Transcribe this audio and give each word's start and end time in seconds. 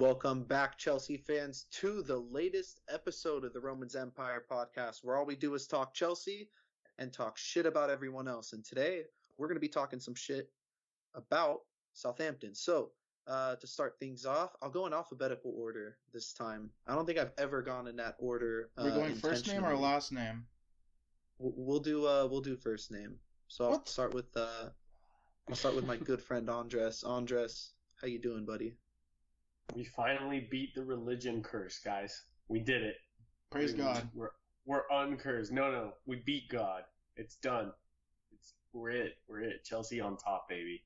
Welcome 0.00 0.44
back, 0.44 0.78
Chelsea 0.78 1.18
fans, 1.18 1.66
to 1.72 2.02
the 2.02 2.16
latest 2.16 2.80
episode 2.88 3.44
of 3.44 3.52
the 3.52 3.60
Romans 3.60 3.94
Empire 3.94 4.42
podcast, 4.50 5.00
where 5.02 5.14
all 5.14 5.26
we 5.26 5.36
do 5.36 5.52
is 5.52 5.66
talk 5.66 5.92
Chelsea 5.92 6.48
and 6.96 7.12
talk 7.12 7.36
shit 7.36 7.66
about 7.66 7.90
everyone 7.90 8.26
else. 8.26 8.54
And 8.54 8.64
today 8.64 9.02
we're 9.36 9.46
going 9.46 9.56
to 9.56 9.60
be 9.60 9.68
talking 9.68 10.00
some 10.00 10.14
shit 10.14 10.50
about 11.14 11.58
Southampton. 11.92 12.54
So, 12.54 12.92
uh, 13.26 13.56
to 13.56 13.66
start 13.66 13.96
things 14.00 14.24
off, 14.24 14.56
I'll 14.62 14.70
go 14.70 14.86
in 14.86 14.94
alphabetical 14.94 15.52
order 15.54 15.98
this 16.14 16.32
time. 16.32 16.70
I 16.86 16.94
don't 16.94 17.04
think 17.04 17.18
I've 17.18 17.34
ever 17.36 17.60
gone 17.60 17.86
in 17.86 17.96
that 17.96 18.16
order. 18.18 18.70
We're 18.78 18.92
uh, 18.92 18.94
going 18.94 19.14
first 19.16 19.48
name 19.48 19.66
or 19.66 19.76
last 19.76 20.12
name? 20.12 20.46
We'll 21.38 21.52
we'll 21.54 21.80
do 21.80 22.06
uh 22.06 22.26
we'll 22.26 22.40
do 22.40 22.56
first 22.56 22.90
name. 22.90 23.16
So 23.48 23.66
I'll 23.66 23.70
What? 23.72 23.86
start 23.86 24.14
with 24.14 24.34
uh 24.34 24.70
I'll 25.46 25.56
start 25.56 25.76
with 25.76 25.86
my 25.86 25.98
good 25.98 26.22
friend 26.22 26.48
Andres. 26.48 27.04
Andres, 27.04 27.74
how 28.00 28.06
you 28.08 28.18
doing, 28.18 28.46
buddy? 28.46 28.78
We 29.74 29.84
finally 29.84 30.48
beat 30.50 30.74
the 30.74 30.84
religion 30.84 31.42
curse, 31.42 31.78
guys. 31.84 32.22
We 32.48 32.60
did 32.60 32.82
it. 32.82 32.96
Praise 33.50 33.72
We- 33.72 33.78
God. 33.78 34.08
We're 34.14 34.30
we're 34.66 34.82
uncursed. 34.90 35.52
No, 35.52 35.70
no, 35.70 35.92
we 36.06 36.16
beat 36.26 36.48
God. 36.50 36.84
It's 37.16 37.36
done. 37.36 37.72
It's 38.32 38.54
we're 38.72 38.90
it. 38.90 39.18
We're 39.28 39.40
it. 39.40 39.64
Chelsea 39.64 40.00
on 40.00 40.16
top, 40.16 40.48
baby. 40.48 40.84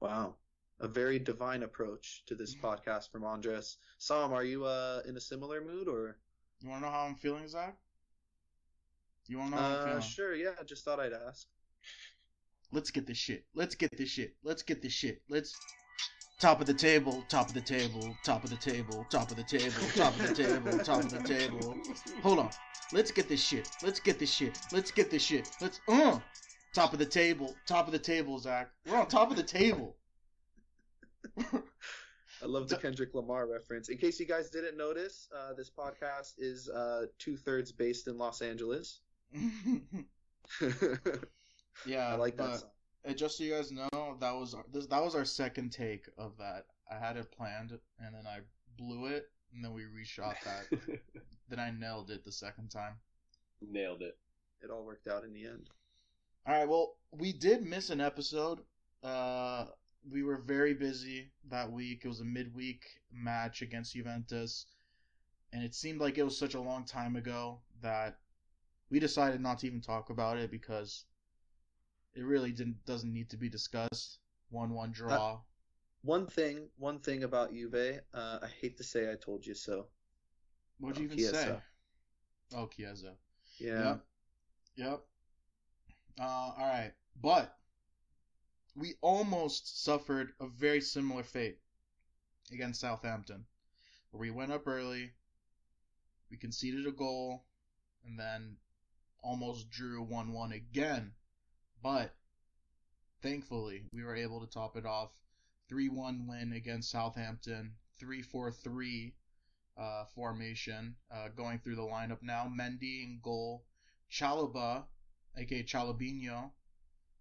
Wow. 0.00 0.34
A 0.80 0.88
very 0.88 1.18
divine 1.18 1.62
approach 1.62 2.24
to 2.26 2.34
this 2.34 2.54
podcast 2.56 3.10
from 3.12 3.24
Andres. 3.24 3.76
Sam, 3.98 4.32
are 4.32 4.42
you 4.44 4.64
uh 4.64 5.02
in 5.06 5.16
a 5.16 5.20
similar 5.20 5.60
mood 5.64 5.88
or 5.88 6.16
You 6.60 6.68
want 6.70 6.82
to 6.82 6.86
know 6.86 6.92
how 6.92 7.04
I'm 7.04 7.14
feeling, 7.14 7.46
Zach? 7.48 7.76
You 9.28 9.38
want 9.38 9.50
to 9.52 9.56
know 9.56 9.62
how 9.62 9.68
I'm 9.68 9.78
uh 9.80 9.84
feeling? 9.86 10.00
sure, 10.02 10.34
yeah, 10.34 10.50
just 10.66 10.84
thought 10.84 11.00
I'd 11.00 11.12
ask. 11.12 11.46
Let's 12.72 12.90
get 12.90 13.06
this 13.06 13.18
shit. 13.18 13.44
Let's 13.54 13.74
get 13.76 13.96
this 13.96 14.08
shit. 14.08 14.34
Let's 14.42 14.62
get 14.62 14.82
this 14.82 14.92
shit. 14.92 15.22
Let's. 15.28 15.54
Top 16.44 16.60
of 16.60 16.66
the 16.66 16.74
table, 16.74 17.24
top 17.30 17.48
of 17.48 17.54
the 17.54 17.60
table, 17.62 18.14
top 18.22 18.44
of 18.44 18.50
the 18.50 18.56
table, 18.56 19.06
top 19.08 19.30
of 19.30 19.38
the 19.38 19.42
table, 19.44 19.72
top 19.94 20.14
of 20.20 20.28
the 20.28 20.34
table, 20.34 20.78
top 20.80 21.02
of 21.02 21.10
the 21.10 21.22
table. 21.26 21.74
Hold 22.22 22.38
on. 22.38 22.50
Let's 22.92 23.10
get 23.10 23.30
this 23.30 23.42
shit. 23.42 23.66
Let's 23.82 23.98
get 23.98 24.18
this 24.18 24.30
shit. 24.30 24.58
Let's 24.70 24.90
get 24.90 25.10
this 25.10 25.22
shit. 25.22 25.48
Let's 25.62 25.80
uh 25.88 26.18
top 26.74 26.92
of 26.92 26.98
the 26.98 27.06
table, 27.06 27.56
top 27.66 27.86
of 27.86 27.92
the 27.92 27.98
table, 27.98 28.38
Zach. 28.38 28.68
We're 28.86 28.98
on 28.98 29.08
top 29.08 29.30
of 29.30 29.38
the 29.38 29.42
table. 29.42 29.96
I 31.38 31.62
love 32.42 32.68
the 32.68 32.76
Kendrick 32.76 33.14
Lamar 33.14 33.46
reference. 33.46 33.88
In 33.88 33.96
case 33.96 34.20
you 34.20 34.26
guys 34.26 34.50
didn't 34.50 34.76
notice, 34.76 35.30
uh, 35.34 35.54
this 35.54 35.70
podcast 35.70 36.34
is 36.36 36.68
uh, 36.68 37.06
two 37.18 37.38
thirds 37.38 37.72
based 37.72 38.06
in 38.06 38.18
Los 38.18 38.42
Angeles. 38.42 39.00
yeah, 41.86 42.08
I 42.08 42.16
like 42.16 42.36
that 42.36 42.64
but- 43.04 43.10
Uh, 43.10 43.14
just 43.14 43.38
so 43.38 43.44
you 43.44 43.52
guys 43.52 43.70
know, 43.70 44.16
that 44.20 44.32
was 44.32 44.54
our, 44.54 44.64
this, 44.72 44.86
that 44.86 45.02
was 45.02 45.14
our 45.14 45.24
second 45.24 45.70
take 45.70 46.06
of 46.18 46.36
that. 46.38 46.66
I 46.90 46.98
had 46.98 47.16
it 47.16 47.30
planned, 47.32 47.70
and 47.98 48.14
then 48.14 48.26
I 48.26 48.40
blew 48.76 49.06
it, 49.06 49.30
and 49.52 49.64
then 49.64 49.72
we 49.72 49.82
reshot 49.82 50.34
that. 50.44 50.78
then 51.48 51.58
I 51.58 51.70
nailed 51.70 52.10
it 52.10 52.24
the 52.24 52.32
second 52.32 52.70
time. 52.70 52.94
Nailed 53.60 54.02
it. 54.02 54.16
It 54.62 54.70
all 54.70 54.84
worked 54.84 55.08
out 55.08 55.24
in 55.24 55.32
the 55.32 55.46
end. 55.46 55.68
All 56.46 56.54
right, 56.54 56.68
well, 56.68 56.96
we 57.12 57.32
did 57.32 57.62
miss 57.64 57.90
an 57.90 58.00
episode. 58.00 58.60
Uh, 59.02 59.66
we 60.10 60.22
were 60.22 60.36
very 60.38 60.74
busy 60.74 61.30
that 61.50 61.70
week. 61.70 62.02
It 62.04 62.08
was 62.08 62.20
a 62.20 62.24
midweek 62.24 62.82
match 63.12 63.62
against 63.62 63.94
Juventus, 63.94 64.66
and 65.52 65.62
it 65.62 65.74
seemed 65.74 66.00
like 66.00 66.18
it 66.18 66.24
was 66.24 66.38
such 66.38 66.54
a 66.54 66.60
long 66.60 66.84
time 66.84 67.16
ago 67.16 67.60
that 67.80 68.18
we 68.90 68.98
decided 69.00 69.40
not 69.40 69.58
to 69.60 69.66
even 69.66 69.80
talk 69.80 70.10
about 70.10 70.36
it 70.38 70.50
because 70.50 71.04
it 72.14 72.24
really 72.24 72.52
didn't 72.52 72.84
doesn't 72.86 73.12
need 73.12 73.30
to 73.30 73.36
be 73.36 73.48
discussed. 73.48 74.18
One 74.50 74.70
one 74.74 74.92
draw. 74.92 75.40
One 76.02 76.26
thing, 76.26 76.68
one 76.76 76.98
thing 77.00 77.24
about 77.24 77.52
Juve, 77.52 78.00
uh, 78.12 78.38
I 78.42 78.46
hate 78.60 78.76
to 78.76 78.84
say 78.84 79.10
I 79.10 79.16
told 79.16 79.46
you 79.46 79.54
so. 79.54 79.86
What'd 80.78 80.98
you 80.98 81.08
Oh, 81.10 81.14
even 81.14 81.32
say? 81.32 81.56
Oh, 82.54 82.66
Chiesa. 82.66 83.16
Yeah. 83.58 83.84
Yep. 83.84 84.04
Yep. 84.76 85.00
Uh, 86.20 86.22
all 86.22 86.54
right, 86.58 86.92
but 87.20 87.56
we 88.76 88.94
almost 89.00 89.82
suffered 89.82 90.32
a 90.40 90.46
very 90.46 90.80
similar 90.80 91.22
fate 91.22 91.58
against 92.52 92.80
Southampton, 92.80 93.46
where 94.10 94.20
we 94.20 94.30
went 94.30 94.52
up 94.52 94.66
early, 94.66 95.10
we 96.30 96.36
conceded 96.36 96.86
a 96.86 96.92
goal, 96.92 97.46
and 98.04 98.18
then 98.18 98.56
almost 99.22 99.70
drew 99.70 100.02
one-one 100.02 100.52
again. 100.52 101.12
But 101.84 102.14
thankfully, 103.20 103.82
we 103.92 104.02
were 104.04 104.16
able 104.16 104.40
to 104.40 104.46
top 104.46 104.74
it 104.74 104.86
off. 104.86 105.10
3-1 105.70 106.26
win 106.26 106.54
against 106.54 106.90
Southampton. 106.90 107.74
3-4-3 108.00 109.12
uh, 109.76 110.04
formation 110.14 110.96
uh, 111.10 111.28
going 111.36 111.58
through 111.58 111.76
the 111.76 111.82
lineup 111.82 112.22
now. 112.22 112.50
Mendy 112.50 113.04
in 113.04 113.20
goal. 113.22 113.66
Chalobah, 114.10 114.86
aka 115.36 115.62
Chalobinho, 115.62 116.52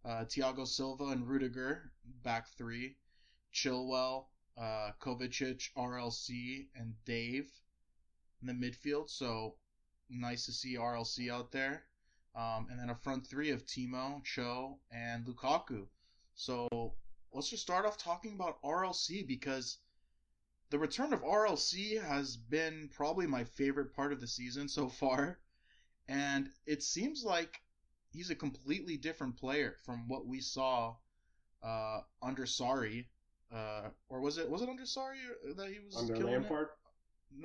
uh, 0.05 0.23
Thiago 0.23 0.65
Silva 0.65 1.07
and 1.07 1.27
Rudiger, 1.27 1.91
back 2.23 2.47
three, 2.57 2.95
Chilwell, 3.53 4.27
uh, 4.57 4.91
Kovacic, 5.01 5.73
RLC, 5.75 6.67
and 6.75 6.93
Dave 7.03 7.51
in 8.41 8.47
the 8.47 8.53
midfield. 8.53 9.09
So 9.09 9.57
nice 10.09 10.45
to 10.45 10.53
see 10.53 10.77
RLC 10.77 11.29
out 11.29 11.51
there. 11.51 11.83
Um, 12.35 12.67
and 12.69 12.79
then 12.79 12.89
a 12.89 12.95
front 12.95 13.27
three 13.27 13.51
of 13.51 13.65
Timo, 13.65 14.23
Cho, 14.23 14.79
and 14.91 15.25
Lukaku. 15.25 15.85
So 16.35 16.67
let's 17.31 17.49
just 17.49 17.61
start 17.61 17.85
off 17.85 17.97
talking 17.97 18.33
about 18.33 18.61
RLC 18.63 19.27
because 19.27 19.77
the 20.69 20.79
return 20.79 21.13
of 21.13 21.21
RLC 21.21 22.03
has 22.03 22.35
been 22.35 22.89
probably 22.95 23.27
my 23.27 23.43
favorite 23.43 23.93
part 23.93 24.11
of 24.11 24.19
the 24.19 24.27
season 24.27 24.67
so 24.67 24.89
far. 24.89 25.39
And 26.07 26.49
it 26.65 26.81
seems 26.81 27.23
like 27.23 27.61
he's 28.11 28.29
a 28.29 28.35
completely 28.35 28.97
different 28.97 29.37
player 29.37 29.75
from 29.85 30.07
what 30.07 30.25
we 30.25 30.41
saw 30.41 30.95
uh, 31.61 32.01
under 32.21 32.43
Sarri. 32.43 33.05
Uh, 33.53 33.89
or 34.09 34.19
was 34.19 34.39
it 34.39 34.49
was 34.49 34.63
it 34.63 34.69
under 34.69 34.83
Sarri 34.83 35.17
that 35.55 35.69
he 35.69 35.79
was 35.79 35.95
Under 35.95 36.15
killing 36.15 36.33
Lampard? 36.33 36.69
It? 36.69 36.82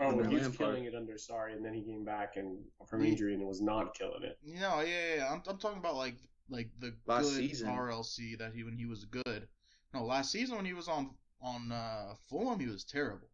Oh, 0.01 0.09
Under 0.11 0.29
he 0.29 0.35
was 0.35 0.43
Lampard. 0.45 0.59
killing 0.59 0.85
it 0.85 0.95
under 0.95 1.15
Sarri, 1.15 1.55
and 1.55 1.65
then 1.65 1.75
he 1.75 1.83
came 1.83 2.05
back 2.05 2.37
and 2.37 2.59
from 2.87 3.05
injury 3.05 3.35
and 3.35 3.47
was 3.47 3.61
not 3.61 3.95
killing 3.95 4.23
it. 4.23 4.39
No, 4.45 4.81
yeah, 4.81 4.85
yeah, 4.85 5.15
yeah. 5.17 5.33
I'm, 5.33 5.43
I'm 5.47 5.59
talking 5.59 5.79
about 5.79 5.97
like 5.97 6.17
like 6.51 6.71
the 6.79 6.95
Last 7.07 7.25
good 7.31 7.37
season. 7.51 7.69
RLC 7.69 8.37
that 8.39 8.53
he 8.55 8.63
when 8.65 8.77
he 8.77 8.87
was 8.87 9.05
good. 9.05 9.49
No, 9.95 10.05
last 10.05 10.31
season 10.33 10.57
when 10.57 10.65
he 10.67 10.73
was 10.75 10.89
on 10.89 11.11
on 11.41 11.73
uh, 11.73 12.15
Fulham, 12.29 12.61
he 12.61 12.67
was 12.67 12.85
terrible. 12.85 13.29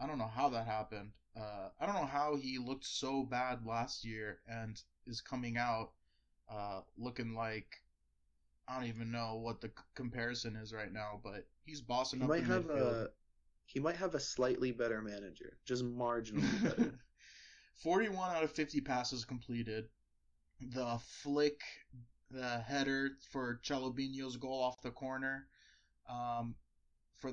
I 0.00 0.06
don't 0.06 0.18
know 0.18 0.26
how 0.26 0.48
that 0.50 0.66
happened. 0.66 1.12
Uh, 1.36 1.68
I 1.78 1.86
don't 1.86 1.94
know 1.94 2.06
how 2.06 2.36
he 2.36 2.58
looked 2.58 2.84
so 2.86 3.22
bad 3.22 3.64
last 3.64 4.04
year 4.04 4.40
and 4.48 4.80
is 5.06 5.20
coming 5.20 5.56
out 5.56 5.92
uh, 6.50 6.80
looking 6.98 7.34
like 7.34 7.82
I 8.68 8.76
don't 8.78 8.88
even 8.88 9.10
know 9.10 9.36
what 9.36 9.60
the 9.60 9.68
c- 9.68 9.84
comparison 9.94 10.56
is 10.56 10.72
right 10.72 10.92
now, 10.92 11.20
but 11.22 11.46
he's 11.64 11.80
bossing 11.82 12.20
He 12.20 12.24
up 12.24 12.28
might 12.28 12.44
the 12.44 12.46
have 12.46 12.64
midfield. 12.64 13.06
a 13.06 13.10
he 13.72 13.78
might 13.78 13.96
have 13.96 14.14
a 14.14 14.20
slightly 14.20 14.72
better 14.72 15.00
manager, 15.00 15.56
just 15.64 15.84
marginally 15.84 16.62
better. 16.64 16.98
41 17.76 18.34
out 18.34 18.42
of 18.42 18.50
50 18.50 18.80
passes 18.80 19.24
completed. 19.24 19.88
The 20.60 20.98
flick, 21.22 21.60
the 22.30 22.58
header 22.58 23.10
for 23.30 23.60
Chalobinho's 23.64 24.36
goal 24.36 24.60
off 24.60 24.82
the 24.82 24.90
corner, 24.90 25.46
um, 26.08 26.56
for 27.18 27.32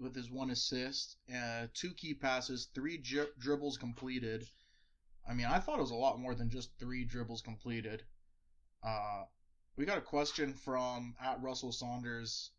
with 0.00 0.16
his 0.16 0.30
one 0.30 0.50
assist, 0.50 1.16
uh, 1.34 1.68
two 1.74 1.94
key 1.94 2.12
passes, 2.12 2.68
three 2.74 2.98
dri- 2.98 3.32
dribbles 3.38 3.78
completed. 3.78 4.46
I 5.28 5.34
mean, 5.34 5.46
I 5.46 5.60
thought 5.60 5.78
it 5.78 5.82
was 5.82 5.90
a 5.92 5.96
lot 5.96 6.18
more 6.18 6.34
than 6.34 6.50
just 6.50 6.70
three 6.78 7.04
dribbles 7.04 7.42
completed. 7.42 8.02
Uh, 8.82 9.24
we 9.76 9.84
got 9.84 9.98
a 9.98 10.02
question 10.02 10.54
from 10.54 11.14
at 11.22 11.40
Russell 11.40 11.72
Saunders. 11.72 12.50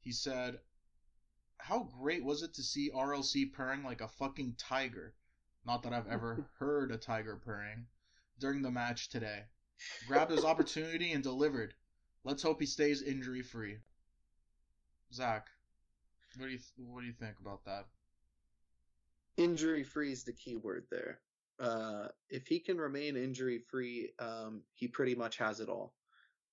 He 0.00 0.12
said, 0.12 0.60
"How 1.58 1.84
great 1.84 2.24
was 2.24 2.42
it 2.42 2.54
to 2.54 2.62
see 2.62 2.90
RLC 2.90 3.52
purring 3.52 3.82
like 3.82 4.00
a 4.00 4.08
fucking 4.08 4.56
tiger?" 4.56 5.14
Not 5.64 5.82
that 5.82 5.92
I've 5.92 6.08
ever 6.08 6.48
heard 6.58 6.90
a 6.90 6.98
tiger 6.98 7.36
purring 7.36 7.86
during 8.38 8.62
the 8.62 8.70
match 8.70 9.08
today. 9.08 9.44
Grabbed 10.06 10.30
his 10.30 10.44
opportunity 10.44 11.12
and 11.12 11.22
delivered. 11.22 11.74
Let's 12.24 12.42
hope 12.42 12.60
he 12.60 12.66
stays 12.66 13.02
injury 13.02 13.42
free. 13.42 13.78
Zach, 15.12 15.48
what 16.36 16.46
do 16.46 16.52
you 16.52 16.60
what 16.76 17.00
do 17.00 17.06
you 17.06 17.12
think 17.12 17.38
about 17.40 17.64
that? 17.64 17.86
injury 19.38 19.84
free 19.84 20.12
is 20.12 20.24
the 20.24 20.32
key 20.32 20.56
word 20.56 20.84
there. 20.90 21.20
Uh, 21.58 22.08
if 22.28 22.46
he 22.46 22.60
can 22.60 22.76
remain 22.76 23.16
injury 23.16 23.60
free, 23.70 24.12
um, 24.18 24.62
he 24.74 24.88
pretty 24.88 25.14
much 25.14 25.38
has 25.38 25.60
it 25.60 25.68
all: 25.68 25.94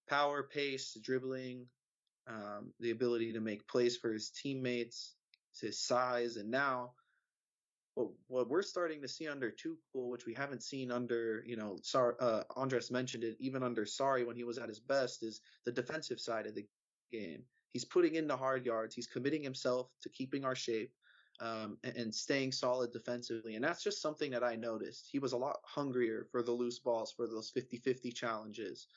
power, 0.07 0.43
pace, 0.43 0.97
dribbling, 1.03 1.67
um, 2.27 2.71
the 2.79 2.91
ability 2.91 3.33
to 3.33 3.39
make 3.39 3.67
plays 3.67 3.97
for 3.97 4.11
his 4.11 4.29
teammates, 4.29 5.15
his 5.59 5.79
size, 5.79 6.37
and 6.37 6.49
now 6.49 6.91
what 7.95 8.09
what 8.27 8.49
we're 8.49 8.61
starting 8.61 9.01
to 9.01 9.07
see 9.07 9.27
under 9.27 9.49
Tuchel, 9.49 10.09
which 10.09 10.25
we 10.25 10.33
haven't 10.33 10.63
seen 10.63 10.91
under 10.91 11.43
you 11.45 11.55
know, 11.55 11.77
Sar, 11.81 12.15
uh, 12.19 12.43
Andres 12.55 12.91
mentioned 12.91 13.23
it, 13.23 13.37
even 13.39 13.63
under 13.63 13.85
Sarri 13.85 14.25
when 14.25 14.35
he 14.35 14.43
was 14.43 14.57
at 14.57 14.69
his 14.69 14.79
best, 14.79 15.23
is 15.23 15.41
the 15.65 15.71
defensive 15.71 16.19
side 16.19 16.45
of 16.45 16.55
the 16.55 16.65
game. 17.11 17.43
he's 17.71 17.85
putting 17.85 18.15
in 18.15 18.27
the 18.27 18.37
hard 18.37 18.65
yards. 18.65 18.95
He's 18.95 19.07
committing 19.07 19.43
himself 19.43 19.89
to 20.01 20.09
keeping 20.09 20.45
our 20.45 20.55
shape 20.55 20.91
um, 21.39 21.77
and, 21.83 21.95
and, 21.95 22.15
staying 22.15 22.51
solid 22.51 22.91
defensively. 22.91 23.55
And 23.55 23.63
that's 23.63 23.83
just 23.83 24.01
something 24.01 24.31
that 24.31 24.43
I 24.43 24.55
noticed. 24.55 25.09
He 25.11 25.19
was 25.19 25.33
a 25.33 25.37
lot 25.37 25.57
hungrier 25.63 26.27
for 26.31 26.41
the 26.41 26.51
loose 26.51 26.79
balls, 26.79 27.11
for 27.11 27.27
those 27.27 27.49
50 27.49 27.77
50 27.77 28.11
challenges. 28.11 28.87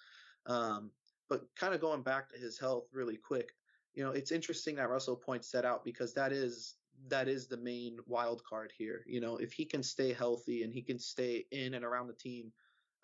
Um, 0.46 0.90
but 1.28 1.42
kind 1.56 1.74
of 1.74 1.80
going 1.80 2.02
back 2.02 2.28
to 2.30 2.38
his 2.38 2.58
health 2.58 2.88
really 2.92 3.16
quick, 3.16 3.52
you 3.94 4.04
know, 4.04 4.10
it's 4.10 4.32
interesting 4.32 4.76
that 4.76 4.90
Russell 4.90 5.16
points 5.16 5.50
that 5.50 5.64
out 5.64 5.84
because 5.84 6.14
that 6.14 6.32
is 6.32 6.74
that 7.08 7.28
is 7.28 7.46
the 7.46 7.56
main 7.56 7.98
wild 8.06 8.42
card 8.44 8.72
here. 8.76 9.04
You 9.06 9.20
know, 9.20 9.36
if 9.36 9.52
he 9.52 9.64
can 9.64 9.82
stay 9.82 10.12
healthy 10.12 10.62
and 10.62 10.72
he 10.72 10.82
can 10.82 10.98
stay 10.98 11.46
in 11.52 11.74
and 11.74 11.84
around 11.84 12.08
the 12.08 12.14
team 12.14 12.52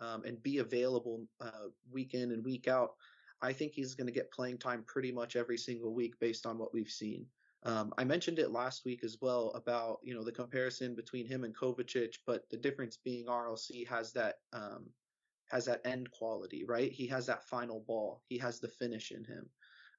um, 0.00 0.24
and 0.24 0.42
be 0.42 0.58
available 0.58 1.26
uh, 1.40 1.68
week 1.92 2.14
in 2.14 2.32
and 2.32 2.44
week 2.44 2.66
out, 2.66 2.94
I 3.40 3.52
think 3.52 3.72
he's 3.72 3.94
going 3.94 4.06
to 4.06 4.12
get 4.12 4.32
playing 4.32 4.58
time 4.58 4.84
pretty 4.86 5.12
much 5.12 5.36
every 5.36 5.58
single 5.58 5.94
week 5.94 6.18
based 6.18 6.46
on 6.46 6.58
what 6.58 6.72
we've 6.72 6.88
seen. 6.88 7.26
Um, 7.64 7.94
I 7.96 8.04
mentioned 8.04 8.38
it 8.38 8.50
last 8.50 8.84
week 8.84 9.02
as 9.04 9.18
well 9.20 9.50
about 9.54 9.98
you 10.02 10.14
know 10.14 10.22
the 10.22 10.32
comparison 10.32 10.94
between 10.94 11.26
him 11.26 11.44
and 11.44 11.56
Kovacic, 11.56 12.16
but 12.26 12.48
the 12.50 12.56
difference 12.56 12.98
being 13.02 13.26
RLC 13.26 13.86
has 13.88 14.12
that 14.12 14.36
um, 14.52 14.90
has 15.50 15.66
that 15.66 15.80
end 15.84 16.10
quality, 16.10 16.64
right? 16.64 16.90
He 16.90 17.06
has 17.08 17.26
that 17.26 17.44
final 17.44 17.84
ball. 17.86 18.22
He 18.28 18.38
has 18.38 18.60
the 18.60 18.68
finish 18.68 19.10
in 19.10 19.24
him. 19.24 19.48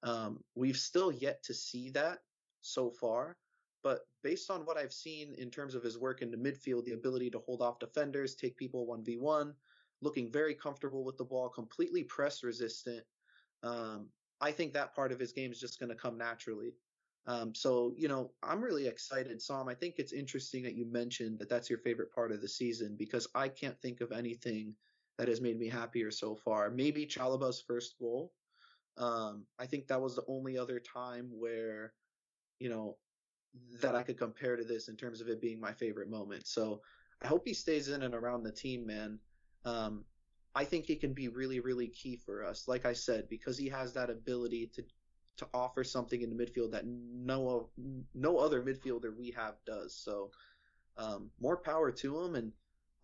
Um, 0.04 0.40
we've 0.56 0.78
still 0.78 1.12
yet 1.12 1.44
to 1.44 1.54
see 1.54 1.90
that 1.92 2.20
so 2.62 2.92
far, 2.92 3.38
but 3.84 4.02
based 4.24 4.50
on 4.50 4.66
what 4.66 4.78
I've 4.78 4.94
seen 4.94 5.36
in 5.38 5.50
terms 5.50 5.76
of 5.76 5.84
his 5.84 5.98
work 5.98 6.22
in 6.22 6.32
the 6.32 6.38
midfield, 6.38 6.86
the 6.86 6.94
ability 6.94 7.30
to 7.32 7.40
hold 7.40 7.62
off 7.62 7.80
defenders, 7.80 8.36
take 8.36 8.58
people 8.58 8.86
one 8.86 9.04
v 9.04 9.18
one, 9.18 9.54
looking 10.02 10.32
very 10.32 10.56
comfortable 10.56 11.04
with 11.04 11.18
the 11.18 11.24
ball, 11.24 11.50
completely 11.50 12.04
press 12.04 12.44
resistant. 12.44 13.04
Um, 13.64 14.10
I 14.42 14.52
think 14.52 14.74
that 14.74 14.96
part 14.96 15.12
of 15.12 15.20
his 15.20 15.32
game 15.32 15.52
is 15.52 15.60
just 15.60 15.80
going 15.80 15.90
to 15.90 15.96
come 15.96 16.18
naturally. 16.18 16.74
Um, 17.28 17.56
so, 17.56 17.94
you 17.98 18.08
know, 18.08 18.32
I'm 18.44 18.62
really 18.62 18.88
excited, 18.88 19.42
Sam. 19.42 19.68
I 19.68 19.74
think 19.74 19.96
it's 19.98 20.14
interesting 20.14 20.64
that 20.64 20.76
you 20.76 20.86
mentioned 20.86 21.40
that 21.40 21.50
that's 21.50 21.70
your 21.70 21.80
favorite 21.80 22.12
part 22.14 22.32
of 22.32 22.42
the 22.42 22.48
season 22.50 22.96
because 22.98 23.28
I 23.34 23.48
can't 23.48 23.80
think 23.82 24.02
of 24.02 24.12
anything 24.12 24.76
that 25.18 25.28
has 25.28 25.42
made 25.42 25.60
me 25.60 25.70
happier 25.70 26.12
so 26.12 26.36
far. 26.36 26.70
Maybe 26.70 27.06
Chalobah's 27.06 27.64
first 27.66 27.98
goal. 28.00 28.34
Um, 28.98 29.46
I 29.60 29.66
think 29.66 29.88
that 29.88 30.02
was 30.02 30.16
the 30.16 30.26
only 30.28 30.58
other 30.58 30.80
time 30.80 31.30
where, 31.32 31.94
you 32.60 32.70
know, 32.70 32.98
that 33.82 33.96
I 33.96 34.04
could 34.04 34.18
compare 34.18 34.56
to 34.56 34.64
this 34.64 34.88
in 34.88 34.96
terms 34.96 35.22
of 35.22 35.28
it 35.28 35.42
being 35.42 35.60
my 35.60 35.74
favorite 35.74 36.10
moment. 36.10 36.48
So 36.48 36.82
I 37.22 37.28
hope 37.28 37.44
he 37.46 37.54
stays 37.54 37.90
in 37.90 38.04
and 38.04 38.14
around 38.14 38.44
the 38.44 38.52
team, 38.52 38.86
man. 38.86 39.20
Um, 39.64 40.06
I 40.54 40.64
think 40.64 40.86
he 40.86 40.96
can 40.96 41.14
be 41.14 41.28
really, 41.28 41.60
really 41.60 41.88
key 41.88 42.18
for 42.18 42.44
us. 42.44 42.68
Like 42.68 42.86
I 42.86 42.94
said, 42.94 43.28
because 43.30 43.58
he 43.58 43.68
has 43.70 43.94
that 43.94 44.10
ability 44.10 44.72
to 44.76 44.84
to 45.38 45.48
offer 45.54 45.84
something 45.84 46.22
in 46.22 46.30
the 46.30 46.46
midfield 46.46 46.72
that 46.72 46.86
no 46.88 47.70
no 48.14 48.38
other 48.38 48.62
midfielder 48.62 49.16
we 49.18 49.32
have 49.32 49.56
does. 49.66 49.94
So 49.94 50.32
um, 50.98 51.30
more 51.42 51.58
power 51.58 51.92
to 51.92 52.22
him. 52.22 52.36
And 52.36 52.54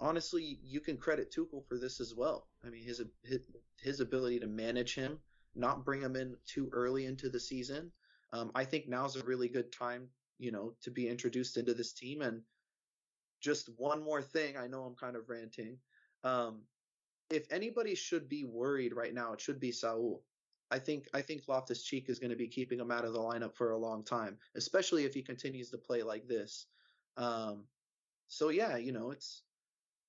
honestly, 0.01 0.59
you 0.63 0.81
can 0.81 0.97
credit 0.97 1.31
Tuchel 1.31 1.65
for 1.65 1.77
this 1.77 2.01
as 2.01 2.15
well. 2.15 2.47
I 2.65 2.69
mean, 2.69 2.83
his 2.83 3.01
his, 3.23 3.39
his 3.79 3.99
ability 3.99 4.39
to 4.39 4.47
manage 4.47 4.95
him, 4.95 5.19
not 5.55 5.85
bring 5.85 6.01
him 6.01 6.15
in 6.15 6.35
too 6.45 6.69
early 6.73 7.05
into 7.05 7.29
the 7.29 7.39
season. 7.39 7.91
Um, 8.33 8.51
I 8.55 8.65
think 8.65 8.87
now's 8.87 9.15
a 9.15 9.23
really 9.23 9.47
good 9.47 9.71
time, 9.71 10.07
you 10.39 10.51
know, 10.51 10.73
to 10.81 10.91
be 10.91 11.07
introduced 11.07 11.57
into 11.57 11.73
this 11.73 11.93
team. 11.93 12.21
And 12.21 12.41
just 13.39 13.69
one 13.77 14.03
more 14.03 14.21
thing, 14.21 14.57
I 14.57 14.67
know 14.67 14.83
I'm 14.83 14.95
kind 14.95 15.15
of 15.15 15.29
ranting. 15.29 15.77
Um, 16.23 16.61
if 17.29 17.45
anybody 17.51 17.95
should 17.95 18.27
be 18.27 18.43
worried 18.43 18.93
right 18.93 19.13
now, 19.13 19.33
it 19.33 19.41
should 19.41 19.59
be 19.59 19.71
Saul. 19.71 20.23
I 20.69 20.79
think 20.79 21.07
I 21.13 21.21
think 21.21 21.43
Loftus 21.47 21.83
Cheek 21.83 22.09
is 22.09 22.19
going 22.19 22.29
to 22.29 22.37
be 22.37 22.47
keeping 22.47 22.79
him 22.79 22.91
out 22.91 23.05
of 23.05 23.13
the 23.13 23.19
lineup 23.19 23.55
for 23.55 23.71
a 23.71 23.77
long 23.77 24.03
time, 24.03 24.37
especially 24.55 25.03
if 25.03 25.13
he 25.13 25.21
continues 25.21 25.69
to 25.71 25.77
play 25.77 26.01
like 26.01 26.27
this. 26.27 26.67
Um, 27.17 27.65
so 28.27 28.49
yeah, 28.49 28.77
you 28.77 28.93
know, 28.93 29.11
it's 29.11 29.43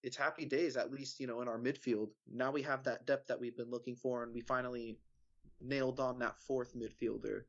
it's 0.03 0.17
happy 0.17 0.45
days 0.45 0.77
at 0.77 0.93
least 0.93 1.21
you 1.21 1.27
know 1.27 1.41
in 1.41 1.49
our 1.49 1.59
midfield. 1.59 2.11
Now 2.31 2.51
we 2.51 2.63
have 2.63 2.85
that 2.85 3.07
depth 3.07 3.29
that 3.29 3.41
we've 3.41 3.57
been 3.57 3.71
looking 3.71 3.97
for, 3.97 4.23
and 4.23 4.35
we 4.35 4.41
finally 4.41 4.99
nailed 5.61 6.01
on 6.01 6.19
that 6.21 6.39
fourth 6.41 6.75
midfielder. 6.77 7.43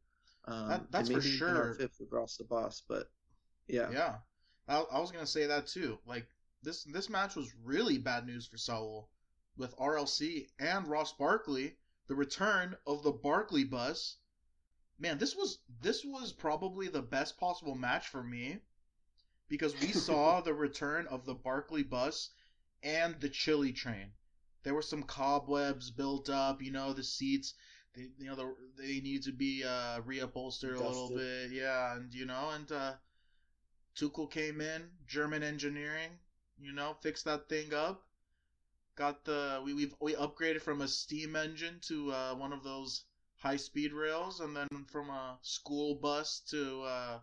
Um, 0.46 0.70
that, 0.70 0.92
that's 0.92 1.10
for 1.10 1.22
sure. 1.22 1.76
Fifth 1.76 2.00
with 2.00 2.12
Ross 2.12 2.38
the 2.38 2.44
Boss, 2.44 2.82
but 2.88 3.10
yeah, 3.68 3.90
yeah. 3.92 4.16
I, 4.68 4.84
I 4.92 5.00
was 5.00 5.12
gonna 5.12 5.26
say 5.26 5.46
that 5.48 5.68
too. 5.68 5.98
Like 6.06 6.28
this 6.62 6.84
this 6.84 7.10
match 7.10 7.36
was 7.36 7.54
really 7.64 7.98
bad 7.98 8.26
news 8.26 8.48
for 8.48 8.58
Saul 8.58 9.10
with 9.58 9.78
RLC 9.78 10.48
and 10.60 10.88
Ross 10.88 11.14
Barkley 11.14 11.76
the 12.08 12.16
return 12.16 12.76
of 12.86 13.04
the 13.04 13.12
Barkley 13.12 13.64
bus. 13.64 14.18
Man, 15.00 15.18
this 15.18 15.36
was 15.36 15.60
this 15.82 16.04
was 16.04 16.32
probably 16.32 16.88
the 16.88 17.02
best 17.02 17.38
possible 17.38 17.76
match 17.76 18.08
for 18.08 18.24
me 18.24 18.60
because 19.48 19.80
we 19.80 19.88
saw 19.92 20.42
the 20.42 20.54
return 20.54 21.08
of 21.08 21.26
the 21.26 21.34
Barkley 21.34 21.84
bus 21.84 22.30
and 22.84 23.20
the 23.20 23.30
Chili 23.30 23.72
train. 23.72 24.12
There 24.64 24.74
were 24.74 24.82
some 24.82 25.04
cobwebs 25.04 25.92
built 25.92 26.30
up, 26.30 26.62
you 26.62 26.72
know, 26.72 26.94
the 26.94 27.04
seats, 27.04 27.54
they, 27.96 28.08
you 28.18 28.26
know, 28.26 28.36
the, 28.36 28.56
they 28.78 29.00
need 29.02 29.24
to 29.24 29.32
be 29.32 29.64
uh, 29.64 30.02
reupholstered 30.02 30.76
a 30.76 30.84
little 30.88 31.10
bit, 31.10 31.52
yeah, 31.52 31.96
and 31.96 32.14
you 32.14 32.26
know, 32.26 32.50
and 32.52 32.72
uh, 32.72 32.94
Tuchel 33.96 34.30
came 34.32 34.62
in, 34.62 34.90
German 35.08 35.44
engineering, 35.44 36.12
you 36.60 36.72
know, 36.72 36.96
fixed 37.02 37.26
that 37.26 37.50
thing 37.50 37.74
up, 37.74 38.08
got 38.96 39.26
the 39.26 39.62
we 39.66 39.74
we 39.74 39.92
we 40.00 40.14
upgraded 40.14 40.62
from 40.62 40.82
a 40.82 40.88
steam 40.88 41.36
engine 41.36 41.80
to 41.82 42.12
uh, 42.12 42.36
one 42.36 42.54
of 42.54 42.64
those 42.64 43.04
high 43.38 43.58
speed 43.58 43.92
rails, 43.94 44.40
and 44.40 44.56
then 44.56 44.68
from 44.88 45.10
a 45.10 45.38
school 45.42 45.96
bus 45.96 46.40
to 46.50 46.82
uh, 46.84 47.20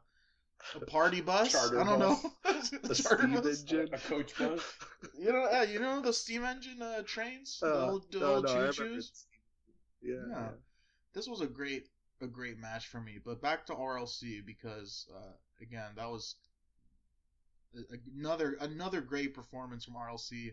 a 0.75 0.81
party 0.81 1.21
bus. 1.21 1.53
Charter 1.53 1.81
I 1.81 1.85
don't 1.85 1.99
bus. 1.99 2.25
know. 2.25 2.31
a 2.91 2.95
steam 2.95 3.35
bus. 3.35 3.61
engine, 3.61 3.89
a 3.93 3.99
coach 3.99 4.37
bus. 4.39 4.61
You 5.19 5.33
know, 5.33 5.45
uh, 5.45 5.63
you 5.63 5.81
know 5.81 6.01
the 6.01 6.13
steam 6.13 6.45
engine 6.45 6.83
uh, 6.83 7.03
trains, 7.05 7.59
the 7.61 7.75
uh, 7.75 7.91
old, 7.91 8.13
the 8.13 8.21
no, 8.21 8.35
old 8.37 8.45
no, 8.45 8.71
choo-choos. 8.71 9.25
Yeah, 10.03 10.15
yeah. 10.15 10.21
yeah, 10.31 10.49
This 11.15 11.29
was 11.29 11.41
a 11.41 11.47
great 11.47 11.89
a 12.23 12.27
great 12.27 12.59
match 12.59 12.89
for 12.89 13.01
me. 13.01 13.19
But 13.25 13.41
back 13.41 13.67
to 13.67 13.75
RLC 13.75 14.45
because 14.45 15.07
uh, 15.15 15.33
again 15.61 15.93
that 15.97 16.11
was 16.11 16.37
another 18.17 18.57
another 18.61 19.01
great 19.01 19.33
performance 19.35 19.85
from 19.85 19.95
RLC 19.95 20.53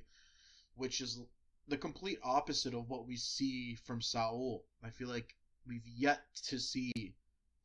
which 0.78 1.02
is 1.02 1.20
the 1.68 1.78
complete 1.78 2.20
opposite 2.24 2.74
of 2.74 2.90
what 2.90 3.08
we 3.08 3.18
see 3.18 3.76
from 3.76 4.02
Saul. 4.02 4.64
I 4.84 4.90
feel 4.90 5.10
like 5.10 5.36
we've 5.68 5.86
yet 5.86 6.22
to 6.46 6.60
see 6.60 6.94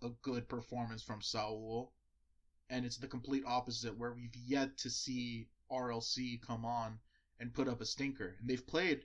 a 0.02 0.08
good 0.22 0.48
performance 0.48 1.02
from 1.02 1.20
Saul, 1.22 1.92
and 2.72 2.86
it's 2.86 2.96
the 2.96 3.06
complete 3.06 3.44
opposite 3.46 3.98
where 3.98 4.14
we've 4.14 4.34
yet 4.34 4.78
to 4.78 4.88
see 4.88 5.46
RLC 5.70 6.40
come 6.40 6.64
on 6.64 6.98
and 7.38 7.52
put 7.52 7.68
up 7.68 7.82
a 7.82 7.84
stinker. 7.84 8.34
And 8.40 8.48
they've 8.48 8.66
played. 8.66 9.04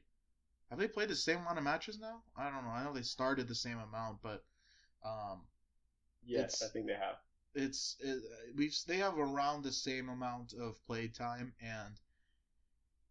Have 0.69 0.79
they 0.79 0.87
played 0.87 1.09
the 1.09 1.15
same 1.15 1.39
amount 1.39 1.57
of 1.57 1.65
matches 1.65 1.99
now? 1.99 2.21
I 2.37 2.49
don't 2.49 2.63
know. 2.63 2.71
I 2.71 2.83
know 2.83 2.93
they 2.93 3.01
started 3.01 3.47
the 3.47 3.55
same 3.55 3.77
amount, 3.79 4.19
but 4.23 4.45
um, 5.03 5.41
yes, 6.25 6.63
I 6.63 6.67
think 6.67 6.87
they 6.87 6.93
have. 6.93 7.17
It's 7.55 7.97
it, 7.99 8.23
we 8.55 8.71
they 8.87 8.97
have 8.97 9.17
around 9.17 9.63
the 9.63 9.71
same 9.71 10.07
amount 10.07 10.53
of 10.53 10.81
play 10.85 11.09
time, 11.09 11.53
and 11.61 11.99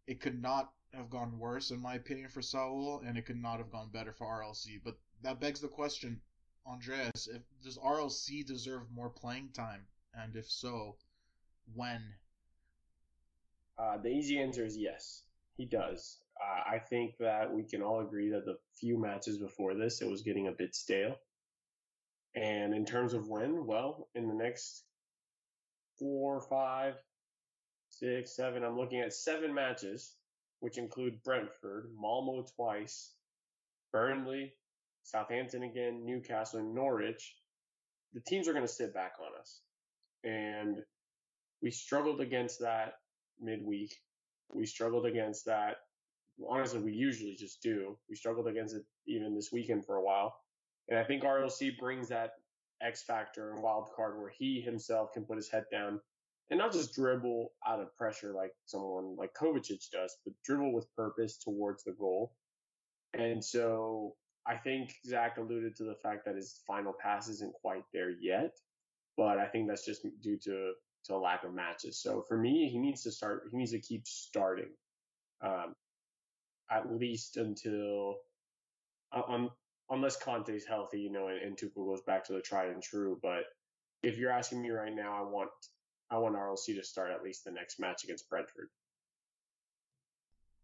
it 0.07 0.21
could 0.21 0.41
not 0.41 0.73
have 0.95 1.11
gone 1.11 1.39
worse, 1.39 1.71
in 1.71 1.81
my 1.81 1.97
opinion, 1.97 2.31
for 2.31 2.41
Saul, 2.41 3.03
and 3.05 3.19
it 3.19 3.27
could 3.27 3.41
not 3.41 3.59
have 3.59 3.71
gone 3.71 3.91
better 3.91 4.13
for 4.13 4.27
RLC. 4.27 4.81
But 4.83 4.97
that 5.23 5.41
begs 5.41 5.61
the 5.61 5.69
question, 5.69 6.21
Andreas, 6.67 7.27
if 7.27 7.43
does 7.63 7.77
RLC 7.77 8.47
deserve 8.47 8.91
more 8.91 9.11
playing 9.11 9.51
time, 9.51 9.87
and 10.23 10.37
if 10.37 10.51
so, 10.51 10.97
when? 11.75 12.03
Uh, 13.79 13.99
the 13.99 14.09
easy 14.09 14.41
answer 14.41 14.65
is 14.65 14.77
yes, 14.77 15.23
he 15.57 15.67
does. 15.67 16.19
Uh, 16.41 16.75
I 16.75 16.79
think 16.79 17.17
that 17.19 17.53
we 17.53 17.63
can 17.63 17.83
all 17.83 18.01
agree 18.01 18.31
that 18.31 18.45
the 18.45 18.59
few 18.79 18.99
matches 18.99 19.39
before 19.39 19.75
this, 19.75 20.01
it 20.03 20.11
was 20.11 20.23
getting 20.23 20.49
a 20.49 20.53
bit 20.53 20.75
stale. 20.75 21.17
And 22.35 22.75
in 22.75 22.85
terms 22.85 23.15
of 23.15 23.29
when, 23.29 23.67
well, 23.67 24.09
in 24.15 24.29
the 24.29 24.35
next 24.35 24.85
four, 25.99 26.41
five, 26.41 26.95
six, 27.89 28.37
seven, 28.37 28.65
I'm 28.65 28.77
looking 28.77 29.01
at 29.01 29.15
seven 29.15 29.55
matches 29.55 30.15
which 30.61 30.79
include 30.79 31.23
Brentford, 31.23 31.91
Malmo 31.99 32.45
twice, 32.57 33.13
Burnley, 33.93 34.53
Southampton 35.03 35.63
again, 35.63 36.05
Newcastle, 36.05 36.61
and 36.61 36.75
Norwich, 36.75 37.37
the 38.15 38.21
teams 38.21 38.49
are 38.49 38.53
going 38.53 38.67
to 38.67 38.73
sit 38.73 38.95
back 38.95 39.13
on 39.21 39.39
us. 39.39 39.61
And 40.25 40.79
we 41.63 41.71
struggled 41.71 42.21
against 42.21 42.61
that 42.61 42.95
midweek. 43.41 43.95
We 44.55 44.67
struggled 44.67 45.07
against 45.07 45.47
that. 45.47 45.77
Honestly, 46.49 46.81
we 46.81 46.93
usually 46.93 47.35
just 47.35 47.63
do. 47.63 47.97
We 48.09 48.17
struggled 48.17 48.49
against 48.49 48.75
it 48.75 48.85
even 49.07 49.35
this 49.35 49.51
weekend 49.53 49.87
for 49.87 49.97
a 49.97 50.05
while. 50.05 50.37
And 50.89 50.99
I 50.99 51.05
think 51.05 51.23
RLC 51.23 51.79
brings 51.79 52.09
that 52.09 52.33
X 52.83 53.03
factor 53.03 53.53
and 53.53 53.63
wild 53.63 53.89
card 53.97 54.19
where 54.19 54.33
he 54.37 54.61
himself 54.61 55.13
can 55.13 55.25
put 55.25 55.37
his 55.37 55.51
head 55.51 55.65
down 55.71 56.01
and 56.51 56.59
not 56.59 56.73
just 56.73 56.95
dribble 56.95 57.53
out 57.67 57.81
of 57.81 57.97
pressure 57.97 58.33
like 58.33 58.53
someone 58.67 59.17
like 59.17 59.35
Kovacic 59.35 59.91
does, 59.91 60.17
but 60.25 60.35
dribble 60.45 60.73
with 60.73 60.95
purpose 60.95 61.39
towards 61.39 61.83
the 61.85 61.93
goal. 61.93 62.33
And 63.15 63.45
so 63.45 64.15
I 64.47 64.57
think 64.57 64.95
Zach 65.05 65.39
alluded 65.39 65.75
to 65.77 65.85
the 65.85 65.97
fact 66.03 66.25
that 66.27 66.37
his 66.37 66.61
final 66.67 66.93
pass 66.93 67.29
isn't 67.29 67.55
quite 67.55 67.85
there 67.93 68.11
yet, 68.11 68.53
but 69.17 69.39
I 69.39 69.47
think 69.47 69.69
that's 69.69 69.85
just 69.85 70.07
due 70.23 70.39
to 70.45 70.73
to 71.07 71.15
a 71.15 71.17
lack 71.17 71.45
of 71.45 71.55
matches. 71.55 72.01
So 72.03 72.25
for 72.27 72.37
me, 72.37 72.69
he 72.69 72.79
needs 72.79 73.03
to 73.05 73.13
start. 73.13 73.49
He 73.51 73.57
needs 73.57 73.73
to 73.73 73.81
keep 73.81 74.07
starting, 74.07 74.71
um, 75.41 75.75
at 76.71 76.93
least 76.93 77.37
until 77.37 78.17
um, 79.13 79.51
unless 79.91 80.19
Kanté's 80.19 80.67
healthy, 80.67 81.01
you 81.01 81.13
know, 81.13 81.29
and, 81.29 81.41
and 81.41 81.57
Tuchel 81.57 81.87
goes 81.87 82.03
back 82.03 82.25
to 82.25 82.33
the 82.33 82.41
tried 82.41 82.71
and 82.71 82.83
true. 82.83 83.19
But 83.23 83.45
if 84.03 84.19
you're 84.19 84.33
asking 84.33 84.63
me 84.63 84.71
right 84.71 84.95
now, 84.95 85.17
I 85.17 85.23
want 85.23 85.51
I 86.11 86.19
want 86.19 86.37
RLC 86.37 86.77
to 86.77 86.85
start 86.85 87.11
at 87.11 87.23
least 87.23 87.45
the 87.45 87.53
next 87.53 87.81
match 87.81 88.05
against 88.05 88.29
Brentford. 88.29 88.69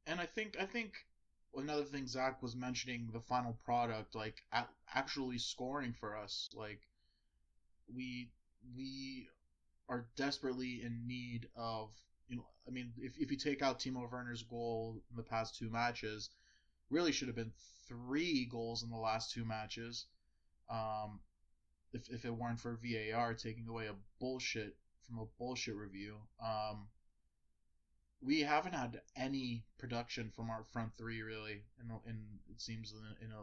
And 0.06 0.20
I 0.20 0.26
think 0.26 0.56
I 0.60 0.66
think 0.66 0.94
another 1.54 1.84
thing 1.84 2.06
Zach 2.06 2.42
was 2.42 2.56
mentioning 2.56 3.10
the 3.12 3.20
final 3.20 3.56
product, 3.64 4.14
like 4.14 4.42
actually 4.94 5.38
scoring 5.38 5.92
for 5.92 6.16
us, 6.16 6.48
like 6.54 6.80
we 7.94 8.30
we 8.76 9.28
are 9.88 10.06
desperately 10.16 10.82
in 10.82 11.06
need 11.06 11.48
of 11.56 11.90
you 12.28 12.36
know 12.36 12.46
I 12.66 12.70
mean 12.70 12.92
if 12.98 13.16
if 13.18 13.30
you 13.30 13.36
take 13.36 13.62
out 13.62 13.78
Timo 13.78 14.10
Werner's 14.10 14.42
goal 14.42 15.02
in 15.10 15.16
the 15.16 15.22
past 15.22 15.56
two 15.56 15.70
matches, 15.70 16.30
really 16.90 17.12
should 17.12 17.28
have 17.28 17.36
been 17.36 17.52
three 17.88 18.46
goals 18.46 18.82
in 18.82 18.90
the 18.90 18.96
last 18.96 19.32
two 19.32 19.44
matches. 19.44 20.06
Um, 20.70 21.20
if 21.92 22.08
if 22.08 22.24
it 22.24 22.34
weren't 22.34 22.60
for 22.60 22.78
VAR 22.82 23.34
taking 23.34 23.68
away 23.68 23.86
a 23.86 23.94
bullshit 24.18 24.76
from 25.06 25.18
a 25.18 25.26
bullshit 25.38 25.74
review. 25.74 26.16
Um, 26.42 26.88
we 28.20 28.40
haven't 28.40 28.74
had 28.74 29.00
any 29.16 29.64
production 29.78 30.30
from 30.30 30.48
our 30.48 30.64
front 30.72 30.92
three 30.96 31.22
really, 31.22 31.62
in, 31.80 31.90
in 32.08 32.18
it 32.48 32.60
seems 32.60 32.92
in, 32.92 33.26
in 33.26 33.32
a 33.32 33.42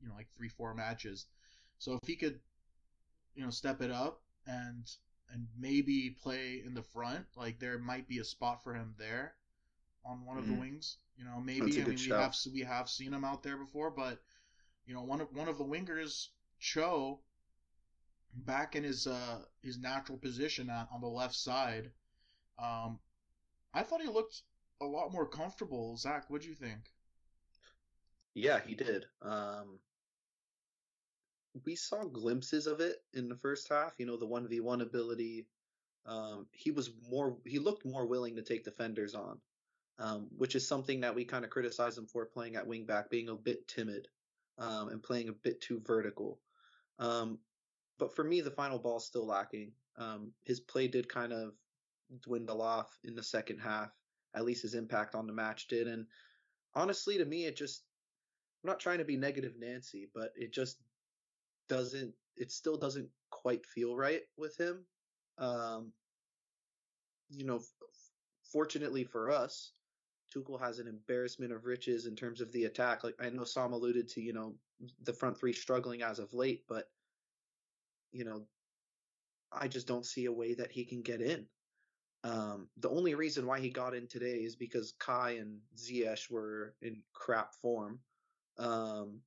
you 0.00 0.08
know 0.08 0.14
like 0.14 0.28
three 0.36 0.48
four 0.48 0.74
matches. 0.74 1.26
So 1.78 1.94
if 1.94 2.06
he 2.06 2.16
could, 2.16 2.38
you 3.34 3.44
know, 3.44 3.50
step 3.50 3.80
it 3.80 3.90
up 3.90 4.20
and 4.46 4.90
and 5.32 5.46
maybe 5.58 6.16
play 6.22 6.62
in 6.64 6.74
the 6.74 6.82
front, 6.82 7.26
like 7.36 7.58
there 7.58 7.78
might 7.78 8.08
be 8.08 8.18
a 8.18 8.24
spot 8.24 8.62
for 8.62 8.74
him 8.74 8.94
there 8.98 9.34
on 10.04 10.24
one 10.24 10.36
mm-hmm. 10.36 10.38
of 10.38 10.46
the 10.46 10.52
mm-hmm. 10.52 10.60
wings. 10.60 10.98
You 11.16 11.24
know, 11.24 11.40
maybe 11.40 11.60
I 11.60 11.84
mean 11.86 11.96
we 11.96 12.08
have 12.10 12.36
we 12.52 12.60
have 12.60 12.88
seen 12.88 13.12
him 13.12 13.24
out 13.24 13.42
there 13.42 13.56
before, 13.56 13.90
but 13.90 14.20
you 14.86 14.94
know 14.94 15.02
one 15.02 15.20
of 15.20 15.28
one 15.32 15.48
of 15.48 15.58
the 15.58 15.64
wingers, 15.64 16.28
Cho, 16.58 17.20
back 18.34 18.76
in 18.76 18.84
his 18.84 19.06
uh 19.06 19.40
his 19.62 19.78
natural 19.78 20.18
position 20.18 20.70
on, 20.70 20.88
on 20.92 21.00
the 21.00 21.08
left 21.08 21.34
side. 21.34 21.90
Um, 22.58 22.98
I 23.72 23.82
thought 23.82 24.02
he 24.02 24.08
looked 24.08 24.42
a 24.80 24.84
lot 24.84 25.12
more 25.12 25.26
comfortable. 25.26 25.96
Zach, 25.96 26.30
what 26.30 26.42
do 26.42 26.48
you 26.48 26.54
think? 26.54 26.80
Yeah, 28.34 28.60
he 28.64 28.74
did. 28.74 29.06
Um, 29.22 29.78
we 31.64 31.76
saw 31.76 32.04
glimpses 32.04 32.66
of 32.66 32.80
it 32.80 32.96
in 33.12 33.28
the 33.28 33.36
first 33.36 33.68
half. 33.68 33.94
You 33.98 34.06
know, 34.06 34.16
the 34.16 34.26
one 34.26 34.48
v 34.48 34.60
one 34.60 34.80
ability. 34.80 35.46
Um, 36.06 36.46
he 36.52 36.70
was 36.70 36.90
more. 37.08 37.36
He 37.44 37.58
looked 37.58 37.86
more 37.86 38.06
willing 38.06 38.36
to 38.36 38.42
take 38.42 38.64
defenders 38.64 39.14
on, 39.14 39.38
um, 39.98 40.28
which 40.36 40.54
is 40.54 40.66
something 40.66 41.00
that 41.00 41.14
we 41.14 41.24
kind 41.24 41.44
of 41.44 41.50
criticize 41.50 41.96
him 41.96 42.06
for 42.06 42.26
playing 42.26 42.56
at 42.56 42.66
wingback, 42.66 43.08
being 43.10 43.28
a 43.28 43.34
bit 43.34 43.66
timid, 43.68 44.08
um, 44.58 44.88
and 44.88 45.02
playing 45.02 45.28
a 45.28 45.32
bit 45.32 45.60
too 45.60 45.80
vertical. 45.86 46.40
Um, 46.98 47.38
but 47.98 48.14
for 48.14 48.24
me, 48.24 48.40
the 48.40 48.50
final 48.50 48.78
ball's 48.78 49.06
still 49.06 49.26
lacking. 49.26 49.72
Um, 49.96 50.32
his 50.44 50.60
play 50.60 50.88
did 50.88 51.08
kind 51.08 51.32
of 51.32 51.52
dwindle 52.22 52.60
off 52.60 52.98
in 53.04 53.14
the 53.14 53.22
second 53.22 53.58
half. 53.58 53.90
At 54.34 54.44
least 54.44 54.62
his 54.62 54.74
impact 54.74 55.14
on 55.14 55.26
the 55.26 55.32
match 55.32 55.68
did. 55.68 55.86
And 55.86 56.06
honestly, 56.74 57.18
to 57.18 57.24
me, 57.24 57.44
it 57.44 57.56
just, 57.56 57.84
I'm 58.62 58.68
not 58.68 58.80
trying 58.80 58.98
to 58.98 59.04
be 59.04 59.16
negative 59.16 59.54
Nancy, 59.58 60.08
but 60.12 60.32
it 60.34 60.52
just 60.52 60.78
doesn't, 61.68 62.14
it 62.36 62.50
still 62.50 62.76
doesn't 62.76 63.08
quite 63.30 63.64
feel 63.66 63.96
right 63.96 64.22
with 64.36 64.58
him. 64.58 64.84
Um, 65.38 65.92
you 67.28 67.44
know, 67.44 67.60
fortunately 68.52 69.04
for 69.04 69.30
us, 69.30 69.72
Tuchel 70.34 70.60
has 70.60 70.78
an 70.78 70.88
embarrassment 70.88 71.52
of 71.52 71.64
riches 71.64 72.06
in 72.06 72.16
terms 72.16 72.40
of 72.40 72.50
the 72.52 72.64
attack. 72.64 73.04
Like 73.04 73.14
I 73.20 73.30
know 73.30 73.44
Sam 73.44 73.72
alluded 73.72 74.08
to, 74.10 74.20
you 74.20 74.32
know, 74.32 74.54
the 75.02 75.12
front 75.12 75.38
three 75.38 75.52
struggling 75.52 76.02
as 76.02 76.18
of 76.18 76.34
late, 76.34 76.64
but 76.68 76.88
you 78.12 78.24
know, 78.24 78.46
I 79.52 79.68
just 79.68 79.86
don't 79.86 80.06
see 80.06 80.24
a 80.26 80.32
way 80.32 80.54
that 80.54 80.72
he 80.72 80.84
can 80.84 81.02
get 81.02 81.20
in. 81.20 81.46
Um, 82.22 82.68
the 82.78 82.88
only 82.88 83.14
reason 83.14 83.46
why 83.46 83.60
he 83.60 83.68
got 83.70 83.94
in 83.94 84.06
today 84.06 84.36
is 84.36 84.56
because 84.56 84.94
Kai 84.98 85.32
and 85.32 85.58
Ziyech 85.76 86.30
were 86.30 86.74
in 86.80 87.02
crap 87.12 87.54
form, 87.56 87.98
um, 88.58 89.20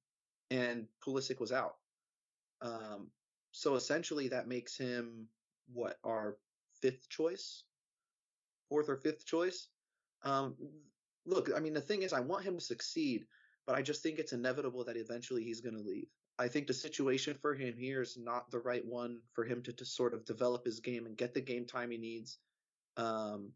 and 0.50 0.88
Pulisic 1.06 1.40
was 1.40 1.52
out. 1.52 1.76
Um, 2.62 3.10
so 3.52 3.76
essentially, 3.76 4.28
that 4.30 4.48
makes 4.48 4.78
him 4.78 5.28
what 5.74 5.98
our 6.04 6.38
fifth 6.82 7.10
choice, 7.10 7.64
fourth 8.70 8.90
or 8.90 8.98
fifth 8.98 9.26
choice. 9.26 9.68
Um, 10.24 10.56
look, 11.26 11.50
I 11.56 11.60
mean, 11.60 11.74
the 11.74 11.82
thing 11.82 12.04
is, 12.04 12.14
I 12.14 12.20
want 12.20 12.46
him 12.46 12.58
to 12.58 12.64
succeed, 12.64 13.26
but 13.66 13.76
I 13.76 13.82
just 13.82 14.02
think 14.02 14.20
it's 14.20 14.34
inevitable 14.34 14.84
that 14.86 14.98
eventually 14.98 15.44
he's 15.44 15.62
going 15.62 15.76
to 15.76 15.82
leave. 15.82 16.08
I 16.40 16.48
think 16.48 16.68
the 16.68 16.74
situation 16.74 17.36
for 17.42 17.56
him 17.56 17.76
here 17.78 18.02
is 18.02 18.16
not 18.18 18.52
the 18.52 18.60
right 18.60 18.86
one 18.86 19.20
for 19.34 19.44
him 19.44 19.64
to, 19.64 19.74
to 19.74 19.86
sort 19.86 20.14
of 20.14 20.26
develop 20.26 20.66
his 20.66 20.80
game 20.80 21.06
and 21.06 21.18
get 21.18 21.34
the 21.34 21.42
game 21.42 21.66
time 21.66 21.90
he 21.90 21.98
needs 21.98 22.38
um, 22.96 23.52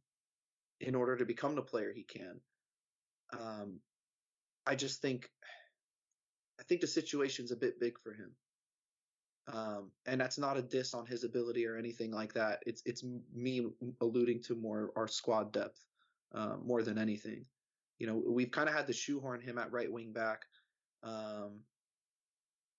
in 0.80 0.96
order 0.96 1.16
to 1.16 1.26
become 1.26 1.56
the 1.56 1.62
player 1.62 1.94
he 1.94 2.04
can. 2.04 2.42
Um, 3.40 3.80
I 4.66 4.76
just 4.76 5.02
think, 5.02 5.30
I 6.60 6.64
think 6.64 6.82
the 6.82 6.88
situation's 6.88 7.52
a 7.52 7.56
bit 7.56 7.80
big 7.80 8.00
for 8.00 8.14
him. 8.14 8.32
Um, 9.48 9.92
and 10.06 10.22
that's 10.22 10.38
not 10.38 10.58
a 10.58 10.62
diss 10.62 10.94
on 10.94 11.06
his 11.06 11.24
ability 11.24 11.66
or 11.66 11.78
anything 11.78 12.12
like 12.12 12.34
that. 12.34 12.64
It's 12.66 12.82
it's 12.86 13.04
me 13.34 13.68
alluding 14.00 14.44
to 14.44 14.56
more 14.56 14.92
our 14.96 15.08
squad 15.08 15.52
depth 15.52 15.84
uh, 16.34 16.58
more 16.64 16.84
than 16.84 16.98
anything. 16.98 17.46
You 18.00 18.08
know, 18.08 18.24
we've 18.28 18.52
kind 18.52 18.70
of 18.70 18.76
had 18.76 18.88
to 18.88 18.94
shoehorn 18.94 19.42
him 19.42 19.58
at 19.58 19.72
right 19.72 19.92
wing 19.92 20.14
back, 20.14 20.44
um, 21.04 21.60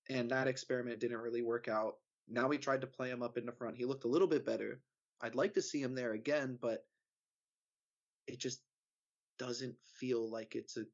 and 0.08 0.30
that 0.30 0.48
experiment 0.48 1.00
didn't 1.00 1.18
really 1.18 1.42
work 1.42 1.68
out. 1.68 1.96
Now 2.28 2.48
we 2.48 2.58
tried 2.58 2.80
to 2.82 2.86
play 2.86 3.10
him 3.10 3.22
up 3.22 3.36
in 3.36 3.46
the 3.46 3.52
front. 3.52 3.76
He 3.76 3.84
looked 3.84 4.04
a 4.04 4.08
little 4.08 4.28
bit 4.28 4.46
better, 4.46 4.80
I'd 5.22 5.36
like 5.36 5.54
to 5.54 5.62
see 5.62 5.80
him 5.80 5.94
there 5.94 6.12
again, 6.12 6.58
but 6.60 6.84
it 8.26 8.40
just 8.40 8.60
doesn't 9.38 9.76
feel 9.86 10.28
like 10.28 10.56
it's 10.56 10.76
a 10.76 10.84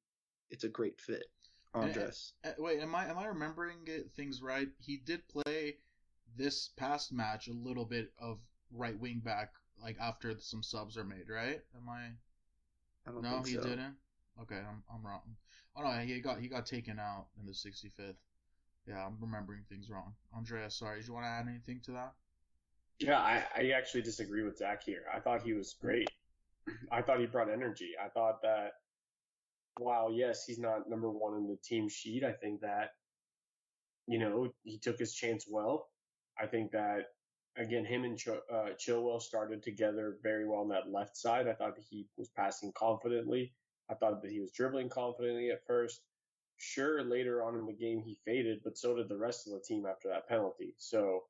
it's 0.51 0.65
a 0.65 0.69
great 0.69 1.01
fit. 1.01 1.25
Andres. 1.75 2.33
And, 2.45 2.55
and, 2.55 2.65
wait, 2.65 2.81
am 2.81 2.95
I 2.95 3.09
am 3.09 3.19
I 3.19 3.27
remembering 3.27 3.79
things 4.17 4.43
right? 4.43 4.69
He 4.81 4.97
did 4.97 5.27
play 5.29 5.77
this 6.37 6.71
past 6.77 7.13
match 7.13 7.49
a 7.49 7.53
little 7.53 7.85
bit 7.85 8.13
of 8.19 8.39
right 8.73 8.99
wing 8.99 9.21
back, 9.25 9.53
like 9.83 9.97
after 10.01 10.35
some 10.39 10.63
subs 10.63 10.97
are 10.97 11.05
made, 11.05 11.29
right? 11.29 11.61
Am 11.77 11.89
I? 11.89 12.11
I 13.07 13.13
don't 13.13 13.23
no, 13.23 13.43
he 13.45 13.55
so. 13.55 13.63
didn't. 13.63 13.97
Okay, 14.43 14.57
I'm 14.57 14.83
I'm 14.93 15.05
wrong. 15.07 15.23
Oh 15.77 15.83
no, 15.83 15.91
he 15.91 16.21
got 16.21 16.41
he 16.41 16.49
got 16.49 16.67
taken 16.67 16.99
out 16.99 17.27
in 17.39 17.47
the 17.47 17.53
65th. 17.53 18.15
Yeah, 18.87 19.05
I'm 19.05 19.19
remembering 19.21 19.63
things 19.69 19.91
wrong. 19.91 20.15
Andrea, 20.35 20.71
sorry, 20.71 21.01
do 21.01 21.07
you 21.07 21.13
want 21.13 21.27
to 21.27 21.31
add 21.31 21.47
anything 21.47 21.81
to 21.85 21.93
that? 21.93 22.15
Yeah, 22.99 23.19
I, 23.19 23.45
I 23.57 23.71
actually 23.77 24.03
disagree 24.03 24.43
with 24.43 24.57
Zach 24.57 24.83
here. 24.83 25.03
I 25.15 25.21
thought 25.21 25.43
he 25.43 25.53
was 25.53 25.75
great. 25.81 26.11
I 26.91 27.03
thought 27.03 27.21
he 27.21 27.27
brought 27.27 27.51
energy. 27.51 27.91
I 28.03 28.09
thought 28.09 28.41
that 28.43 28.73
while 29.79 30.13
yes, 30.13 30.45
he's 30.45 30.59
not 30.59 30.89
number 30.89 31.11
one 31.11 31.37
in 31.37 31.47
the 31.47 31.59
team 31.63 31.89
sheet, 31.89 32.25
I 32.25 32.33
think 32.33 32.61
that 32.61 32.91
you 34.07 34.19
know 34.19 34.49
he 34.65 34.79
took 34.79 34.99
his 34.99 35.15
chance 35.15 35.47
well. 35.49 35.89
I 36.41 36.47
think 36.47 36.73
that 36.73 37.07
again, 37.57 37.85
him 37.85 38.05
and 38.05 38.17
Ch- 38.17 38.29
uh, 38.29 38.71
Chilwell 38.79 39.21
started 39.21 39.63
together 39.63 40.19
very 40.23 40.49
well 40.49 40.61
on 40.61 40.69
that 40.69 40.91
left 40.91 41.17
side. 41.17 41.49
I 41.49 41.55
thought 41.55 41.77
that 41.77 41.85
he 41.89 42.07
was 42.17 42.29
passing 42.29 42.73
confidently. 42.77 43.53
I 43.91 43.95
thought 43.95 44.23
that 44.23 44.31
he 44.31 44.41
was 44.41 44.53
dribbling 44.53 44.89
confidently 44.89 45.51
at 45.51 45.67
first. 45.67 46.03
Sure, 46.57 47.03
later 47.05 47.43
on 47.43 47.57
in 47.57 47.67
the 47.67 47.73
game 47.73 48.03
he 48.03 48.19
faded, 48.25 48.61
but 48.65 48.77
so 48.77 48.97
did 48.97 49.09
the 49.09 49.17
rest 49.17 49.47
of 49.47 49.53
the 49.53 49.61
team 49.61 49.87
after 49.87 50.09
that 50.09 50.29
penalty. 50.29 50.75
So 50.77 51.25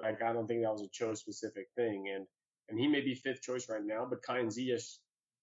like 0.00 0.22
I 0.22 0.32
don't 0.32 0.46
think 0.46 0.62
that 0.62 0.72
was 0.72 0.82
a 0.82 0.88
Cho 0.88 1.14
specific 1.14 1.68
thing, 1.76 2.10
and 2.14 2.26
and 2.68 2.78
he 2.78 2.88
may 2.88 3.00
be 3.00 3.14
fifth 3.14 3.42
choice 3.42 3.68
right 3.68 3.84
now, 3.84 4.06
but 4.08 4.22
Kai 4.22 4.42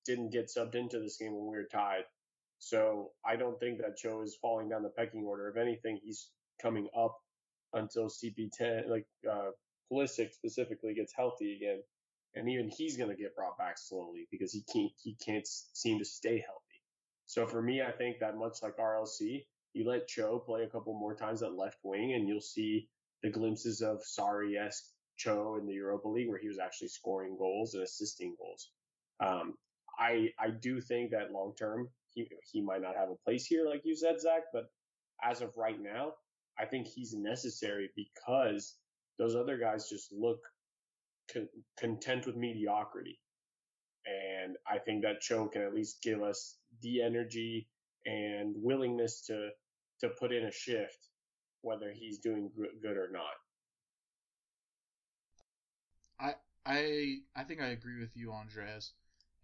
didn't 0.06 0.32
get 0.32 0.48
subbed 0.48 0.75
into 0.75 1.00
this 1.00 1.18
game 1.18 1.34
when 1.34 1.51
we 1.51 1.58
were 1.58 1.68
tied. 1.72 2.03
So 2.59 3.11
I 3.25 3.37
don't 3.37 3.59
think 3.59 3.79
that 3.79 3.97
Cho 3.97 4.21
is 4.21 4.37
falling 4.41 4.69
down 4.69 4.83
the 4.83 4.89
pecking 4.89 5.23
order. 5.23 5.47
If 5.49 5.57
anything, 5.57 5.99
he's 6.03 6.29
coming 6.61 6.87
up 6.95 7.17
until 7.73 8.07
CP10, 8.07 8.89
like 8.89 9.05
uh, 9.29 9.51
Pulisic 9.91 10.33
specifically, 10.33 10.93
gets 10.93 11.13
healthy 11.15 11.55
again, 11.55 11.81
and 12.35 12.49
even 12.49 12.69
he's 12.69 12.97
going 12.97 13.09
to 13.09 13.15
get 13.15 13.35
brought 13.35 13.57
back 13.57 13.77
slowly 13.77 14.27
because 14.29 14.51
he 14.51 14.63
can't 14.71 14.91
he 15.01 15.15
can't 15.25 15.47
seem 15.47 15.99
to 15.99 16.05
stay 16.05 16.43
healthy. 16.45 16.65
So 17.25 17.47
for 17.47 17.61
me, 17.61 17.81
I 17.81 17.91
think 17.91 18.19
that 18.19 18.37
much 18.37 18.57
like 18.61 18.77
RLC, 18.77 19.45
you 19.73 19.87
let 19.87 20.07
Cho 20.07 20.39
play 20.39 20.63
a 20.63 20.69
couple 20.69 20.93
more 20.93 21.15
times 21.15 21.43
at 21.43 21.53
left 21.53 21.77
wing, 21.83 22.13
and 22.13 22.27
you'll 22.27 22.41
see 22.41 22.89
the 23.23 23.29
glimpses 23.29 23.81
of 23.81 24.01
Sarri-esque 24.01 24.85
Cho 25.17 25.57
in 25.59 25.65
the 25.65 25.73
Europa 25.73 26.07
League 26.07 26.29
where 26.29 26.39
he 26.39 26.47
was 26.47 26.59
actually 26.59 26.87
scoring 26.89 27.37
goals 27.37 27.73
and 27.73 27.83
assisting 27.83 28.35
goals. 28.37 28.69
Um, 29.19 29.55
I 29.97 30.29
I 30.39 30.49
do 30.49 30.81
think 30.81 31.11
that 31.11 31.31
long 31.31 31.53
term 31.57 31.89
he 32.13 32.27
he 32.51 32.61
might 32.61 32.81
not 32.81 32.95
have 32.95 33.09
a 33.09 33.23
place 33.25 33.45
here 33.45 33.65
like 33.67 33.81
you 33.83 33.95
said 33.95 34.19
Zach, 34.19 34.43
but 34.53 34.65
as 35.23 35.41
of 35.41 35.55
right 35.57 35.79
now, 35.81 36.13
I 36.57 36.65
think 36.65 36.87
he's 36.87 37.13
necessary 37.13 37.89
because 37.95 38.75
those 39.17 39.35
other 39.35 39.57
guys 39.57 39.89
just 39.89 40.11
look 40.11 40.39
con- 41.31 41.49
content 41.77 42.25
with 42.25 42.35
mediocrity. 42.35 43.19
And 44.05 44.55
I 44.67 44.79
think 44.79 45.03
that 45.03 45.21
Cho 45.21 45.47
can 45.47 45.61
at 45.61 45.73
least 45.73 46.01
give 46.01 46.21
us 46.23 46.57
the 46.81 47.01
energy 47.01 47.67
and 48.05 48.55
willingness 48.57 49.25
to 49.27 49.49
to 49.99 50.09
put 50.09 50.31
in 50.31 50.45
a 50.45 50.51
shift, 50.51 51.09
whether 51.61 51.91
he's 51.91 52.19
doing 52.19 52.49
good 52.81 52.97
or 52.97 53.09
not. 53.11 53.33
I 56.19 56.35
I 56.65 57.17
I 57.35 57.43
think 57.43 57.61
I 57.61 57.67
agree 57.67 57.99
with 57.99 58.15
you, 58.15 58.31
Andreas, 58.31 58.93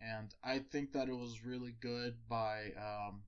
and 0.02 0.34
I 0.44 0.60
think 0.60 0.94
that 0.94 1.10
it 1.10 1.16
was 1.16 1.44
really 1.46 1.76
good 1.80 2.16
by 2.30 2.72
um, 2.78 3.24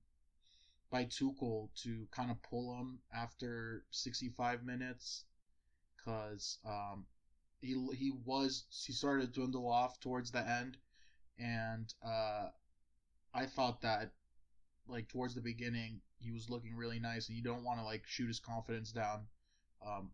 by 0.90 1.04
Tuchel 1.04 1.68
to 1.82 2.06
kind 2.10 2.30
of 2.30 2.42
pull 2.42 2.74
him 2.74 2.98
after 3.14 3.84
65 3.90 4.64
minutes, 4.64 5.24
because 5.96 6.58
um, 6.66 7.06
he 7.60 7.74
he 7.96 8.12
was 8.24 8.64
he 8.86 8.92
started 8.92 9.32
to 9.32 9.40
dwindle 9.40 9.70
off 9.70 10.00
towards 10.00 10.30
the 10.30 10.46
end, 10.46 10.76
and 11.38 11.92
uh, 12.04 12.48
I 13.34 13.46
thought 13.46 13.82
that 13.82 14.12
like 14.86 15.08
towards 15.08 15.34
the 15.34 15.40
beginning 15.40 16.00
he 16.18 16.30
was 16.30 16.50
looking 16.50 16.74
really 16.76 16.98
nice, 16.98 17.28
and 17.28 17.36
you 17.36 17.42
don't 17.42 17.64
want 17.64 17.78
to 17.80 17.84
like 17.84 18.02
shoot 18.06 18.28
his 18.28 18.40
confidence 18.40 18.92
down, 18.92 19.26
um, 19.86 20.10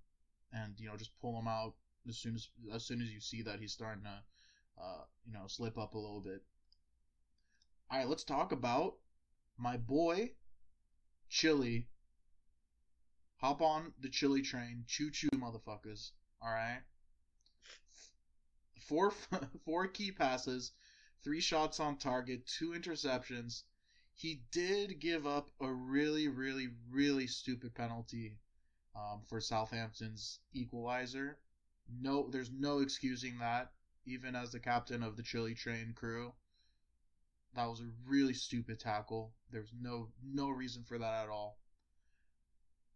and 0.53 0.75
you 0.79 0.89
know 0.89 0.97
just 0.97 1.19
pull 1.21 1.39
him 1.39 1.49
out 1.49 1.75
as 2.09 2.17
soon 2.17 2.35
as 2.35 2.49
as 2.73 2.85
soon 2.85 3.01
as 3.01 3.11
you 3.11 3.21
see 3.21 3.43
that 3.43 3.61
he's 3.61 3.73
starting 3.73 4.05
to, 4.05 4.23
uh, 4.79 5.05
you 5.27 5.33
know, 5.33 5.47
slip 5.47 5.79
up 5.79 5.95
a 5.95 5.99
little 5.99 6.21
bit. 6.21 6.43
All 7.91 7.99
right, 7.99 8.09
let's 8.09 8.25
talk 8.25 8.53
about 8.53 8.95
my 9.59 9.77
boy, 9.77 10.33
Chile. 11.29 11.89
Hop 13.37 13.61
on 13.61 13.93
the 14.01 14.09
Chile 14.09 14.43
train, 14.43 14.85
choo 14.87 15.11
choo, 15.11 15.29
motherfuckers. 15.35 16.13
All 16.41 16.51
right. 16.51 16.81
Four 18.81 19.13
four 19.65 19.87
key 19.87 20.13
passes, 20.13 20.73
three 21.23 21.41
shots 21.41 21.81
on 21.81 21.99
target, 21.99 22.47
two 22.47 22.71
interceptions. 22.71 23.63
He 24.15 24.43
did 24.53 25.01
give 25.01 25.27
up 25.27 25.51
a 25.61 25.71
really, 25.71 26.29
really, 26.29 26.69
really 26.91 27.27
stupid 27.27 27.75
penalty 27.75 28.39
um, 28.95 29.23
for 29.29 29.41
Southampton's 29.41 30.39
equalizer 30.53 31.39
no, 32.01 32.29
there's 32.31 32.51
no 32.51 32.79
excusing 32.81 33.39
that. 33.39 33.73
Even 34.07 34.37
as 34.37 34.53
the 34.53 34.61
captain 34.61 35.03
of 35.03 35.17
the 35.17 35.23
Chile 35.23 35.55
train 35.55 35.93
crew, 35.95 36.35
that 37.55 37.67
was 37.67 37.81
a 37.81 37.91
really 38.07 38.35
stupid 38.35 38.81
tackle. 38.81 39.33
There's 39.51 39.73
no 39.81 40.09
no 40.23 40.51
reason 40.51 40.85
for 40.85 40.99
that 40.99 41.25
at 41.25 41.29
all. 41.29 41.59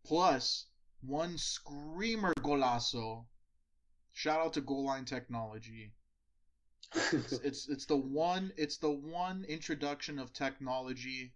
Plus, 0.05 0.67
one 1.01 1.39
screamer 1.39 2.33
golazo. 2.41 3.27
Shout 4.13 4.41
out 4.41 4.53
to 4.55 4.61
goal 4.61 4.85
line 4.85 5.05
technology. 5.05 5.93
it's, 6.95 7.33
it's 7.45 7.69
it's 7.69 7.87
the 7.87 7.97
one 7.97 8.53
it's 8.57 8.79
the 8.79 8.91
one 8.91 9.45
introduction 9.45 10.19
of 10.19 10.33
technology 10.33 11.35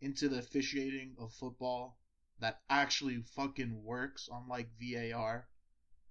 into 0.00 0.28
the 0.28 0.38
officiating 0.38 1.16
of 1.18 1.32
football 1.32 1.98
that 2.38 2.60
actually 2.70 3.22
fucking 3.34 3.82
works, 3.84 4.28
unlike 4.32 4.70
VAR. 4.80 5.48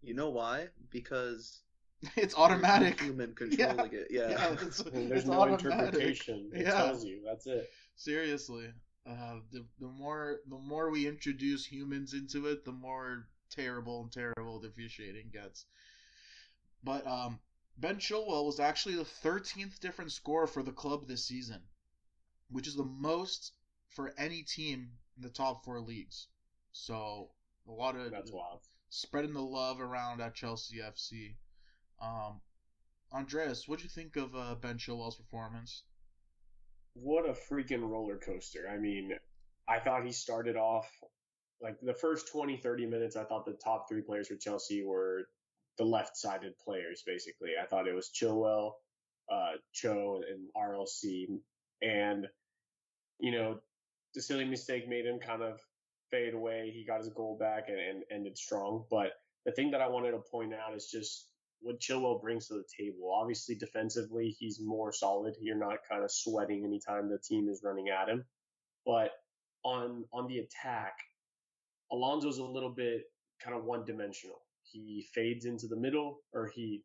You 0.01 0.13
know 0.13 0.30
why? 0.30 0.70
Because 0.89 1.62
it's 2.15 2.36
automatic. 2.36 3.00
Human 3.01 3.34
controlling 3.36 3.91
yeah. 3.91 4.00
it. 4.00 4.08
Yeah. 4.10 4.29
yeah 4.29 4.56
it's, 4.62 4.77
there's 4.84 5.12
it's 5.12 5.25
no 5.25 5.41
automatic. 5.41 5.65
interpretation. 5.65 6.51
It 6.53 6.62
yeah. 6.62 6.72
tells 6.72 7.03
you. 7.03 7.22
That's 7.25 7.48
it. 7.48 7.70
Seriously. 7.96 8.68
Uh, 9.06 9.39
the, 9.51 9.65
the 9.79 9.88
more 9.88 10.39
the 10.48 10.58
more 10.58 10.91
we 10.91 11.08
introduce 11.08 11.65
humans 11.65 12.13
into 12.13 12.48
it, 12.48 12.63
the 12.63 12.72
more 12.72 13.27
terrible 13.50 14.03
and 14.03 14.12
terrible 14.12 14.60
the 14.60 14.68
officiating 14.68 15.29
gets. 15.34 15.65
But 16.84 17.06
um, 17.08 17.39
Ben 17.77 17.98
Chilwell 17.98 18.46
was 18.46 18.60
actually 18.60 18.96
the 18.96 19.03
13th 19.03 19.79
different 19.79 20.12
scorer 20.12 20.48
for 20.48 20.63
the 20.63 20.72
club 20.72 21.08
this 21.08 21.25
season, 21.25 21.62
which 22.50 22.68
is 22.68 22.75
the 22.75 22.85
most 22.85 23.53
for 23.90 24.14
any 24.18 24.44
team 24.44 24.92
in 25.18 25.24
the 25.24 25.29
top 25.29 25.66
four 25.66 25.81
leagues. 25.81 26.27
So 26.72 27.31
a 27.68 27.72
lot 27.72 27.96
of 27.96 28.12
that's 28.12 28.31
wild 28.31 28.62
spreading 28.90 29.33
the 29.33 29.42
love 29.42 29.79
around 29.79 30.22
at 30.22 30.35
Chelsea 30.35 30.77
FC. 30.77 31.35
Um, 32.01 32.42
Andreas, 33.14 33.68
what 33.68 33.79
do 33.79 33.83
you 33.83 33.90
think 33.90 34.16
of 34.16 34.35
uh, 34.35 34.55
Ben 34.55 34.77
Chilwell's 34.77 35.16
performance? 35.16 35.83
What 36.94 37.27
a 37.27 37.33
freaking 37.33 37.88
roller 37.88 38.18
coaster. 38.18 38.70
I 38.72 38.77
mean, 38.77 39.12
I 39.68 39.79
thought 39.79 40.05
he 40.05 40.12
started 40.12 40.55
off 40.55 40.90
like 41.62 41.77
the 41.81 41.94
first 41.94 42.31
20, 42.31 42.57
30 42.57 42.85
minutes. 42.85 43.16
I 43.16 43.24
thought 43.24 43.46
the 43.46 43.57
top 43.64 43.88
three 43.90 44.01
players 44.01 44.27
for 44.27 44.35
Chelsea 44.35 44.83
were 44.83 45.27
the 45.77 45.83
left 45.83 46.18
sided 46.18 46.53
players, 46.64 47.03
basically. 47.05 47.51
I 47.62 47.66
thought 47.66 47.88
it 47.88 47.96
was 47.96 48.12
Chilwell, 48.14 48.74
uh, 49.31 49.53
Cho, 49.74 50.22
and 50.29 50.50
RLC. 50.55 51.40
And, 51.81 52.27
you 53.20 53.31
know, 53.31 53.59
the 54.14 54.22
silly 54.22 54.46
mistake 54.46 54.88
made 54.88 55.05
him 55.05 55.20
kind 55.20 55.42
of 55.42 55.59
fade 56.12 56.33
away. 56.33 56.72
He 56.74 56.85
got 56.85 57.00
his 57.00 57.09
goal 57.09 57.38
back 57.40 57.70
and, 57.70 57.79
and 57.79 58.03
ended 58.12 58.38
strong. 58.38 58.85
But 58.90 59.14
the 59.46 59.51
thing 59.51 59.72
that 59.72 59.81
I 59.81 59.88
wanted 59.88 60.12
to 60.12 60.20
point 60.20 60.53
out 60.53 60.75
is 60.75 60.90
just 60.92 61.27
what 61.61 61.79
Chilwell 61.79 62.22
brings 62.22 62.48
to 62.48 62.55
the 62.55 62.63
table. 62.77 63.11
Obviously, 63.13 63.55
defensively, 63.55 64.35
he's 64.39 64.59
more 64.61 64.91
solid. 64.91 65.35
You're 65.39 65.57
not 65.57 65.77
kind 65.89 66.03
of 66.03 66.11
sweating 66.11 66.63
anytime 66.63 67.09
the 67.09 67.19
team 67.19 67.50
is 67.50 67.61
running 67.63 67.89
at 67.89 68.09
him. 68.09 68.25
But 68.85 69.11
on 69.63 70.05
on 70.13 70.27
the 70.27 70.39
attack, 70.39 70.93
Alonso's 71.91 72.37
a 72.37 72.43
little 72.43 72.69
bit 72.69 73.03
kind 73.43 73.55
of 73.55 73.65
one 73.65 73.85
dimensional. 73.85 74.41
He 74.63 75.07
fades 75.13 75.45
into 75.45 75.67
the 75.67 75.75
middle, 75.75 76.22
or 76.33 76.51
he 76.53 76.83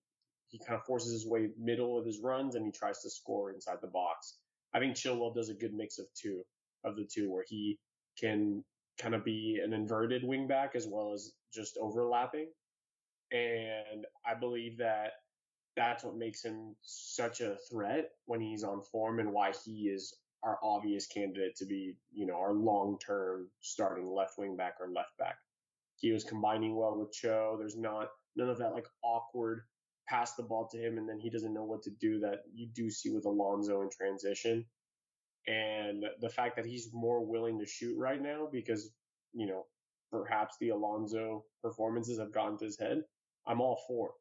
he 0.49 0.59
kind 0.59 0.79
of 0.79 0.87
forces 0.87 1.13
his 1.13 1.27
way 1.27 1.51
middle 1.59 1.99
of 1.99 2.07
his 2.07 2.21
runs, 2.21 2.55
and 2.55 2.65
he 2.65 2.73
tries 2.73 3.01
to 3.03 3.11
score 3.11 3.53
inside 3.53 3.79
the 3.81 3.89
box. 3.89 4.39
I 4.73 4.81
think 4.81 4.97
Chilwell 4.97 5.35
does 5.35 5.51
a 5.51 5.55
good 5.55 5.75
mix 5.75 5.99
of 5.99 6.07
two 6.15 6.43
of 6.85 6.97
the 6.97 7.05
two, 7.05 7.31
where 7.31 7.45
he 7.49 7.79
can 8.19 8.65
kind 8.99 9.15
of 9.15 9.25
be 9.25 9.61
an 9.65 9.73
inverted 9.73 10.23
wingback 10.23 10.75
as 10.75 10.87
well 10.87 11.13
as 11.13 11.33
just 11.53 11.79
overlapping. 11.81 12.49
And 13.35 14.07
I 14.25 14.35
believe 14.35 14.79
that 14.79 15.13
that's 15.77 16.05
what 16.05 16.17
makes 16.17 16.45
him 16.45 16.77
such 16.83 17.41
a 17.41 17.57
threat 17.71 18.11
when 18.27 18.41
he's 18.41 18.63
on 18.63 18.81
form 18.81 19.19
and 19.19 19.33
why 19.33 19.53
he 19.65 19.89
is 19.89 20.15
our 20.45 20.59
obvious 20.63 21.07
candidate 21.07 21.57
to 21.57 21.67
be, 21.67 21.97
you 22.13 22.27
know, 22.27 22.37
our 22.37 22.55
long 22.55 22.97
term 23.05 23.49
starting 23.61 24.07
left 24.07 24.39
wing 24.39 24.57
back 24.57 24.77
or 24.81 24.89
left 24.89 25.19
back. 25.19 25.37
He 25.97 26.13
was 26.13 26.23
combining 26.23 26.77
well 26.77 26.97
with 26.97 27.13
Cho. 27.13 27.57
There's 27.59 27.77
not 27.77 28.09
none 28.37 28.49
of 28.49 28.59
that 28.59 28.73
like 28.73 28.87
awkward 29.03 29.63
pass 30.09 30.35
the 30.35 30.43
ball 30.43 30.69
to 30.71 30.79
him 30.79 30.99
and 30.99 31.09
then 31.09 31.19
he 31.19 31.31
doesn't 31.31 31.55
know 31.55 31.65
what 31.65 31.83
to 31.83 31.91
do 31.99 32.21
that 32.21 32.41
you 32.53 32.69
do 32.75 32.91
see 32.91 33.11
with 33.11 33.25
Alonso 33.25 33.81
in 33.81 33.89
transition 33.91 34.65
and 35.47 36.05
the 36.21 36.29
fact 36.29 36.57
that 36.57 36.67
he's 36.67 36.91
more 36.93 37.25
willing 37.25 37.59
to 37.59 37.67
shoot 37.67 37.97
right 37.97 38.21
now 38.21 38.49
because 38.51 38.91
you 39.33 39.47
know 39.47 39.65
perhaps 40.11 40.57
the 40.61 40.71
Alonso 40.71 41.45
performances 41.63 42.19
have 42.19 42.33
gotten 42.33 42.57
to 42.59 42.67
his 42.67 42.79
head. 42.79 43.03
I'm 43.47 43.61
all 43.61 43.81
for. 43.87 44.13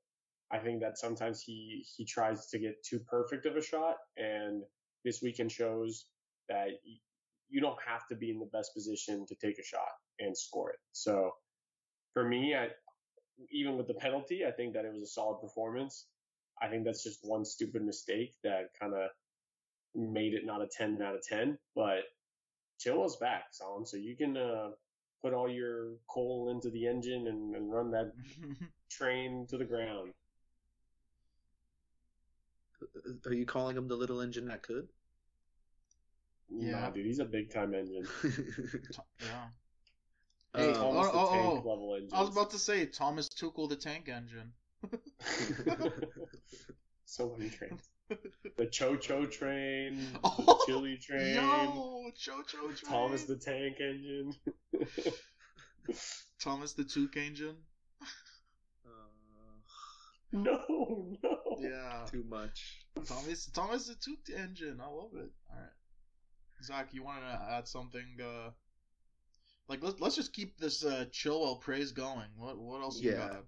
I 0.51 0.59
think 0.59 0.81
that 0.81 0.97
sometimes 0.97 1.41
he 1.41 1.85
he 1.95 2.05
tries 2.05 2.47
to 2.47 2.59
get 2.59 2.83
too 2.83 2.99
perfect 2.99 3.45
of 3.45 3.55
a 3.55 3.61
shot, 3.61 3.95
and 4.17 4.63
this 5.03 5.21
weekend 5.21 5.51
shows 5.51 6.05
that 6.49 6.67
you 7.49 7.61
don't 7.61 7.77
have 7.85 8.07
to 8.07 8.15
be 8.15 8.29
in 8.31 8.39
the 8.39 8.49
best 8.51 8.73
position 8.73 9.25
to 9.27 9.35
take 9.35 9.59
a 9.59 9.63
shot 9.63 9.93
and 10.19 10.37
score 10.37 10.71
it. 10.71 10.79
So 10.91 11.31
for 12.13 12.27
me, 12.27 12.55
I, 12.55 12.69
even 13.51 13.77
with 13.77 13.87
the 13.87 13.93
penalty, 13.93 14.45
I 14.45 14.51
think 14.51 14.73
that 14.73 14.85
it 14.85 14.93
was 14.93 15.03
a 15.03 15.07
solid 15.07 15.39
performance. 15.39 16.07
I 16.61 16.67
think 16.67 16.85
that's 16.85 17.03
just 17.03 17.19
one 17.23 17.45
stupid 17.45 17.83
mistake 17.83 18.33
that 18.43 18.69
kind 18.79 18.93
of 18.93 19.09
made 19.95 20.33
it 20.33 20.45
not 20.45 20.61
a 20.61 20.67
10 20.67 21.01
out 21.01 21.15
of 21.15 21.23
10, 21.27 21.57
but 21.75 22.03
Chilwell's 22.79 23.17
back, 23.17 23.45
Solomon. 23.51 23.85
So 23.85 23.97
you 23.97 24.15
can 24.15 24.37
uh, 24.37 24.69
put 25.23 25.33
all 25.33 25.49
your 25.49 25.93
coal 26.07 26.49
into 26.51 26.69
the 26.69 26.85
engine 26.85 27.27
and, 27.27 27.55
and 27.55 27.71
run 27.71 27.91
that 27.91 28.11
train 28.89 29.47
to 29.49 29.57
the 29.57 29.63
ground. 29.63 30.11
Uh, 32.81 33.29
are 33.29 33.33
you 33.33 33.45
calling 33.45 33.77
him 33.77 33.87
the 33.87 33.95
little 33.95 34.19
engine 34.19 34.47
that 34.47 34.61
could? 34.61 34.87
Yeah, 36.49 36.81
nah, 36.81 36.89
dude, 36.89 37.05
he's 37.05 37.19
a 37.19 37.25
big 37.25 37.51
time 37.51 37.73
engine. 37.73 38.05
yeah. 39.21 39.47
Hey, 40.55 40.69
um, 40.71 40.77
oh, 40.77 41.11
oh, 41.13 41.29
oh. 41.31 41.53
level 41.55 41.97
I 42.13 42.19
was 42.19 42.29
about 42.29 42.51
to 42.51 42.59
say 42.59 42.85
Thomas 42.85 43.29
Tuchel 43.29 43.67
the 43.69 43.75
tank 43.75 44.07
engine. 44.09 44.51
so 47.05 47.33
many 47.35 47.49
trains 47.49 47.89
the 48.57 48.65
Cho 48.67 48.95
Cho 48.95 49.25
train, 49.25 50.19
oh, 50.23 50.45
the 50.45 50.53
Chili 50.55 50.97
train, 50.97 51.33
yo, 51.33 52.11
Cho 52.17 52.41
Cho 52.43 52.71
train, 52.71 52.89
Thomas 52.89 53.25
the 53.25 53.35
Tank 53.35 53.79
Engine, 53.79 54.33
Thomas 56.39 56.73
the 56.73 56.83
Took 56.83 57.15
Engine. 57.17 57.65
Uh, 58.85 59.59
no, 60.31 61.17
no. 61.23 61.39
Yeah, 61.55 62.09
too 62.11 62.23
much. 62.23 62.85
Thomas, 63.07 63.45
Thomas 63.47 63.87
the 63.87 63.95
Took 63.95 64.29
Engine. 64.35 64.79
I 64.81 64.87
love 64.87 65.13
it. 65.15 65.31
All 65.49 65.57
right, 65.59 65.69
Zach, 66.63 66.93
you 66.93 67.03
wanted 67.03 67.27
to 67.27 67.39
add 67.51 67.67
something 67.67 68.17
uh, 68.21 68.51
Like 69.67 69.83
let's 69.83 69.99
let's 69.99 70.15
just 70.15 70.33
keep 70.33 70.57
this 70.57 70.83
uh, 70.83 71.05
Chilwell 71.11 71.59
praise 71.61 71.91
going. 71.91 72.29
What 72.35 72.57
what 72.57 72.81
else 72.81 73.01
you 73.01 73.09
Yeah. 73.09 73.17
got? 73.17 73.45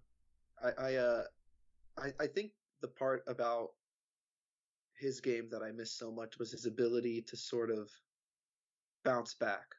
I 0.62 0.72
I 0.78 0.96
uh 0.96 1.24
I, 1.98 2.14
I 2.20 2.28
think 2.28 2.52
the 2.82 2.88
part 2.90 3.24
about 3.28 3.72
his 4.98 5.20
game 5.22 5.50
that 5.52 5.62
I 5.62 5.72
missed 5.72 5.98
so 5.98 6.12
much 6.12 6.40
was 6.40 6.52
his 6.52 6.66
ability 6.66 7.22
to 7.24 7.38
sort 7.38 7.70
of 7.70 7.90
bounce 9.04 9.34
back. 9.34 9.76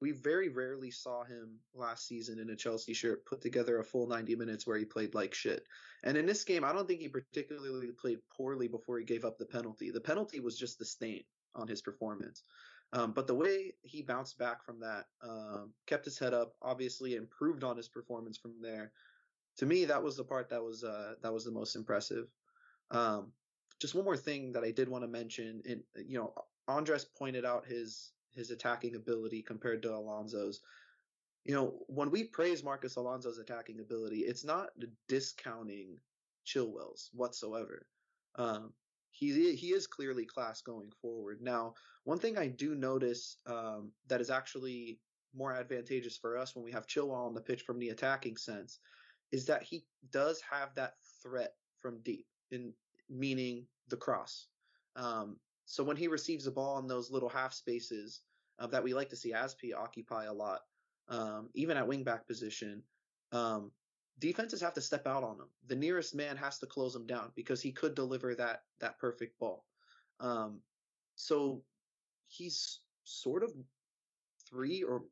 We 0.00 0.12
very 0.12 0.48
rarely 0.48 0.90
saw 0.90 1.24
him 1.24 1.58
last 1.74 2.06
season 2.06 2.38
in 2.38 2.50
a 2.50 2.56
Chelsea 2.56 2.94
shirt 2.94 3.26
put 3.26 3.42
together 3.42 3.78
a 3.78 3.84
full 3.84 4.06
90 4.06 4.34
minutes 4.36 4.66
where 4.66 4.78
he 4.78 4.84
played 4.86 5.14
like 5.14 5.34
shit. 5.34 5.64
And 6.04 6.16
in 6.16 6.24
this 6.24 6.44
game, 6.44 6.64
I 6.64 6.72
don't 6.72 6.88
think 6.88 7.00
he 7.00 7.08
particularly 7.08 7.90
played 7.92 8.18
poorly 8.34 8.66
before 8.66 8.98
he 8.98 9.04
gave 9.04 9.26
up 9.26 9.36
the 9.38 9.44
penalty. 9.44 9.90
The 9.90 10.00
penalty 10.00 10.40
was 10.40 10.56
just 10.56 10.78
the 10.78 10.86
stain 10.86 11.24
on 11.54 11.68
his 11.68 11.82
performance. 11.82 12.44
Um, 12.92 13.12
but 13.12 13.26
the 13.26 13.34
way 13.34 13.74
he 13.82 14.02
bounced 14.02 14.38
back 14.38 14.64
from 14.64 14.80
that, 14.80 15.04
um, 15.22 15.72
kept 15.86 16.04
his 16.04 16.18
head 16.18 16.34
up, 16.34 16.54
obviously 16.62 17.14
improved 17.14 17.62
on 17.62 17.76
his 17.76 17.88
performance 17.88 18.38
from 18.38 18.54
there. 18.60 18.92
To 19.58 19.66
me, 19.66 19.84
that 19.84 20.02
was 20.02 20.16
the 20.16 20.24
part 20.24 20.48
that 20.48 20.62
was 20.62 20.82
uh, 20.82 21.14
that 21.22 21.32
was 21.32 21.44
the 21.44 21.50
most 21.50 21.76
impressive. 21.76 22.26
Um, 22.90 23.32
just 23.80 23.94
one 23.94 24.04
more 24.04 24.16
thing 24.16 24.52
that 24.52 24.64
I 24.64 24.70
did 24.70 24.88
want 24.88 25.04
to 25.04 25.08
mention, 25.08 25.62
and 25.68 25.82
you 26.06 26.18
know, 26.18 26.34
Andres 26.68 27.04
pointed 27.04 27.44
out 27.44 27.66
his 27.66 28.12
his 28.32 28.50
attacking 28.50 28.94
ability 28.94 29.42
compared 29.42 29.82
to 29.82 29.94
Alonso's. 29.94 30.60
You 31.44 31.54
know, 31.54 31.74
when 31.86 32.10
we 32.10 32.24
praise 32.24 32.62
Marcos 32.62 32.96
Alonso's 32.96 33.38
attacking 33.38 33.80
ability, 33.80 34.20
it's 34.20 34.44
not 34.44 34.68
discounting 35.08 35.96
Chilwell's 36.46 37.10
whatsoever. 37.14 37.86
Um, 38.36 38.72
he 39.10 39.54
he 39.56 39.68
is 39.68 39.86
clearly 39.86 40.26
class 40.26 40.60
going 40.60 40.92
forward. 41.00 41.40
Now, 41.40 41.74
one 42.04 42.18
thing 42.18 42.36
I 42.36 42.48
do 42.48 42.74
notice 42.74 43.38
um, 43.46 43.90
that 44.08 44.20
is 44.20 44.30
actually 44.30 45.00
more 45.34 45.54
advantageous 45.54 46.16
for 46.16 46.36
us 46.36 46.54
when 46.54 46.64
we 46.64 46.72
have 46.72 46.86
Chilwell 46.86 47.26
on 47.26 47.34
the 47.34 47.40
pitch 47.40 47.62
from 47.62 47.78
the 47.78 47.90
attacking 47.90 48.36
sense 48.36 48.78
is 49.32 49.46
that 49.46 49.62
he 49.62 49.84
does 50.10 50.40
have 50.40 50.74
that 50.74 50.94
threat 51.22 51.54
from 51.80 52.00
deep, 52.02 52.26
in 52.50 52.72
meaning 53.10 53.66
the 53.88 53.96
cross. 53.96 54.46
Um, 54.96 55.36
so 55.66 55.84
when 55.84 55.96
he 55.96 56.08
receives 56.08 56.44
the 56.44 56.50
ball 56.50 56.78
in 56.78 56.86
those 56.86 57.10
little 57.10 57.28
half 57.28 57.52
spaces 57.52 58.20
uh, 58.58 58.66
that 58.68 58.82
we 58.82 58.94
like 58.94 59.08
to 59.10 59.16
see 59.16 59.32
Azpi 59.32 59.74
occupy 59.76 60.24
a 60.24 60.32
lot, 60.32 60.60
um, 61.08 61.48
even 61.54 61.76
at 61.76 61.86
wingback 61.86 62.26
position, 62.26 62.82
um, 63.32 63.70
defenses 64.18 64.60
have 64.60 64.74
to 64.74 64.80
step 64.80 65.06
out 65.06 65.24
on 65.24 65.36
him. 65.36 65.48
The 65.66 65.76
nearest 65.76 66.14
man 66.14 66.36
has 66.36 66.58
to 66.58 66.66
close 66.66 66.94
him 66.94 67.06
down 67.06 67.32
because 67.34 67.60
he 67.60 67.72
could 67.72 67.94
deliver 67.94 68.34
that 68.34 68.62
that 68.80 68.98
perfect 68.98 69.38
ball. 69.38 69.64
Um, 70.20 70.60
so 71.16 71.62
he's 72.28 72.80
sort 73.04 73.42
of 73.42 73.52
three 74.48 74.82
or 74.82 75.02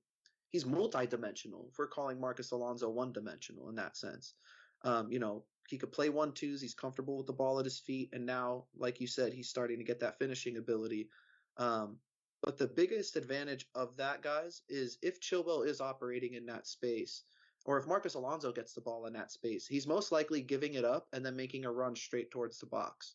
he's 0.51 0.67
multi-dimensional. 0.67 1.69
If 1.71 1.79
we're 1.79 1.87
calling 1.87 2.21
Marcos 2.21 2.53
Alonso 2.53 2.89
one-dimensional 2.89 3.69
in 3.69 3.75
that 3.77 3.97
sense, 3.97 4.35
um, 4.83 5.11
you 5.11 5.19
know, 5.19 5.45
he 5.69 5.79
could 5.79 5.93
play 5.93 6.09
one 6.09 6.33
twos. 6.33 6.61
He's 6.61 6.75
comfortable 6.75 7.17
with 7.17 7.27
the 7.27 7.33
ball 7.33 7.59
at 7.59 7.65
his 7.65 7.79
feet, 7.79 8.11
and 8.13 8.25
now, 8.25 8.65
like 8.77 9.01
you 9.01 9.07
said, 9.07 9.33
he's 9.33 9.49
starting 9.49 9.79
to 9.79 9.85
get 9.85 10.01
that 10.01 10.19
finishing 10.19 10.57
ability. 10.57 11.09
Um, 11.57 11.99
but 12.43 12.57
the 12.57 12.69
biggest 12.69 13.17
advantage 13.17 13.67
of 13.75 13.97
that, 13.97 14.23
guys, 14.23 14.63
is 14.69 14.99
if 15.03 15.21
Chilwell 15.21 15.67
is 15.67 15.81
operating 15.81 16.35
in 16.35 16.47
that 16.47 16.67
space, 16.67 17.25
or 17.65 17.79
if 17.79 17.87
Marcos 17.87 18.15
Alonso 18.15 18.53
gets 18.53 18.73
the 18.73 18.81
ball 18.81 19.07
in 19.07 19.13
that 19.15 19.33
space, 19.33 19.67
he's 19.67 19.87
most 19.87 20.13
likely 20.13 20.41
giving 20.41 20.75
it 20.75 20.85
up 20.85 21.09
and 21.13 21.25
then 21.27 21.37
making 21.37 21.65
a 21.65 21.73
run 21.73 21.97
straight 21.97 22.31
towards 22.31 22.59
the 22.59 22.67
box. 22.67 23.15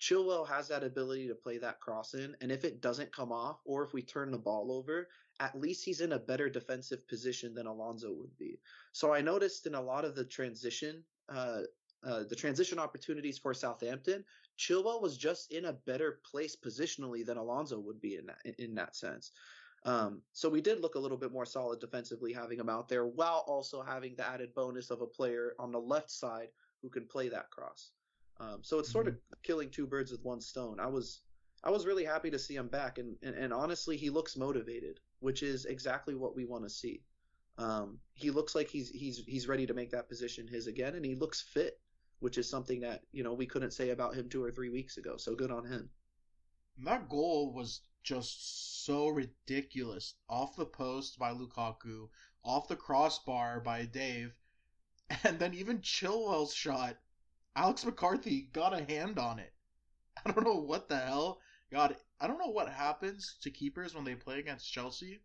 Chilwell 0.00 0.48
has 0.48 0.68
that 0.68 0.82
ability 0.82 1.28
to 1.28 1.34
play 1.34 1.58
that 1.58 1.80
cross 1.80 2.14
in, 2.14 2.34
and 2.40 2.50
if 2.50 2.64
it 2.64 2.80
doesn't 2.80 3.14
come 3.14 3.32
off, 3.32 3.60
or 3.66 3.82
if 3.82 3.92
we 3.92 4.02
turn 4.02 4.30
the 4.30 4.38
ball 4.38 4.72
over, 4.72 5.08
at 5.40 5.58
least 5.58 5.84
he's 5.84 6.00
in 6.00 6.12
a 6.12 6.18
better 6.18 6.48
defensive 6.48 7.06
position 7.08 7.52
than 7.54 7.66
Alonso 7.66 8.12
would 8.12 8.34
be. 8.38 8.60
So 8.92 9.12
I 9.12 9.20
noticed 9.20 9.66
in 9.66 9.74
a 9.74 9.82
lot 9.82 10.04
of 10.04 10.14
the 10.14 10.24
transition, 10.24 11.04
uh, 11.28 11.62
uh, 12.04 12.24
the 12.28 12.36
transition 12.36 12.78
opportunities 12.78 13.38
for 13.38 13.52
Southampton, 13.52 14.24
Chilwell 14.58 15.02
was 15.02 15.16
just 15.16 15.52
in 15.52 15.66
a 15.66 15.72
better 15.72 16.20
place 16.30 16.56
positionally 16.56 17.24
than 17.24 17.36
Alonso 17.36 17.78
would 17.78 18.00
be 18.00 18.16
in 18.16 18.26
that 18.26 18.38
in 18.58 18.74
that 18.74 18.96
sense. 18.96 19.32
Um, 19.84 20.20
so 20.32 20.48
we 20.50 20.60
did 20.60 20.80
look 20.80 20.94
a 20.94 20.98
little 20.98 21.16
bit 21.16 21.32
more 21.32 21.46
solid 21.46 21.80
defensively 21.80 22.32
having 22.32 22.58
him 22.58 22.68
out 22.68 22.88
there, 22.88 23.06
while 23.06 23.44
also 23.46 23.82
having 23.82 24.14
the 24.14 24.28
added 24.28 24.54
bonus 24.54 24.90
of 24.90 25.00
a 25.00 25.06
player 25.06 25.54
on 25.58 25.72
the 25.72 25.80
left 25.80 26.10
side 26.10 26.48
who 26.82 26.90
can 26.90 27.06
play 27.06 27.28
that 27.30 27.50
cross. 27.50 27.92
Um, 28.38 28.58
so 28.62 28.78
it's 28.78 28.90
sort 28.90 29.08
of 29.08 29.16
killing 29.42 29.70
two 29.70 29.86
birds 29.86 30.10
with 30.10 30.24
one 30.24 30.40
stone. 30.40 30.80
I 30.80 30.86
was 30.86 31.22
I 31.62 31.70
was 31.70 31.86
really 31.86 32.04
happy 32.04 32.30
to 32.30 32.38
see 32.38 32.56
him 32.56 32.68
back, 32.68 32.98
and, 32.98 33.16
and, 33.22 33.34
and 33.34 33.52
honestly, 33.52 33.96
he 33.96 34.08
looks 34.10 34.36
motivated, 34.36 35.00
which 35.20 35.42
is 35.42 35.66
exactly 35.66 36.14
what 36.14 36.34
we 36.34 36.46
want 36.46 36.64
to 36.64 36.70
see. 36.70 37.02
Um, 37.58 37.98
he 38.14 38.30
looks 38.30 38.54
like 38.54 38.68
he's 38.68 38.88
he's 38.90 39.18
he's 39.26 39.48
ready 39.48 39.66
to 39.66 39.74
make 39.74 39.90
that 39.90 40.08
position 40.08 40.46
his 40.46 40.66
again, 40.66 40.94
and 40.94 41.04
he 41.04 41.14
looks 41.14 41.42
fit, 41.42 41.79
which 42.20 42.38
is 42.38 42.48
something 42.48 42.80
that 42.80 43.02
you 43.12 43.24
know 43.24 43.32
we 43.32 43.46
couldn't 43.46 43.72
say 43.72 43.90
about 43.90 44.14
him 44.14 44.28
two 44.28 44.44
or 44.44 44.50
three 44.52 44.68
weeks 44.68 44.96
ago. 44.96 45.16
So 45.16 45.34
good 45.34 45.50
on 45.50 45.64
him. 45.64 45.90
That 46.84 47.08
goal 47.08 47.52
was 47.52 47.80
just 48.02 48.84
so 48.84 49.08
ridiculous. 49.08 50.14
Off 50.28 50.56
the 50.56 50.66
post 50.66 51.18
by 51.18 51.32
Lukaku, 51.32 52.08
off 52.44 52.68
the 52.68 52.76
crossbar 52.76 53.60
by 53.60 53.84
Dave, 53.84 54.32
and 55.24 55.38
then 55.38 55.54
even 55.54 55.80
Chilwell's 55.80 56.54
shot, 56.54 56.96
Alex 57.56 57.84
McCarthy 57.84 58.42
got 58.52 58.78
a 58.78 58.84
hand 58.84 59.18
on 59.18 59.38
it. 59.38 59.52
I 60.24 60.30
don't 60.30 60.44
know 60.44 60.60
what 60.60 60.88
the 60.88 60.98
hell. 60.98 61.40
God, 61.70 61.96
I 62.20 62.26
don't 62.26 62.38
know 62.38 62.50
what 62.50 62.68
happens 62.68 63.36
to 63.42 63.50
keepers 63.50 63.94
when 63.94 64.04
they 64.04 64.14
play 64.14 64.38
against 64.40 64.72
Chelsea, 64.72 65.20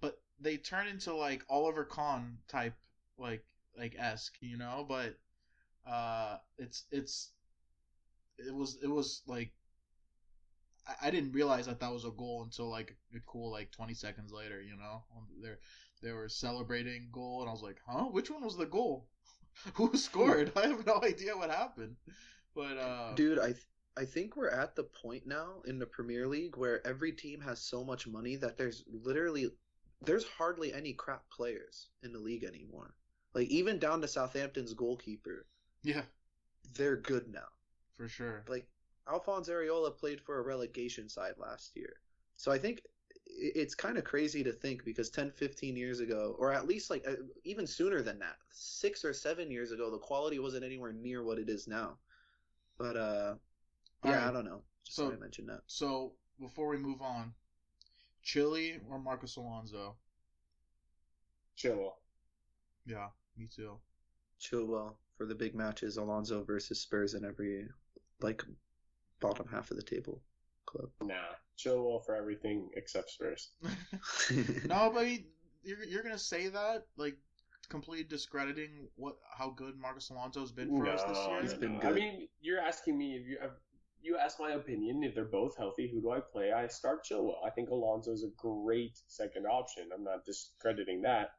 but 0.00 0.20
they 0.40 0.56
turn 0.56 0.88
into 0.88 1.14
like 1.14 1.44
Oliver 1.48 1.84
Kahn 1.84 2.38
type, 2.48 2.74
like 3.18 3.44
like 3.76 3.94
esque, 3.98 4.36
you 4.40 4.56
know. 4.56 4.84
But 4.88 5.18
uh, 5.86 6.36
it's 6.58 6.84
it's 6.90 7.32
it 8.38 8.54
was 8.54 8.78
it 8.82 8.88
was 8.88 9.22
like 9.26 9.52
I, 10.86 11.08
I 11.08 11.10
didn't 11.10 11.32
realize 11.32 11.66
that 11.66 11.80
that 11.80 11.92
was 11.92 12.04
a 12.04 12.10
goal 12.10 12.42
until 12.42 12.68
like 12.68 12.96
a 13.14 13.20
cool 13.26 13.50
like 13.50 13.70
20 13.70 13.94
seconds 13.94 14.32
later, 14.32 14.60
you 14.60 14.76
know. 14.76 15.04
They 15.42 15.54
they 16.02 16.12
were 16.12 16.28
celebrating 16.28 17.08
goal, 17.12 17.40
and 17.40 17.48
I 17.48 17.52
was 17.52 17.62
like, 17.62 17.80
huh, 17.86 18.04
which 18.04 18.30
one 18.30 18.44
was 18.44 18.56
the 18.56 18.66
goal? 18.66 19.08
Who 19.74 19.96
scored? 19.96 20.52
I 20.56 20.66
have 20.68 20.86
no 20.86 21.00
idea 21.02 21.36
what 21.36 21.50
happened. 21.50 21.96
But 22.54 22.78
uh, 22.78 23.14
Dude, 23.14 23.38
I 23.38 23.52
th- 23.52 23.66
I 23.96 24.04
think 24.04 24.36
we're 24.36 24.48
at 24.48 24.74
the 24.74 24.84
point 24.84 25.26
now 25.26 25.62
in 25.66 25.78
the 25.78 25.86
Premier 25.86 26.26
League 26.26 26.56
where 26.56 26.84
every 26.86 27.12
team 27.12 27.40
has 27.40 27.60
so 27.60 27.84
much 27.84 28.06
money 28.06 28.36
that 28.36 28.56
there's 28.56 28.84
literally 28.88 29.50
there's 30.04 30.24
hardly 30.24 30.72
any 30.72 30.92
crap 30.92 31.22
players 31.30 31.88
in 32.02 32.12
the 32.12 32.18
league 32.18 32.44
anymore. 32.44 32.94
Like 33.34 33.48
even 33.48 33.78
down 33.78 34.00
to 34.00 34.08
Southampton's 34.08 34.74
goalkeeper, 34.74 35.46
yeah, 35.84 36.02
they're 36.74 36.96
good 36.96 37.32
now. 37.32 37.46
for 37.96 38.08
sure. 38.08 38.44
Like 38.48 38.66
Alphonse 39.08 39.48
Areola 39.48 39.96
played 39.96 40.20
for 40.20 40.38
a 40.38 40.42
relegation 40.42 41.08
side 41.08 41.34
last 41.38 41.76
year. 41.76 42.00
So 42.36 42.50
I 42.50 42.58
think 42.58 42.82
it's 43.26 43.74
kind 43.74 43.98
of 43.98 44.04
crazy 44.04 44.42
to 44.44 44.52
think 44.52 44.84
because 44.84 45.10
10, 45.10 45.30
15 45.30 45.76
years 45.76 46.00
ago, 46.00 46.34
or 46.38 46.52
at 46.52 46.66
least 46.66 46.90
like 46.90 47.04
uh, 47.06 47.14
even 47.44 47.66
sooner 47.66 48.02
than 48.02 48.18
that, 48.18 48.36
six 48.50 49.04
or 49.04 49.12
seven 49.12 49.50
years 49.50 49.70
ago, 49.72 49.90
the 49.90 49.98
quality 49.98 50.38
wasn't 50.38 50.64
anywhere 50.64 50.92
near 50.92 51.22
what 51.22 51.38
it 51.38 51.48
is 51.48 51.68
now. 51.68 51.98
But 52.78 52.96
uh, 52.96 53.34
yeah, 54.04 54.10
Alright, 54.10 54.28
I 54.28 54.32
don't 54.32 54.44
know. 54.44 54.62
Just 54.84 54.96
so- 54.96 55.10
so 55.10 55.14
I 55.14 55.18
mentioned 55.18 55.48
that. 55.48 55.60
So 55.66 56.12
before 56.40 56.68
we 56.68 56.76
move 56.78 57.02
on, 57.02 57.34
Chile 58.22 58.80
or 58.90 58.98
Marcos 58.98 59.36
Alonso? 59.36 59.96
Chilwell. 61.58 61.94
Yeah, 62.86 63.08
me 63.36 63.46
too. 63.54 63.78
Chilwell 64.40 64.94
for 65.16 65.26
the 65.26 65.34
big 65.34 65.54
matches, 65.54 65.96
Alonso 65.96 66.42
versus 66.44 66.80
Spurs 66.80 67.14
in 67.14 67.24
every 67.24 67.66
like 68.20 68.42
bottom 69.20 69.46
half 69.48 69.70
of 69.70 69.76
the 69.76 69.82
table 69.82 70.20
club. 70.66 70.90
Nah, 71.02 71.14
Chilwell 71.58 72.04
for 72.04 72.14
everything 72.14 72.70
except 72.76 73.10
Spurs. 73.10 73.50
no, 74.66 74.90
but 74.92 75.06
he- 75.06 75.26
you're 75.62 75.84
you're 75.84 76.02
gonna 76.02 76.18
say 76.18 76.48
that 76.48 76.86
like 76.96 77.16
completely 77.68 78.04
discrediting 78.04 78.88
what 78.96 79.16
how 79.36 79.50
good 79.50 79.76
Marcos 79.78 80.10
Alonso's 80.10 80.52
been 80.52 80.76
for 80.76 80.88
us 80.88 81.02
this 81.04 81.18
year. 81.26 81.40
He's 81.40 81.52
no, 81.54 81.58
been 81.58 81.78
no. 81.78 81.88
I 81.88 81.92
mean, 81.92 82.28
you're 82.40 82.60
asking 82.60 82.98
me 82.98 83.16
if 83.16 83.26
you 83.26 83.38
have, 83.40 83.52
you 84.02 84.16
ask 84.18 84.38
my 84.38 84.52
opinion. 84.52 85.02
If 85.02 85.14
they're 85.14 85.24
both 85.24 85.56
healthy, 85.56 85.90
who 85.92 86.00
do 86.00 86.10
I 86.10 86.20
play? 86.20 86.52
I 86.52 86.66
start 86.66 87.04
Chilwell. 87.04 87.36
I 87.44 87.50
think 87.50 87.70
Alonso's 87.70 88.22
a 88.22 88.30
great 88.36 88.98
second 89.06 89.46
option. 89.46 89.88
I'm 89.94 90.04
not 90.04 90.24
discrediting 90.24 91.02
that. 91.02 91.30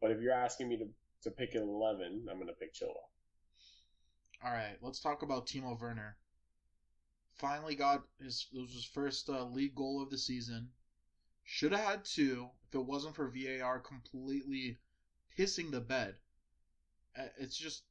But 0.00 0.10
if 0.10 0.20
you're 0.20 0.32
asking 0.32 0.68
me 0.68 0.76
to, 0.78 0.84
to 1.24 1.30
pick 1.30 1.54
an 1.54 1.62
11, 1.62 2.28
I'm 2.30 2.36
going 2.36 2.48
to 2.48 2.54
pick 2.54 2.74
Chilwell. 2.74 3.10
All 4.44 4.52
right, 4.52 4.76
let's 4.82 5.00
talk 5.00 5.22
about 5.22 5.46
Timo 5.46 5.78
Werner. 5.80 6.16
Finally 7.32 7.74
got 7.74 8.06
his 8.20 8.46
it 8.52 8.60
was 8.60 8.72
his 8.72 8.84
first 8.84 9.28
uh, 9.28 9.44
league 9.44 9.74
goal 9.74 10.00
of 10.02 10.10
the 10.10 10.18
season. 10.18 10.70
Should 11.42 11.72
have 11.72 11.84
had 11.84 12.04
two 12.04 12.50
if 12.68 12.74
it 12.74 12.86
wasn't 12.86 13.16
for 13.16 13.28
VAR 13.28 13.80
completely 13.80 14.78
pissing 15.36 15.70
the 15.70 15.80
bed. 15.80 16.16
Uh, 17.18 17.28
It's 17.38 17.56
just 17.56 17.84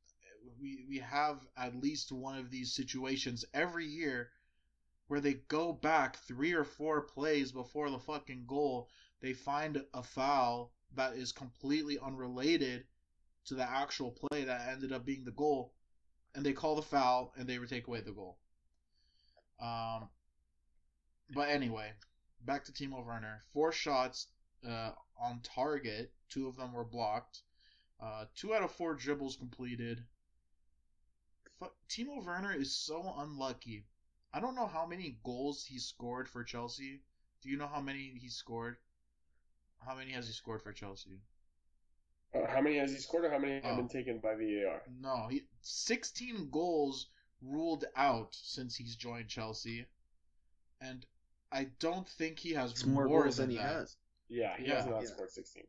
we 0.59 0.85
we 0.87 0.99
have 0.99 1.45
at 1.57 1.75
least 1.75 2.11
one 2.11 2.37
of 2.37 2.49
these 2.51 2.73
situations 2.73 3.45
every 3.53 3.85
year 3.87 4.31
where 5.07 5.21
they 5.21 5.33
go 5.33 5.73
back 5.73 6.17
three 6.17 6.53
or 6.53 6.63
four 6.63 7.01
plays 7.01 7.51
before 7.51 7.89
the 7.89 7.99
fucking 7.99 8.45
goal. 8.47 8.89
they 9.21 9.33
find 9.33 9.83
a 9.93 10.03
foul 10.03 10.71
that 10.95 11.15
is 11.15 11.31
completely 11.31 11.97
unrelated 11.99 12.85
to 13.45 13.55
the 13.55 13.69
actual 13.69 14.11
play 14.11 14.45
that 14.45 14.69
ended 14.69 14.91
up 14.91 15.05
being 15.05 15.25
the 15.25 15.31
goal, 15.31 15.73
and 16.35 16.45
they 16.45 16.53
call 16.53 16.75
the 16.75 16.81
foul 16.81 17.33
and 17.37 17.47
they 17.47 17.57
take 17.59 17.87
away 17.87 18.01
the 18.01 18.11
goal. 18.11 18.37
Um, 19.59 20.09
but 21.33 21.49
anyway, 21.49 21.93
back 22.45 22.65
to 22.65 22.71
Timo 22.71 23.05
Werner. 23.05 23.41
Four 23.53 23.71
shots 23.71 24.27
uh, 24.67 24.91
on 25.19 25.41
target. 25.41 26.11
Two 26.29 26.47
of 26.47 26.55
them 26.55 26.73
were 26.73 26.83
blocked. 26.85 27.41
Uh, 28.01 28.25
two 28.35 28.53
out 28.53 28.63
of 28.63 28.71
four 28.71 28.95
dribbles 28.95 29.37
completed. 29.37 30.03
Timo 31.89 32.23
Werner 32.23 32.53
is 32.53 32.75
so 32.75 33.13
unlucky. 33.17 33.85
I 34.33 34.39
don't 34.39 34.55
know 34.55 34.67
how 34.67 34.85
many 34.85 35.19
goals 35.23 35.63
he 35.63 35.79
scored 35.79 36.27
for 36.27 36.43
Chelsea. 36.43 37.01
Do 37.41 37.49
you 37.49 37.57
know 37.57 37.67
how 37.67 37.81
many 37.81 38.17
he 38.19 38.29
scored? 38.29 38.77
How 39.85 39.95
many 39.95 40.11
has 40.11 40.27
he 40.27 40.33
scored 40.33 40.61
for 40.61 40.73
Chelsea? 40.73 41.21
Uh, 42.33 42.47
how 42.47 42.61
many 42.61 42.77
has 42.77 42.91
he 42.91 42.97
scored, 42.97 43.25
or 43.25 43.29
how 43.31 43.37
many 43.37 43.53
have 43.61 43.73
Oh. 43.73 43.75
been 43.77 43.87
taken 43.89 44.19
by 44.19 44.35
VAR? 44.35 44.81
No, 44.87 45.27
he 45.27 45.43
16 45.61 46.49
goals 46.49 47.07
ruled 47.41 47.85
out 47.95 48.33
since 48.33 48.75
he's 48.75 48.95
joined 48.95 49.29
Chelsea, 49.29 49.85
and 50.81 51.05
I 51.51 51.65
don't 51.79 52.07
think 52.09 52.39
he 52.39 52.53
has 52.53 52.71
It's 52.71 52.85
more 52.85 53.05
more 53.05 53.23
goals 53.23 53.37
than 53.37 53.49
than 53.49 53.57
he 53.57 53.61
that. 53.61 53.75
has. 53.75 53.97
Yeah, 54.29 54.57
he 54.57 54.65
Yeah. 54.65 54.75
has 54.77 54.85
not 54.87 55.01
Yeah. 55.03 55.09
scored 55.09 55.31
16. 55.31 55.67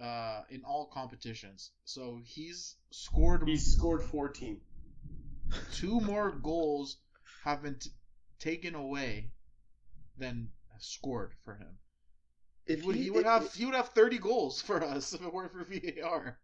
uh, 0.00 0.44
in 0.50 0.64
all 0.64 0.86
competitions. 0.86 1.70
So 1.84 2.16
he's 2.24 2.76
scored 2.90 3.46
He's 3.46 3.76
scored 3.76 4.02
14. 4.02 4.60
two 5.72 6.00
more 6.00 6.32
goals 6.32 6.98
have 7.44 7.62
been 7.62 7.78
t- 7.78 7.90
taken 8.40 8.74
away 8.74 9.30
than 10.16 10.50
scored 10.80 11.34
for 11.44 11.54
him. 11.54 11.78
If 12.72 12.80
he 12.80 12.86
would, 12.86 12.96
he- 12.96 13.02
he 13.04 13.10
would 13.10 13.20
if- 13.20 13.26
have 13.26 13.54
he 13.54 13.64
would 13.66 13.74
have 13.74 13.88
30 13.90 14.18
goals 14.18 14.60
for 14.62 14.82
us 14.82 15.12
if 15.12 15.22
it 15.22 15.32
weren't 15.32 15.52
for 15.52 15.64
VAR. 15.64 16.38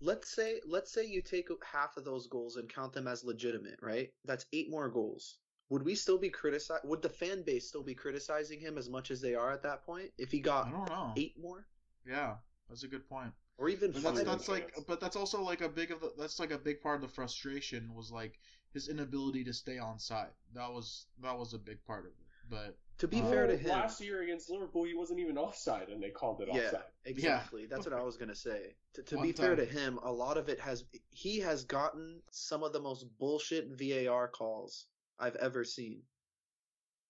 let's 0.00 0.28
say 0.30 0.60
let's 0.66 0.92
say 0.92 1.04
you 1.06 1.22
take 1.22 1.48
half 1.64 1.96
of 1.96 2.04
those 2.04 2.26
goals 2.28 2.56
and 2.56 2.68
count 2.68 2.92
them 2.92 3.06
as 3.08 3.24
legitimate, 3.24 3.78
right? 3.82 4.12
That's 4.24 4.46
eight 4.52 4.70
more 4.70 4.88
goals. 4.88 5.38
Would 5.70 5.82
we 5.84 5.94
still 5.94 6.18
be 6.18 6.30
criticized? 6.30 6.84
Would 6.84 7.02
the 7.02 7.08
fan 7.10 7.42
base 7.42 7.68
still 7.68 7.82
be 7.82 7.94
criticizing 7.94 8.60
him 8.60 8.78
as 8.78 8.88
much 8.88 9.10
as 9.10 9.20
they 9.20 9.34
are 9.34 9.50
at 9.52 9.62
that 9.64 9.84
point 9.84 10.10
if 10.18 10.30
he 10.30 10.40
got 10.40 10.68
I 10.68 10.70
don't 10.70 10.88
know. 10.88 11.12
eight 11.16 11.38
more 11.38 11.66
Yeah, 12.06 12.36
that's 12.68 12.84
a 12.84 12.88
good 12.88 13.06
point. 13.08 13.32
or 13.58 13.68
even 13.68 13.90
But 13.92 14.02
that's 14.02 14.22
that's 14.22 14.48
like 14.48 14.74
but 14.86 15.00
that's 15.00 15.16
also 15.16 15.42
like 15.42 15.60
a 15.60 15.68
big 15.68 15.90
of 15.90 16.00
the 16.00 16.12
that's 16.16 16.38
like 16.38 16.52
a 16.52 16.58
big 16.58 16.80
part 16.80 16.96
of 16.96 17.02
the 17.02 17.14
frustration 17.14 17.92
was 17.94 18.10
like 18.10 18.38
his 18.72 18.88
inability 18.88 19.44
to 19.44 19.52
stay 19.52 19.78
on 19.78 19.98
side. 19.98 20.30
That 20.54 20.72
was 20.72 21.06
that 21.22 21.36
was 21.36 21.54
a 21.54 21.58
big 21.58 21.84
part 21.84 22.04
of 22.06 22.12
it. 22.12 22.27
But 22.48 22.78
to 22.98 23.08
be 23.08 23.20
Uh, 23.20 23.30
fair 23.30 23.46
to 23.46 23.56
him, 23.56 23.70
last 23.70 24.00
year 24.00 24.22
against 24.22 24.48
Liverpool, 24.50 24.84
he 24.84 24.94
wasn't 24.94 25.20
even 25.20 25.36
offside, 25.38 25.88
and 25.88 26.02
they 26.02 26.10
called 26.10 26.40
it 26.40 26.48
yeah, 26.52 26.64
offside. 26.66 26.84
exactly. 27.04 27.66
That's 27.66 27.84
what 27.86 27.92
I 27.94 28.02
was 28.02 28.16
gonna 28.16 28.34
say. 28.34 28.74
To, 28.94 29.02
to 29.02 29.16
One 29.16 29.26
be 29.26 29.32
fair 29.32 29.54
to 29.56 29.64
him, 29.64 29.98
a 30.02 30.10
lot 30.12 30.36
of 30.38 30.48
it 30.48 30.58
has 30.60 30.84
he 31.10 31.38
has 31.40 31.64
gotten 31.64 32.22
some 32.30 32.62
of 32.62 32.72
the 32.72 32.80
most 32.80 33.06
bullshit 33.18 33.68
VAR 33.78 34.28
calls 34.28 34.86
I've 35.18 35.36
ever 35.36 35.64
seen. 35.64 36.02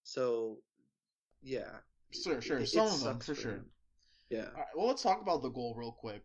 So, 0.03 0.63
yeah, 1.43 1.81
sure, 2.11 2.41
sure, 2.41 2.59
it- 2.59 2.63
it 2.65 2.67
some 2.69 2.87
of 2.87 3.01
them 3.01 3.15
sucks 3.15 3.27
for 3.27 3.35
sure. 3.35 3.53
him. 3.53 3.71
Yeah. 4.31 4.47
All 4.49 4.53
right, 4.55 4.77
well, 4.77 4.87
let's 4.89 5.03
talk 5.03 5.21
about 5.23 5.43
the 5.43 5.51
goal 5.51 5.75
real 5.75 5.93
quick. 5.93 6.25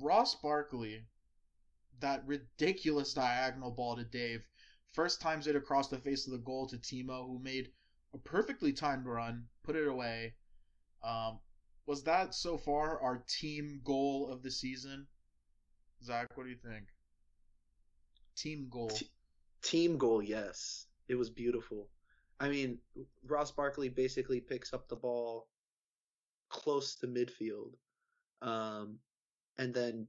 Ross 0.00 0.34
Barkley, 0.36 1.06
that 2.00 2.26
ridiculous 2.26 3.12
diagonal 3.14 3.70
ball 3.70 3.96
to 3.96 4.04
Dave, 4.04 4.42
first 4.92 5.20
times 5.20 5.46
it 5.46 5.56
across 5.56 5.88
the 5.88 5.98
face 5.98 6.26
of 6.26 6.32
the 6.32 6.38
goal 6.38 6.66
to 6.68 6.78
Timo, 6.78 7.26
who 7.26 7.38
made 7.38 7.72
a 8.14 8.18
perfectly 8.18 8.72
timed 8.72 9.06
run, 9.06 9.44
put 9.64 9.76
it 9.76 9.88
away. 9.88 10.34
Um, 11.02 11.38
was 11.86 12.04
that 12.04 12.34
so 12.34 12.56
far 12.56 13.00
our 13.02 13.24
team 13.28 13.80
goal 13.84 14.28
of 14.30 14.42
the 14.42 14.50
season? 14.50 15.06
Zach, 16.04 16.36
what 16.36 16.44
do 16.44 16.50
you 16.50 16.56
think? 16.56 16.86
Team 18.36 18.68
goal. 18.70 18.88
T- 18.88 19.10
Team 19.62 19.98
goal, 19.98 20.22
yes. 20.22 20.86
It 21.08 21.14
was 21.14 21.30
beautiful. 21.30 21.88
I 22.40 22.48
mean, 22.48 22.78
Ross 23.26 23.52
Barkley 23.52 23.88
basically 23.88 24.40
picks 24.40 24.72
up 24.72 24.88
the 24.88 24.96
ball 24.96 25.48
close 26.48 26.96
to 26.96 27.06
midfield. 27.06 27.74
Um, 28.40 28.98
and 29.58 29.72
then 29.72 30.08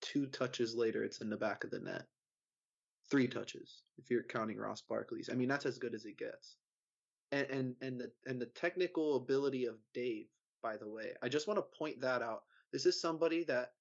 two 0.00 0.26
touches 0.26 0.74
later, 0.74 1.04
it's 1.04 1.20
in 1.20 1.30
the 1.30 1.36
back 1.36 1.64
of 1.64 1.70
the 1.70 1.78
net. 1.78 2.06
Three 3.08 3.28
touches, 3.28 3.82
if 3.98 4.10
you're 4.10 4.24
counting 4.24 4.58
Ross 4.58 4.82
Barkley's. 4.82 5.30
I 5.30 5.34
mean, 5.34 5.48
that's 5.48 5.66
as 5.66 5.78
good 5.78 5.94
as 5.94 6.04
it 6.04 6.18
gets. 6.18 6.56
And 7.32 7.46
and 7.50 7.76
and 7.80 8.00
the 8.00 8.12
and 8.26 8.40
the 8.40 8.46
technical 8.46 9.16
ability 9.16 9.66
of 9.66 9.76
Dave, 9.92 10.26
by 10.62 10.76
the 10.76 10.88
way, 10.88 11.12
I 11.22 11.28
just 11.28 11.48
want 11.48 11.58
to 11.58 11.78
point 11.78 12.00
that 12.00 12.22
out. 12.22 12.44
This 12.72 12.86
is 12.86 13.00
somebody 13.00 13.44
that, 13.44 13.72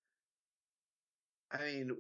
I 1.51 1.60
mean, 1.60 1.91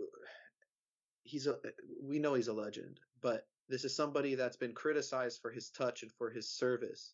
he's 1.23 1.47
a 1.47 1.57
we 2.01 2.19
know 2.19 2.33
he's 2.33 2.47
a 2.47 2.53
legend, 2.53 2.99
but 3.21 3.47
this 3.69 3.83
is 3.83 3.95
somebody 3.95 4.35
that's 4.35 4.57
been 4.57 4.73
criticized 4.73 5.41
for 5.41 5.51
his 5.51 5.69
touch 5.69 6.03
and 6.03 6.11
for 6.11 6.29
his 6.29 6.49
service. 6.49 7.13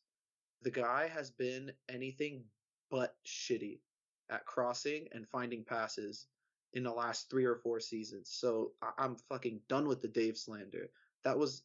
The 0.62 0.72
guy 0.72 1.08
has 1.08 1.32
been 1.32 1.72
anything 1.90 2.44
but 2.90 3.16
shitty 3.26 3.80
at 4.30 4.46
crossing 4.46 5.08
and 5.14 5.28
finding 5.28 5.64
passes 5.64 6.28
in 6.74 6.84
the 6.84 6.92
last 6.92 7.30
three 7.30 7.46
or 7.46 7.56
four 7.56 7.80
seasons. 7.80 8.30
So 8.30 8.74
I- 8.82 8.94
I'm 8.98 9.16
fucking 9.16 9.62
done 9.68 9.88
with 9.88 10.02
the 10.02 10.08
Dave 10.08 10.38
slander. 10.38 10.90
That 11.24 11.38
was 11.38 11.64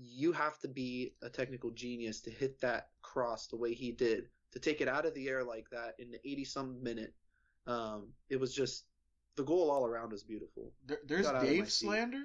you 0.00 0.32
have 0.32 0.58
to 0.60 0.68
be 0.68 1.14
a 1.22 1.28
technical 1.28 1.70
genius 1.70 2.20
to 2.22 2.30
hit 2.30 2.60
that 2.60 2.88
cross 3.02 3.46
the 3.48 3.56
way 3.56 3.74
he 3.74 3.90
did 3.90 4.28
to 4.52 4.58
take 4.58 4.80
it 4.80 4.88
out 4.88 5.04
of 5.06 5.14
the 5.14 5.28
air 5.28 5.42
like 5.44 5.68
that 5.70 5.94
in 5.98 6.10
the 6.10 6.18
80 6.28 6.44
some 6.44 6.82
minute. 6.82 7.14
Um, 7.66 8.08
it 8.30 8.38
was 8.40 8.54
just 8.54 8.84
the 9.36 9.42
goal 9.44 9.70
all 9.70 9.84
around 9.84 10.12
was 10.12 10.22
beautiful. 10.22 10.72
There, 10.86 10.98
there's 11.06 11.26
got 11.26 11.36
out 11.36 11.42
of 11.42 11.48
my 11.48 11.54
Dave 11.54 11.70
slander. 11.70 12.22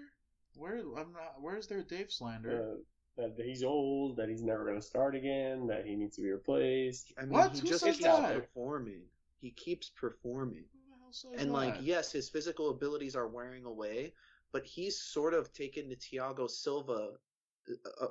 Where 0.56 0.78
I'm 0.78 1.12
not. 1.14 1.36
Where's 1.42 1.68
there 1.68 1.82
Dave 1.82 2.12
slander? 2.12 2.62
Uh, 2.62 2.76
that 3.18 3.38
that 3.38 3.46
he's 3.46 3.64
old, 3.64 4.18
that 4.18 4.30
he's 4.30 4.42
never 4.42 4.64
going 4.66 4.80
to 4.80 4.86
start 4.86 5.16
again, 5.16 5.68
that 5.68 5.86
he 5.86 5.96
needs 5.96 6.16
to 6.16 6.22
be 6.22 6.32
replaced. 6.32 7.12
I 7.18 7.22
mean, 7.22 7.32
What? 7.32 7.54
he 7.54 7.60
Who 7.62 7.68
just 7.68 7.84
keeps 7.84 8.00
that? 8.00 8.34
performing. 8.36 9.02
He 9.40 9.52
keeps 9.52 9.90
performing. 9.90 10.64
Who 10.72 10.80
the 10.90 10.98
hell 11.02 11.12
says 11.12 11.42
And 11.42 11.52
like, 11.52 11.76
yes, 11.82 12.12
his 12.12 12.30
physical 12.30 12.70
abilities 12.70 13.16
are 13.16 13.28
wearing 13.28 13.66
away, 13.66 14.14
but 14.52 14.64
he's 14.66 14.98
sort 15.00 15.34
of 15.34 15.52
taken 15.54 15.90
the 15.90 15.96
Thiago 15.96 16.50
Silva 16.50 17.12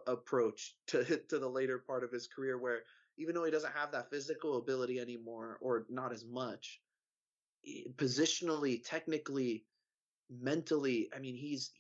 approach 0.07 0.75
to 0.89 1.05
to 1.29 1.39
the 1.39 1.49
later 1.49 1.79
part 1.79 2.05
of 2.05 2.13
his 2.13 2.27
career, 2.27 2.59
where 2.59 2.81
even 3.19 3.35
though 3.35 3.45
he 3.45 3.51
doesn't 3.51 3.73
have 3.73 3.93
that 3.93 4.11
physical 4.11 4.59
ability 4.59 4.99
anymore, 4.99 5.59
or 5.61 5.87
not 5.91 6.13
as 6.13 6.25
much, 6.25 6.81
positionally, 7.97 8.83
technically, 8.85 9.65
mentally, 10.31 11.11
I 11.15 11.19
mean, 11.19 11.37
he's 11.37 11.73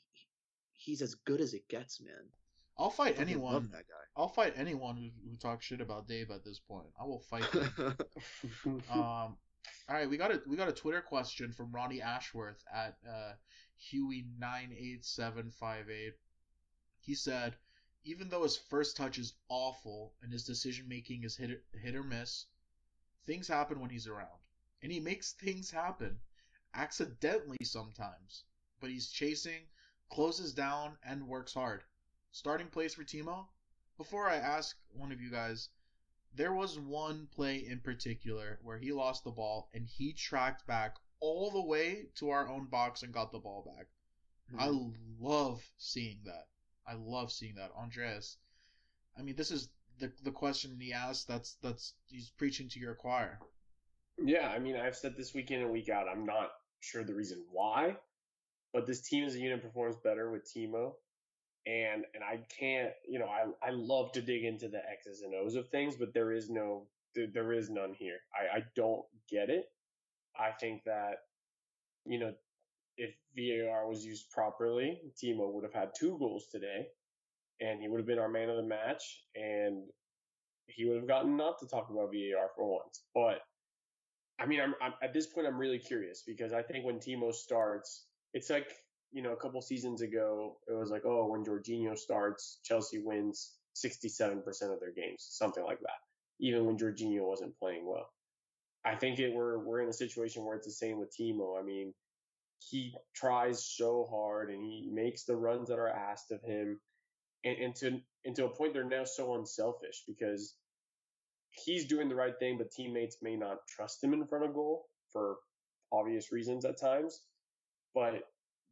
he's 0.76 1.02
as 1.02 1.14
good 1.14 1.40
as 1.40 1.54
it 1.54 1.68
gets, 1.68 2.00
man. 2.00 2.28
I'll 2.78 2.90
fight 2.90 3.18
anyone. 3.18 3.68
that 3.72 3.84
I'll 4.16 4.28
fight 4.28 4.54
anyone 4.56 4.96
who, 4.96 5.10
who 5.28 5.36
talks 5.36 5.66
shit 5.66 5.80
about 5.80 6.08
Dave 6.08 6.30
at 6.30 6.44
this 6.44 6.58
point. 6.58 6.88
I 7.00 7.04
will 7.04 7.20
fight 7.20 7.50
them. 7.52 7.96
um, 8.90 9.36
all 9.88 9.96
right, 9.96 10.08
we 10.08 10.16
got 10.16 10.32
a 10.32 10.40
we 10.46 10.56
got 10.56 10.68
a 10.68 10.72
Twitter 10.72 11.00
question 11.00 11.52
from 11.52 11.70
Ronnie 11.72 12.02
Ashworth 12.02 12.62
at 12.74 12.96
uh, 13.08 13.32
Huey 13.76 14.26
nine 14.38 14.74
eight 14.78 15.04
seven 15.04 15.50
five 15.50 15.88
eight. 15.90 16.14
He 17.04 17.16
said, 17.16 17.58
even 18.04 18.28
though 18.28 18.44
his 18.44 18.56
first 18.56 18.96
touch 18.96 19.18
is 19.18 19.34
awful 19.48 20.14
and 20.22 20.32
his 20.32 20.44
decision 20.44 20.88
making 20.88 21.24
is 21.24 21.36
hit 21.36 21.64
hit 21.72 21.96
or 21.96 22.04
miss, 22.04 22.46
things 23.26 23.48
happen 23.48 23.80
when 23.80 23.90
he's 23.90 24.06
around, 24.06 24.38
and 24.82 24.92
he 24.92 25.00
makes 25.00 25.32
things 25.32 25.70
happen, 25.70 26.20
accidentally 26.74 27.58
sometimes. 27.64 28.44
But 28.78 28.90
he's 28.90 29.10
chasing, 29.10 29.68
closes 30.10 30.54
down, 30.54 30.96
and 31.02 31.26
works 31.26 31.54
hard. 31.54 31.82
Starting 32.30 32.68
place 32.68 32.94
for 32.94 33.04
Timo. 33.04 33.48
Before 33.96 34.28
I 34.28 34.36
ask 34.36 34.78
one 34.92 35.10
of 35.10 35.20
you 35.20 35.30
guys, 35.30 35.70
there 36.32 36.54
was 36.54 36.78
one 36.78 37.26
play 37.26 37.66
in 37.66 37.80
particular 37.80 38.60
where 38.62 38.78
he 38.78 38.92
lost 38.92 39.24
the 39.24 39.32
ball 39.32 39.70
and 39.74 39.86
he 39.86 40.12
tracked 40.12 40.66
back 40.68 40.98
all 41.18 41.50
the 41.50 41.60
way 41.62 42.10
to 42.14 42.30
our 42.30 42.48
own 42.48 42.66
box 42.66 43.02
and 43.02 43.12
got 43.12 43.32
the 43.32 43.40
ball 43.40 43.62
back. 43.76 43.88
I 44.56 44.68
mm-hmm. 44.68 45.24
love 45.24 45.68
seeing 45.78 46.20
that. 46.24 46.46
I 46.86 46.94
love 46.94 47.30
seeing 47.32 47.54
that. 47.56 47.70
Andreas, 47.78 48.36
I 49.18 49.22
mean, 49.22 49.36
this 49.36 49.50
is 49.50 49.68
the 49.98 50.12
the 50.24 50.30
question 50.30 50.76
he 50.80 50.92
asked. 50.92 51.28
That's 51.28 51.56
that's 51.62 51.94
he's 52.08 52.30
preaching 52.30 52.68
to 52.70 52.80
your 52.80 52.94
choir. 52.94 53.38
Yeah, 54.18 54.48
I 54.48 54.58
mean, 54.58 54.76
I've 54.76 54.96
said 54.96 55.16
this 55.16 55.34
week 55.34 55.50
in 55.50 55.62
and 55.62 55.70
week 55.70 55.88
out, 55.88 56.06
I'm 56.08 56.26
not 56.26 56.50
sure 56.80 57.02
the 57.02 57.14
reason 57.14 57.42
why, 57.50 57.96
but 58.72 58.86
this 58.86 59.00
team 59.00 59.24
as 59.24 59.34
a 59.34 59.40
unit 59.40 59.62
performs 59.62 59.96
better 59.96 60.30
with 60.30 60.44
Timo. 60.44 60.94
And 61.66 62.04
and 62.14 62.24
I 62.24 62.40
can't, 62.58 62.92
you 63.08 63.18
know, 63.18 63.26
I 63.26 63.44
I 63.66 63.70
love 63.70 64.12
to 64.12 64.22
dig 64.22 64.44
into 64.44 64.68
the 64.68 64.80
X's 64.90 65.22
and 65.22 65.34
O's 65.34 65.54
of 65.54 65.68
things, 65.68 65.94
but 65.96 66.12
there 66.12 66.32
is 66.32 66.50
no 66.50 66.88
there, 67.14 67.28
there 67.32 67.52
is 67.52 67.70
none 67.70 67.94
here. 67.94 68.18
I 68.34 68.58
I 68.58 68.64
don't 68.74 69.04
get 69.30 69.48
it. 69.48 69.66
I 70.38 70.50
think 70.50 70.82
that 70.84 71.18
you 72.04 72.18
know, 72.18 72.34
if 72.96 73.14
VAR 73.36 73.88
was 73.88 74.04
used 74.04 74.30
properly, 74.30 75.00
Timo 75.22 75.52
would 75.52 75.64
have 75.64 75.72
had 75.72 75.90
two 75.98 76.16
goals 76.18 76.48
today, 76.50 76.86
and 77.60 77.80
he 77.80 77.88
would 77.88 77.98
have 77.98 78.06
been 78.06 78.18
our 78.18 78.28
man 78.28 78.50
of 78.50 78.56
the 78.56 78.62
match. 78.62 79.22
And 79.34 79.84
he 80.66 80.84
would 80.84 80.96
have 80.96 81.08
gotten 81.08 81.36
not 81.36 81.58
to 81.60 81.66
talk 81.66 81.88
about 81.90 82.12
VAR 82.12 82.50
for 82.56 82.78
once. 82.78 83.02
But 83.14 83.40
I 84.38 84.46
mean, 84.46 84.60
I'm, 84.60 84.74
I'm 84.82 84.94
at 85.02 85.12
this 85.12 85.26
point, 85.26 85.46
I'm 85.46 85.58
really 85.58 85.78
curious 85.78 86.22
because 86.26 86.52
I 86.52 86.62
think 86.62 86.84
when 86.84 86.98
Timo 86.98 87.32
starts, 87.32 88.06
it's 88.34 88.50
like 88.50 88.72
you 89.12 89.22
know 89.22 89.32
a 89.32 89.36
couple 89.36 89.60
seasons 89.60 90.02
ago, 90.02 90.56
it 90.68 90.72
was 90.72 90.90
like, 90.90 91.02
oh, 91.04 91.26
when 91.26 91.44
Jorginho 91.44 91.96
starts, 91.96 92.58
Chelsea 92.64 92.98
wins 92.98 93.52
67% 93.76 94.44
of 94.72 94.80
their 94.80 94.92
games, 94.92 95.26
something 95.30 95.64
like 95.64 95.80
that. 95.80 96.00
Even 96.40 96.64
when 96.64 96.76
Jorginho 96.76 97.22
wasn't 97.22 97.56
playing 97.58 97.86
well. 97.86 98.08
I 98.84 98.96
think 98.96 99.20
it, 99.20 99.32
we're 99.32 99.58
we're 99.58 99.80
in 99.80 99.88
a 99.88 99.92
situation 99.92 100.44
where 100.44 100.56
it's 100.56 100.66
the 100.66 100.72
same 100.72 100.98
with 100.98 101.14
Timo. 101.16 101.58
I 101.58 101.62
mean, 101.62 101.94
he 102.70 102.94
tries 103.14 103.64
so 103.64 104.06
hard 104.10 104.50
and 104.50 104.62
he 104.62 104.88
makes 104.92 105.24
the 105.24 105.36
runs 105.36 105.68
that 105.68 105.78
are 105.78 105.88
asked 105.88 106.30
of 106.32 106.42
him, 106.42 106.80
and, 107.44 107.58
and 107.58 107.74
to 107.76 108.00
and 108.24 108.36
to 108.36 108.44
a 108.44 108.48
point 108.48 108.74
they're 108.74 108.84
now 108.84 109.04
so 109.04 109.34
unselfish 109.34 110.02
because 110.06 110.54
he's 111.50 111.86
doing 111.86 112.08
the 112.08 112.14
right 112.14 112.38
thing, 112.38 112.58
but 112.58 112.70
teammates 112.70 113.18
may 113.22 113.36
not 113.36 113.66
trust 113.68 114.02
him 114.02 114.12
in 114.12 114.26
front 114.26 114.44
of 114.44 114.54
goal 114.54 114.86
for 115.12 115.36
obvious 115.92 116.32
reasons 116.32 116.64
at 116.64 116.80
times. 116.80 117.20
But 117.94 118.22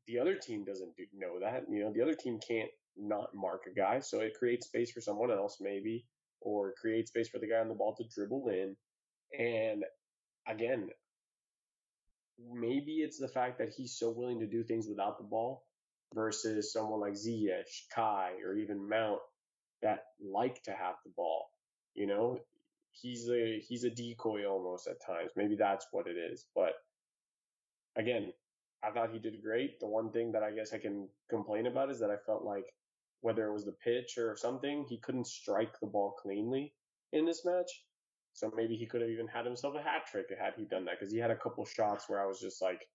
the 0.07 0.19
other 0.19 0.35
team 0.35 0.65
doesn't 0.65 0.97
do, 0.97 1.05
know 1.15 1.39
that. 1.41 1.65
You 1.71 1.85
know, 1.85 1.93
the 1.93 2.03
other 2.03 2.15
team 2.15 2.39
can't 2.47 2.71
not 2.97 3.35
mark 3.35 3.63
a 3.71 3.75
guy, 3.75 4.01
so 4.01 4.21
it 4.21 4.35
creates 4.39 4.67
space 4.67 4.91
for 4.91 5.01
someone 5.01 5.31
else 5.31 5.59
maybe, 5.61 6.07
or 6.41 6.75
create 6.81 7.09
space 7.09 7.29
for 7.29 7.39
the 7.39 7.49
guy 7.49 7.59
on 7.59 7.69
the 7.69 7.75
ball 7.75 7.95
to 7.97 8.05
dribble 8.15 8.49
in. 8.49 8.77
And 9.39 9.85
again, 10.49 10.89
maybe 12.53 12.97
it's 12.97 13.19
the 13.19 13.29
fact 13.29 13.59
that 13.59 13.73
he's 13.77 13.99
so 13.99 14.11
willing 14.11 14.41
to 14.41 14.47
do 14.47 14.63
things 14.63 14.87
without 14.89 15.19
the 15.19 15.25
ball 15.25 15.65
versus 16.15 16.73
someone 16.73 17.01
like 17.01 17.13
Ziyech, 17.13 17.69
Kai, 17.95 18.33
or 18.45 18.55
even 18.55 18.89
Mount 18.89 19.21
that 19.83 20.05
like 20.23 20.63
to 20.65 20.73
have 20.73 20.97
the 21.05 21.13
ball. 21.17 21.51
You 21.95 22.07
know, 22.07 22.39
he's 22.93 23.29
a 23.29 23.61
he's 23.61 23.85
a 23.85 23.91
decoy 23.91 24.47
almost 24.47 24.87
at 24.87 25.05
times. 25.05 25.31
Maybe 25.37 25.57
that's 25.57 25.87
what 25.93 26.07
it 26.07 26.17
is. 26.17 26.47
But 26.55 26.73
again, 27.97 28.33
I 28.83 28.91
thought 28.91 29.13
he 29.13 29.19
did 29.19 29.43
great. 29.43 29.81
The 29.81 29.89
one 29.89 30.11
thing 30.11 30.33
that 30.33 30.43
I 30.43 30.53
guess 30.53 30.73
I 30.73 30.79
can 30.79 31.09
complain 31.29 31.67
about 31.67 31.91
is 31.91 32.01
that 32.01 32.11
I 32.11 32.17
felt 32.27 32.45
like 32.45 32.65
whether 33.21 33.47
it 33.47 33.53
was 33.53 33.65
the 33.65 33.77
pitch 33.85 34.17
or 34.19 34.37
something, 34.37 34.87
he 34.89 34.99
couldn't 34.99 35.27
strike 35.27 35.79
the 35.81 35.87
ball 35.87 36.15
cleanly 36.23 36.73
in 37.13 37.27
this 37.27 37.45
match. 37.45 37.71
So 38.41 38.51
maybe 38.57 38.75
he 38.75 38.87
could 38.87 39.03
have 39.03 39.11
even 39.11 39.29
had 39.29 39.45
himself 39.45 39.75
a 39.75 39.83
hat 39.83 40.07
trick 40.11 40.29
had 40.31 40.55
he 40.57 40.65
done 40.65 40.87
that 40.87 40.99
because 40.99 41.13
he 41.13 41.19
had 41.19 41.31
a 41.31 41.37
couple 41.37 41.63
shots 41.67 42.09
where 42.09 42.23
I 42.23 42.27
was 42.27 42.41
just 42.41 42.63
like, 42.63 42.89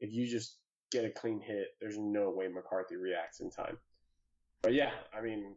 if 0.00 0.10
you 0.10 0.26
just 0.26 0.56
get 0.90 1.04
a 1.04 1.10
clean 1.10 1.38
hit, 1.38 1.74
there's 1.82 1.98
no 1.98 2.30
way 2.30 2.48
McCarthy 2.48 2.96
reacts 2.96 3.40
in 3.40 3.50
time. 3.50 3.76
But 4.62 4.72
yeah, 4.72 4.92
I 5.14 5.20
mean, 5.20 5.54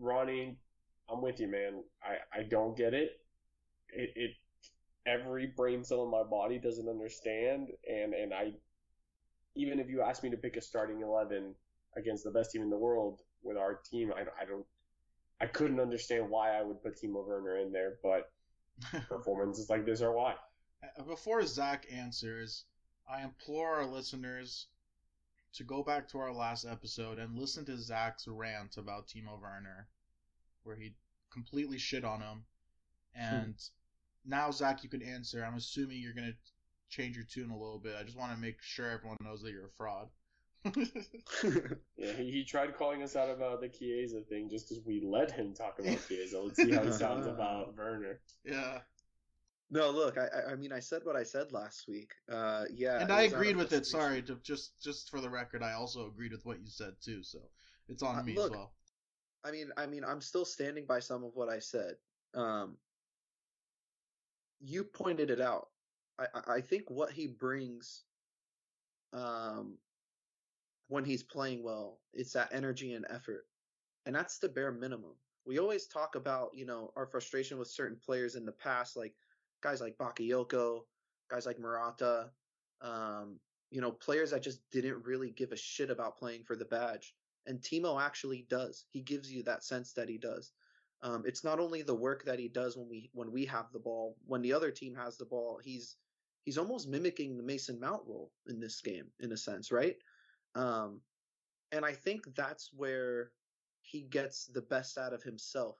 Ronnie, 0.00 0.56
I'm 1.10 1.20
with 1.20 1.38
you, 1.38 1.48
man. 1.48 1.84
I, 2.02 2.40
I 2.40 2.44
don't 2.44 2.74
get 2.74 2.94
it. 2.94 3.20
It, 3.90 4.10
it 4.16 4.30
every 5.04 5.48
brain 5.54 5.84
cell 5.84 6.04
in 6.04 6.10
my 6.10 6.22
body 6.22 6.58
doesn't 6.58 6.88
understand, 6.88 7.68
and 7.86 8.14
and 8.14 8.32
I 8.32 8.52
even 9.54 9.80
if 9.80 9.90
you 9.90 10.00
ask 10.00 10.22
me 10.22 10.30
to 10.30 10.38
pick 10.38 10.56
a 10.56 10.62
starting 10.62 11.02
eleven 11.02 11.54
against 11.98 12.24
the 12.24 12.30
best 12.30 12.52
team 12.52 12.62
in 12.62 12.70
the 12.70 12.78
world 12.78 13.20
with 13.42 13.58
our 13.58 13.74
team, 13.74 14.14
I, 14.16 14.22
I 14.40 14.46
don't 14.46 14.64
I 15.42 15.46
couldn't 15.46 15.78
understand 15.78 16.30
why 16.30 16.58
I 16.58 16.62
would 16.62 16.82
put 16.82 16.96
Timo 16.98 17.26
Werner 17.26 17.58
in 17.58 17.70
there, 17.70 17.98
but 18.02 18.31
performances 19.08 19.70
like 19.70 19.84
this 19.84 20.02
are 20.02 20.12
why. 20.12 20.34
Uh, 20.82 21.02
before 21.02 21.44
Zach 21.46 21.86
answers, 21.90 22.64
I 23.08 23.22
implore 23.22 23.76
our 23.76 23.86
listeners 23.86 24.66
to 25.54 25.64
go 25.64 25.82
back 25.82 26.08
to 26.08 26.18
our 26.18 26.32
last 26.32 26.64
episode 26.64 27.18
and 27.18 27.38
listen 27.38 27.64
to 27.66 27.76
Zach's 27.76 28.26
rant 28.26 28.76
about 28.78 29.06
Timo 29.06 29.40
Werner, 29.40 29.88
where 30.64 30.76
he 30.76 30.94
completely 31.30 31.78
shit 31.78 32.04
on 32.04 32.20
him. 32.20 32.44
And 33.14 33.54
hmm. 33.54 34.30
now, 34.30 34.50
Zach, 34.50 34.82
you 34.82 34.88
can 34.88 35.02
answer. 35.02 35.44
I'm 35.44 35.56
assuming 35.56 35.98
you're 36.00 36.14
going 36.14 36.32
to 36.32 36.36
change 36.88 37.16
your 37.16 37.26
tune 37.26 37.50
a 37.50 37.58
little 37.58 37.78
bit. 37.78 37.96
I 37.98 38.02
just 38.02 38.18
want 38.18 38.32
to 38.32 38.38
make 38.38 38.62
sure 38.62 38.90
everyone 38.90 39.18
knows 39.22 39.42
that 39.42 39.52
you're 39.52 39.66
a 39.66 39.76
fraud. 39.76 40.08
yeah, 41.96 42.12
he, 42.16 42.30
he 42.30 42.44
tried 42.44 42.76
calling 42.76 43.02
us 43.02 43.16
out 43.16 43.30
about 43.30 43.60
the 43.60 43.68
Chiesa 43.68 44.20
thing 44.28 44.48
just 44.48 44.68
because 44.68 44.84
we 44.84 45.02
let 45.04 45.30
him 45.30 45.54
talk 45.54 45.78
about 45.78 45.98
Chiesa. 46.06 46.40
Let's 46.40 46.56
see 46.56 46.70
how 46.70 46.84
he 46.84 46.92
sounds 46.92 47.26
about 47.26 47.76
Werner. 47.76 48.20
Yeah. 48.44 48.78
No, 49.70 49.90
look, 49.90 50.18
I 50.18 50.52
I 50.52 50.56
mean 50.56 50.70
I 50.70 50.80
said 50.80 51.00
what 51.04 51.16
I 51.16 51.22
said 51.22 51.50
last 51.50 51.88
week. 51.88 52.12
Uh, 52.30 52.64
yeah, 52.72 53.00
and 53.00 53.10
I 53.10 53.22
agreed 53.22 53.56
with 53.56 53.72
it. 53.72 53.86
Sorry, 53.86 54.20
to, 54.22 54.36
just 54.44 54.80
just 54.82 55.10
for 55.10 55.20
the 55.20 55.30
record, 55.30 55.62
I 55.62 55.72
also 55.72 56.06
agreed 56.06 56.32
with 56.32 56.44
what 56.44 56.60
you 56.60 56.68
said 56.68 56.92
too. 57.02 57.22
So 57.22 57.38
it's 57.88 58.02
on 58.02 58.18
uh, 58.18 58.22
me 58.22 58.34
look, 58.34 58.52
as 58.52 58.56
well. 58.58 58.72
I 59.44 59.50
mean, 59.50 59.70
I 59.78 59.86
mean, 59.86 60.04
I'm 60.04 60.20
still 60.20 60.44
standing 60.44 60.84
by 60.84 61.00
some 61.00 61.24
of 61.24 61.32
what 61.34 61.48
I 61.48 61.58
said. 61.58 61.94
Um, 62.34 62.76
you 64.60 64.84
pointed 64.84 65.30
it 65.30 65.40
out. 65.40 65.68
I 66.18 66.26
I 66.56 66.60
think 66.60 66.90
what 66.90 67.10
he 67.10 67.26
brings, 67.26 68.02
um, 69.14 69.78
when 70.92 71.04
he's 71.06 71.22
playing 71.22 71.62
well, 71.62 72.00
it's 72.12 72.34
that 72.34 72.50
energy 72.52 72.92
and 72.92 73.06
effort, 73.08 73.46
and 74.04 74.14
that's 74.14 74.38
the 74.38 74.48
bare 74.48 74.72
minimum. 74.72 75.14
We 75.46 75.58
always 75.58 75.86
talk 75.86 76.16
about 76.16 76.50
you 76.54 76.66
know 76.66 76.92
our 76.96 77.06
frustration 77.06 77.58
with 77.58 77.68
certain 77.68 77.96
players 78.04 78.34
in 78.34 78.44
the 78.44 78.52
past, 78.52 78.94
like 78.94 79.14
guys 79.62 79.80
like 79.80 79.96
Bakayoko, 79.96 80.80
guys 81.30 81.46
like 81.46 81.58
Morata, 81.58 82.30
um, 82.82 83.38
you 83.70 83.80
know, 83.80 83.90
players 83.90 84.32
that 84.32 84.42
just 84.42 84.60
didn't 84.70 85.02
really 85.06 85.30
give 85.30 85.50
a 85.52 85.56
shit 85.56 85.88
about 85.88 86.18
playing 86.18 86.44
for 86.44 86.56
the 86.56 86.66
badge. 86.66 87.14
And 87.46 87.58
Timo 87.58 88.00
actually 88.00 88.46
does. 88.50 88.84
He 88.90 89.00
gives 89.00 89.32
you 89.32 89.42
that 89.44 89.64
sense 89.64 89.94
that 89.94 90.10
he 90.10 90.18
does. 90.18 90.52
Um, 91.02 91.22
it's 91.24 91.42
not 91.42 91.58
only 91.58 91.80
the 91.80 91.94
work 91.94 92.22
that 92.26 92.38
he 92.38 92.48
does 92.48 92.76
when 92.76 92.88
we 92.88 93.10
when 93.14 93.32
we 93.32 93.46
have 93.46 93.72
the 93.72 93.80
ball. 93.80 94.16
When 94.26 94.42
the 94.42 94.52
other 94.52 94.70
team 94.70 94.94
has 94.96 95.16
the 95.16 95.24
ball, 95.24 95.58
he's 95.64 95.96
he's 96.44 96.58
almost 96.58 96.86
mimicking 96.86 97.38
the 97.38 97.42
Mason 97.42 97.80
Mount 97.80 98.02
role 98.06 98.30
in 98.46 98.60
this 98.60 98.82
game, 98.82 99.06
in 99.20 99.32
a 99.32 99.38
sense, 99.38 99.72
right? 99.72 99.96
Um, 100.54 101.00
and 101.72 101.84
I 101.84 101.92
think 101.92 102.34
that's 102.34 102.70
where 102.74 103.32
he 103.80 104.02
gets 104.02 104.46
the 104.46 104.62
best 104.62 104.98
out 104.98 105.12
of 105.12 105.22
himself. 105.22 105.78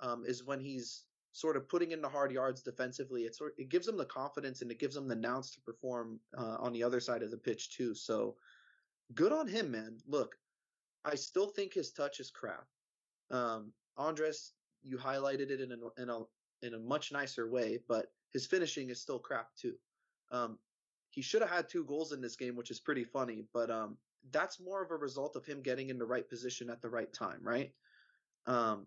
Um, 0.00 0.24
is 0.26 0.44
when 0.44 0.58
he's 0.58 1.04
sort 1.32 1.56
of 1.56 1.68
putting 1.68 1.92
in 1.92 2.02
the 2.02 2.08
hard 2.08 2.30
yards 2.30 2.62
defensively. 2.62 3.22
It 3.22 3.34
sort 3.34 3.54
it 3.58 3.68
gives 3.68 3.88
him 3.88 3.96
the 3.96 4.04
confidence 4.04 4.62
and 4.62 4.70
it 4.70 4.78
gives 4.78 4.96
him 4.96 5.08
the 5.08 5.16
nouns 5.16 5.50
to 5.52 5.60
perform 5.62 6.20
uh, 6.36 6.56
on 6.60 6.72
the 6.72 6.82
other 6.82 7.00
side 7.00 7.22
of 7.22 7.30
the 7.30 7.38
pitch 7.38 7.70
too. 7.70 7.94
So 7.94 8.36
good 9.14 9.32
on 9.32 9.48
him, 9.48 9.70
man. 9.70 9.98
Look, 10.06 10.36
I 11.04 11.14
still 11.14 11.46
think 11.46 11.72
his 11.72 11.92
touch 11.92 12.20
is 12.20 12.30
crap. 12.30 12.66
Um, 13.30 13.72
Andres, 13.96 14.52
you 14.82 14.98
highlighted 14.98 15.50
it 15.50 15.60
in 15.60 15.72
a, 15.72 16.02
in 16.02 16.10
a 16.10 16.20
in 16.64 16.74
a 16.74 16.78
much 16.78 17.12
nicer 17.12 17.50
way, 17.50 17.78
but 17.88 18.12
his 18.32 18.46
finishing 18.46 18.90
is 18.90 19.00
still 19.00 19.18
crap 19.18 19.48
too. 19.56 19.74
Um, 20.30 20.58
he 21.12 21.20
should 21.22 21.42
have 21.42 21.50
had 21.50 21.68
two 21.68 21.84
goals 21.84 22.12
in 22.12 22.22
this 22.22 22.36
game, 22.36 22.56
which 22.56 22.70
is 22.70 22.80
pretty 22.80 23.04
funny, 23.04 23.44
but 23.52 23.70
um, 23.70 23.98
that's 24.30 24.58
more 24.58 24.82
of 24.82 24.90
a 24.90 24.96
result 24.96 25.36
of 25.36 25.44
him 25.44 25.60
getting 25.60 25.90
in 25.90 25.98
the 25.98 26.06
right 26.06 26.28
position 26.28 26.70
at 26.70 26.80
the 26.80 26.88
right 26.88 27.12
time, 27.12 27.40
right? 27.42 27.70
Um, 28.46 28.86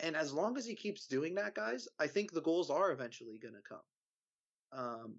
and 0.00 0.14
as 0.14 0.34
long 0.34 0.58
as 0.58 0.66
he 0.66 0.74
keeps 0.74 1.06
doing 1.06 1.34
that, 1.36 1.54
guys, 1.54 1.88
I 1.98 2.08
think 2.08 2.30
the 2.30 2.42
goals 2.42 2.68
are 2.68 2.92
eventually 2.92 3.38
going 3.38 3.54
to 3.54 3.60
come. 3.66 4.78
Um, 4.78 5.14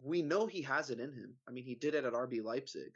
we 0.00 0.22
know 0.22 0.46
he 0.46 0.62
has 0.62 0.90
it 0.90 1.00
in 1.00 1.12
him. 1.12 1.34
I 1.48 1.50
mean, 1.50 1.64
he 1.64 1.74
did 1.74 1.94
it 1.94 2.04
at 2.04 2.12
RB 2.12 2.42
Leipzig. 2.44 2.92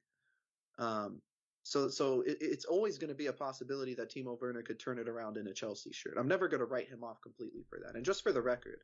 Um, 0.78 1.20
so, 1.64 1.88
so 1.88 2.20
it, 2.20 2.38
it's 2.40 2.66
always 2.66 2.98
going 2.98 3.08
to 3.08 3.16
be 3.16 3.26
a 3.26 3.32
possibility 3.32 3.94
that 3.94 4.12
Timo 4.14 4.40
Werner 4.40 4.62
could 4.62 4.78
turn 4.78 5.00
it 5.00 5.08
around 5.08 5.38
in 5.38 5.48
a 5.48 5.52
Chelsea 5.52 5.92
shirt. 5.92 6.14
I'm 6.16 6.28
never 6.28 6.46
going 6.46 6.60
to 6.60 6.66
write 6.66 6.88
him 6.88 7.02
off 7.02 7.20
completely 7.20 7.64
for 7.68 7.80
that. 7.84 7.96
And 7.96 8.04
just 8.04 8.22
for 8.22 8.30
the 8.30 8.42
record, 8.42 8.78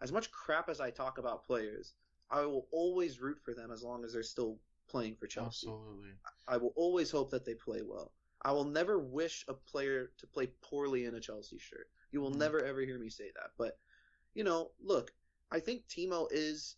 as 0.00 0.12
much 0.12 0.30
crap 0.30 0.68
as 0.68 0.80
I 0.80 0.90
talk 0.90 1.18
about 1.18 1.44
players, 1.44 1.94
I 2.30 2.44
will 2.46 2.66
always 2.72 3.20
root 3.20 3.38
for 3.42 3.54
them 3.54 3.70
as 3.70 3.82
long 3.82 4.04
as 4.04 4.12
they're 4.12 4.22
still 4.22 4.58
playing 4.88 5.16
for 5.16 5.26
Chelsea. 5.26 5.68
Absolutely. 5.68 6.10
I 6.46 6.56
will 6.56 6.72
always 6.76 7.10
hope 7.10 7.30
that 7.30 7.44
they 7.44 7.54
play 7.54 7.82
well. 7.82 8.12
I 8.42 8.52
will 8.52 8.64
never 8.64 8.98
wish 8.98 9.44
a 9.48 9.54
player 9.54 10.10
to 10.18 10.26
play 10.26 10.48
poorly 10.62 11.04
in 11.04 11.14
a 11.14 11.20
Chelsea 11.20 11.58
shirt. 11.58 11.88
You 12.12 12.20
will 12.20 12.30
mm 12.32 12.38
never 12.38 12.64
ever 12.64 12.80
hear 12.80 12.98
me 12.98 13.10
say 13.10 13.30
that. 13.34 13.50
But, 13.58 13.78
you 14.34 14.44
know, 14.44 14.70
look, 14.80 15.12
I 15.50 15.60
think 15.60 15.82
Timo 15.88 16.28
is 16.30 16.76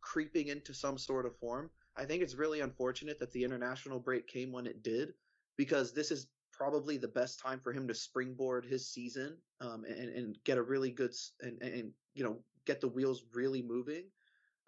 creeping 0.00 0.48
into 0.48 0.74
some 0.74 0.98
sort 0.98 1.26
of 1.26 1.36
form. 1.36 1.70
I 1.96 2.04
think 2.04 2.22
it's 2.22 2.34
really 2.34 2.60
unfortunate 2.60 3.18
that 3.20 3.32
the 3.32 3.44
international 3.44 4.00
break 4.00 4.26
came 4.26 4.50
when 4.52 4.66
it 4.66 4.82
did, 4.82 5.12
because 5.56 5.92
this 5.92 6.10
is 6.10 6.26
probably 6.52 6.96
the 6.96 7.08
best 7.08 7.38
time 7.38 7.60
for 7.60 7.72
him 7.72 7.88
to 7.88 7.94
springboard 7.94 8.64
his 8.64 8.88
season 8.88 9.36
um, 9.60 9.84
and, 9.84 10.08
and 10.10 10.36
get 10.44 10.58
a 10.58 10.62
really 10.62 10.90
good 10.90 11.12
and, 11.40 11.60
and 11.62 11.92
you 12.14 12.24
know 12.24 12.38
get 12.66 12.80
the 12.80 12.88
wheels 12.88 13.24
really 13.34 13.62
moving. 13.62 14.04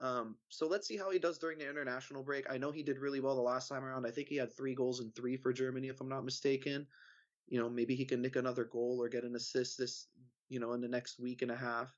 Um, 0.01 0.36
so 0.49 0.66
let's 0.66 0.86
see 0.86 0.97
how 0.97 1.11
he 1.11 1.18
does 1.18 1.38
during 1.38 1.59
the 1.59 1.68
international 1.68 2.22
break. 2.22 2.47
I 2.51 2.59
know 2.59 2.70
he 2.70 2.82
did 2.82 2.99
really 2.99 3.20
well 3.20 3.36
the 3.36 3.42
last 3.42 3.68
time 3.68 3.84
around. 3.84 4.07
I 4.07 4.11
think 4.11 4.28
he 4.28 4.36
had 4.36 4.55
three 4.55 4.74
goals 4.74 5.01
and 5.01 5.14
three 5.14 5.36
for 5.36 5.53
Germany, 5.53 5.88
if 5.88 6.01
I'm 6.01 6.09
not 6.09 6.24
mistaken. 6.24 6.86
You 7.49 7.61
know, 7.61 7.68
maybe 7.68 7.95
he 7.95 8.05
can 8.05 8.20
nick 8.20 8.36
another 8.36 8.64
goal 8.64 8.99
or 9.01 9.09
get 9.09 9.24
an 9.24 9.36
assist 9.36 9.78
this, 9.78 10.09
you 10.49 10.61
know, 10.61 10.72
in 10.72 10.80
the 10.80 10.88
next 10.88 11.20
week 11.20 11.42
and 11.42 11.51
a 11.51 11.57
half 11.57 11.95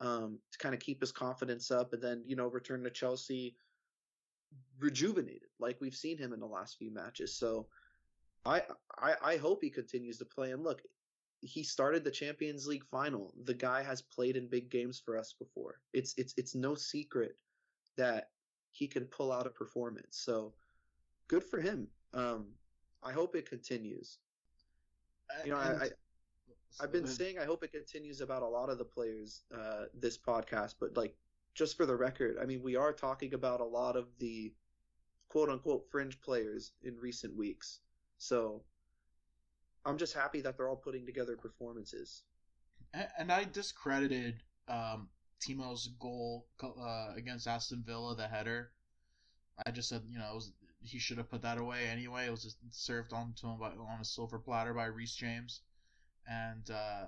um, 0.00 0.38
to 0.52 0.58
kind 0.58 0.74
of 0.74 0.80
keep 0.80 1.00
his 1.00 1.12
confidence 1.12 1.70
up, 1.70 1.92
and 1.92 2.02
then 2.02 2.22
you 2.26 2.36
know 2.36 2.46
return 2.46 2.82
to 2.84 2.90
Chelsea 2.90 3.56
rejuvenated, 4.78 5.48
like 5.58 5.80
we've 5.80 5.94
seen 5.94 6.16
him 6.16 6.32
in 6.32 6.40
the 6.40 6.46
last 6.46 6.78
few 6.78 6.92
matches. 6.92 7.36
So 7.36 7.66
I 8.44 8.62
I, 8.98 9.14
I 9.22 9.36
hope 9.36 9.62
he 9.62 9.70
continues 9.70 10.18
to 10.18 10.24
play. 10.24 10.52
And 10.52 10.62
look, 10.62 10.82
he 11.40 11.62
started 11.62 12.04
the 12.04 12.10
Champions 12.10 12.66
League 12.66 12.84
final. 12.84 13.32
The 13.44 13.54
guy 13.54 13.82
has 13.82 14.02
played 14.02 14.36
in 14.36 14.48
big 14.48 14.70
games 14.70 15.00
for 15.04 15.16
us 15.16 15.32
before. 15.32 15.80
It's 15.92 16.14
it's 16.16 16.34
it's 16.36 16.54
no 16.54 16.74
secret 16.74 17.36
that 17.96 18.30
he 18.70 18.86
can 18.86 19.04
pull 19.06 19.32
out 19.32 19.46
a 19.46 19.50
performance. 19.50 20.18
So 20.18 20.54
good 21.28 21.44
for 21.44 21.60
him. 21.60 21.88
Um, 22.14 22.46
I 23.02 23.12
hope 23.12 23.36
it 23.36 23.48
continues. 23.48 24.18
You 25.44 25.52
know, 25.52 25.58
I, 25.58 25.84
I 25.84 25.88
I've 26.80 26.92
been 26.92 27.06
saying 27.06 27.38
I 27.38 27.44
hope 27.44 27.62
it 27.62 27.72
continues 27.72 28.20
about 28.20 28.42
a 28.42 28.48
lot 28.48 28.70
of 28.70 28.78
the 28.78 28.84
players 28.84 29.42
uh, 29.54 29.84
this 29.94 30.18
podcast, 30.18 30.74
but 30.80 30.96
like 30.96 31.14
just 31.54 31.76
for 31.76 31.86
the 31.86 31.96
record, 31.96 32.36
I 32.40 32.46
mean 32.46 32.62
we 32.62 32.76
are 32.76 32.92
talking 32.92 33.34
about 33.34 33.60
a 33.60 33.64
lot 33.64 33.96
of 33.96 34.06
the 34.18 34.52
quote 35.28 35.48
unquote 35.48 35.86
fringe 35.90 36.20
players 36.20 36.72
in 36.82 36.96
recent 36.96 37.36
weeks. 37.36 37.80
So 38.18 38.62
I'm 39.84 39.98
just 39.98 40.14
happy 40.14 40.40
that 40.42 40.56
they're 40.56 40.68
all 40.68 40.76
putting 40.76 41.06
together 41.06 41.36
performances. 41.36 42.22
And 43.18 43.30
I 43.30 43.44
discredited 43.44 44.42
um, 44.66 45.08
Timo's 45.40 45.88
goal 45.98 46.46
uh, 46.62 47.12
against 47.16 47.46
Aston 47.46 47.82
Villa, 47.86 48.16
the 48.16 48.28
header. 48.28 48.70
I 49.66 49.70
just 49.70 49.88
said, 49.88 50.02
you 50.08 50.18
know, 50.18 50.34
was, 50.34 50.52
he 50.82 50.98
should 50.98 51.18
have 51.18 51.30
put 51.30 51.42
that 51.42 51.58
away 51.58 51.86
anyway. 51.86 52.26
It 52.26 52.30
was 52.30 52.42
just 52.42 52.58
served 52.70 53.12
on 53.12 53.34
to 53.40 53.46
him 53.48 53.58
by, 53.58 53.70
on 53.70 54.00
a 54.00 54.04
silver 54.04 54.38
platter 54.38 54.72
by 54.72 54.86
Reece 54.86 55.14
James, 55.14 55.60
and 56.28 56.70
uh, 56.70 57.06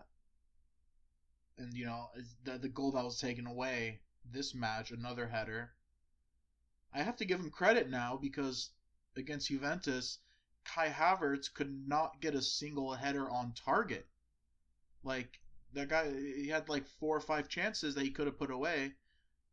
and 1.58 1.72
you 1.74 1.86
know 1.86 2.08
the 2.44 2.58
the 2.58 2.68
goal 2.68 2.92
that 2.92 3.04
was 3.04 3.20
taken 3.20 3.46
away 3.46 4.00
this 4.24 4.54
match, 4.54 4.90
another 4.90 5.28
header. 5.28 5.70
I 6.92 7.02
have 7.02 7.16
to 7.16 7.24
give 7.24 7.38
him 7.38 7.50
credit 7.50 7.88
now 7.88 8.18
because 8.20 8.70
against 9.16 9.48
Juventus, 9.48 10.18
Kai 10.64 10.88
Havertz 10.88 11.52
could 11.52 11.88
not 11.88 12.20
get 12.20 12.34
a 12.34 12.42
single 12.42 12.94
header 12.94 13.28
on 13.30 13.52
target. 13.54 14.06
Like 15.02 15.40
that 15.72 15.88
guy, 15.88 16.12
he 16.12 16.48
had 16.48 16.68
like 16.68 16.86
four 16.86 17.16
or 17.16 17.20
five 17.20 17.48
chances 17.48 17.94
that 17.94 18.04
he 18.04 18.10
could 18.10 18.26
have 18.26 18.38
put 18.38 18.50
away. 18.50 18.92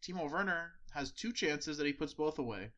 Timo 0.03 0.29
Werner 0.29 0.73
has 0.91 1.11
two 1.11 1.33
chances 1.33 1.77
that 1.77 1.87
he 1.87 1.93
puts 1.93 2.13
both 2.13 2.39
away. 2.39 2.71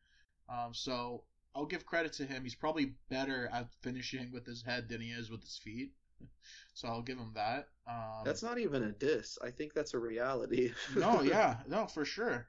Um, 0.48 0.72
so 0.72 1.24
I'll 1.54 1.66
give 1.66 1.86
credit 1.86 2.12
to 2.14 2.26
him. 2.26 2.42
He's 2.42 2.54
probably 2.54 2.94
better 3.08 3.48
at 3.52 3.72
finishing 3.82 4.32
with 4.32 4.46
his 4.46 4.62
head 4.62 4.88
than 4.88 5.00
he 5.00 5.10
is 5.10 5.30
with 5.30 5.42
his 5.42 5.58
feet. 5.58 5.92
So 6.74 6.88
I'll 6.88 7.02
give 7.02 7.18
him 7.18 7.32
that. 7.34 7.68
Um, 7.86 8.22
that's 8.24 8.42
not 8.42 8.58
even 8.58 8.84
a 8.84 8.92
diss. 8.92 9.38
I 9.44 9.50
think 9.50 9.74
that's 9.74 9.92
a 9.92 9.98
reality. 9.98 10.72
no, 10.96 11.20
yeah, 11.22 11.56
no, 11.66 11.86
for 11.86 12.04
sure. 12.04 12.46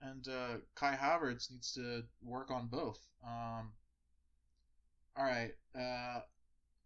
And 0.00 0.26
uh, 0.26 0.56
Kai 0.74 0.96
Havertz 0.96 1.50
needs 1.50 1.72
to 1.74 2.02
work 2.22 2.50
on 2.50 2.68
both. 2.68 2.98
Um, 3.24 3.72
all 5.16 5.24
right. 5.24 5.52
Uh, 5.78 6.20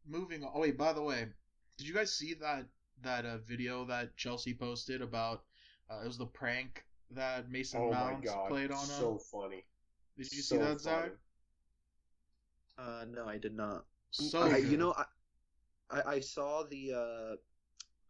moving 0.06 0.44
on. 0.44 0.50
Oh 0.54 0.60
wait, 0.60 0.76
by 0.76 0.92
the 0.92 1.02
way, 1.02 1.26
did 1.78 1.86
you 1.86 1.94
guys 1.94 2.12
see 2.12 2.34
that 2.34 2.66
that 3.02 3.24
uh, 3.24 3.38
video 3.38 3.84
that 3.86 4.16
Chelsea 4.16 4.54
posted 4.54 5.02
about? 5.02 5.42
Uh, 5.90 6.00
it 6.02 6.06
was 6.06 6.18
the 6.18 6.26
prank 6.26 6.84
that 7.10 7.50
Mason 7.50 7.80
oh 7.82 7.90
Mount 7.90 8.24
played 8.48 8.70
on 8.70 8.78
him. 8.78 8.86
So 8.86 9.18
funny. 9.18 9.64
Did 10.16 10.32
you 10.32 10.42
so 10.42 10.56
see 10.56 10.62
that, 10.62 10.80
Zach? 10.80 11.10
Uh, 12.78 13.04
no, 13.10 13.26
I 13.26 13.38
did 13.38 13.54
not. 13.54 13.84
So 14.10 14.40
I, 14.42 14.58
you 14.58 14.76
know, 14.76 14.94
I, 14.96 15.04
I, 15.90 16.02
I 16.14 16.20
saw 16.20 16.64
the 16.64 16.92
uh, 16.92 17.36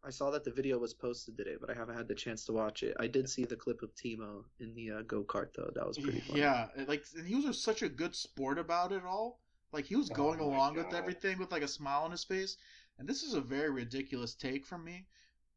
I 0.06 0.10
saw 0.10 0.30
that 0.30 0.44
the 0.44 0.50
video 0.50 0.78
was 0.78 0.92
posted 0.92 1.36
today, 1.36 1.56
but 1.58 1.70
I 1.70 1.74
haven't 1.74 1.96
had 1.96 2.08
the 2.08 2.14
chance 2.14 2.44
to 2.46 2.52
watch 2.52 2.82
it. 2.82 2.94
I 3.00 3.06
did 3.06 3.28
see 3.28 3.44
the 3.44 3.56
clip 3.56 3.82
of 3.82 3.90
Timo 3.94 4.44
in 4.60 4.74
the 4.74 4.90
uh, 4.90 5.02
go 5.02 5.22
kart 5.22 5.48
though. 5.56 5.70
That 5.74 5.86
was 5.86 5.98
pretty 5.98 6.20
funny. 6.20 6.40
Yeah, 6.40 6.68
like 6.86 7.04
and 7.16 7.26
he 7.26 7.34
was 7.36 7.62
such 7.62 7.82
a 7.82 7.88
good 7.88 8.14
sport 8.14 8.58
about 8.58 8.92
it 8.92 9.02
all. 9.04 9.40
Like 9.74 9.86
he 9.86 9.96
was 9.96 10.10
oh 10.12 10.14
going 10.14 10.38
along 10.40 10.74
God. 10.74 10.86
with 10.86 10.94
everything 10.94 11.38
with 11.38 11.50
like 11.50 11.62
a 11.62 11.68
smile 11.68 12.04
on 12.04 12.12
his 12.12 12.24
face. 12.24 12.56
And 12.98 13.08
this 13.08 13.24
is 13.24 13.34
a 13.34 13.40
very 13.40 13.70
ridiculous 13.70 14.34
take 14.34 14.64
from 14.64 14.84
me. 14.84 15.06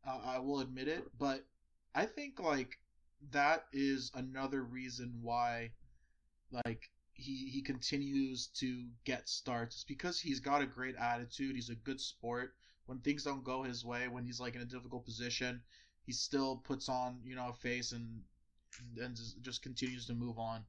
Uh, 0.06 0.20
I 0.26 0.40
will 0.40 0.60
admit 0.60 0.88
it, 0.88 1.04
but 1.20 1.46
I 1.94 2.06
think 2.06 2.40
like 2.40 2.80
that 3.32 3.66
is 3.72 4.12
another 4.16 4.64
reason 4.64 5.20
why 5.22 5.72
like 6.52 6.90
he 7.14 7.50
he 7.50 7.62
continues 7.62 8.48
to 8.60 8.86
get 9.06 9.30
starts. 9.30 9.76
It's 9.76 9.84
because 9.84 10.20
he's 10.20 10.40
got 10.40 10.62
a 10.62 10.66
great 10.66 10.96
attitude. 10.96 11.56
He's 11.56 11.70
a 11.70 11.76
good 11.76 12.02
sport. 12.02 12.56
When 12.88 13.00
things 13.00 13.24
don't 13.24 13.44
go 13.44 13.64
his 13.64 13.86
way, 13.86 14.08
when 14.08 14.26
he's 14.26 14.40
like 14.40 14.56
in 14.56 14.62
a 14.62 14.66
difficult 14.66 15.06
position, 15.06 15.62
he 16.06 16.12
still 16.12 16.58
puts 16.58 16.90
on 16.90 17.20
you 17.24 17.36
know 17.36 17.50
a 17.50 17.54
face 17.54 17.92
and 17.92 18.22
and 19.00 19.20
just 19.42 19.62
continues 19.62 20.08
to 20.08 20.14
move 20.14 20.40
on. 20.40 20.64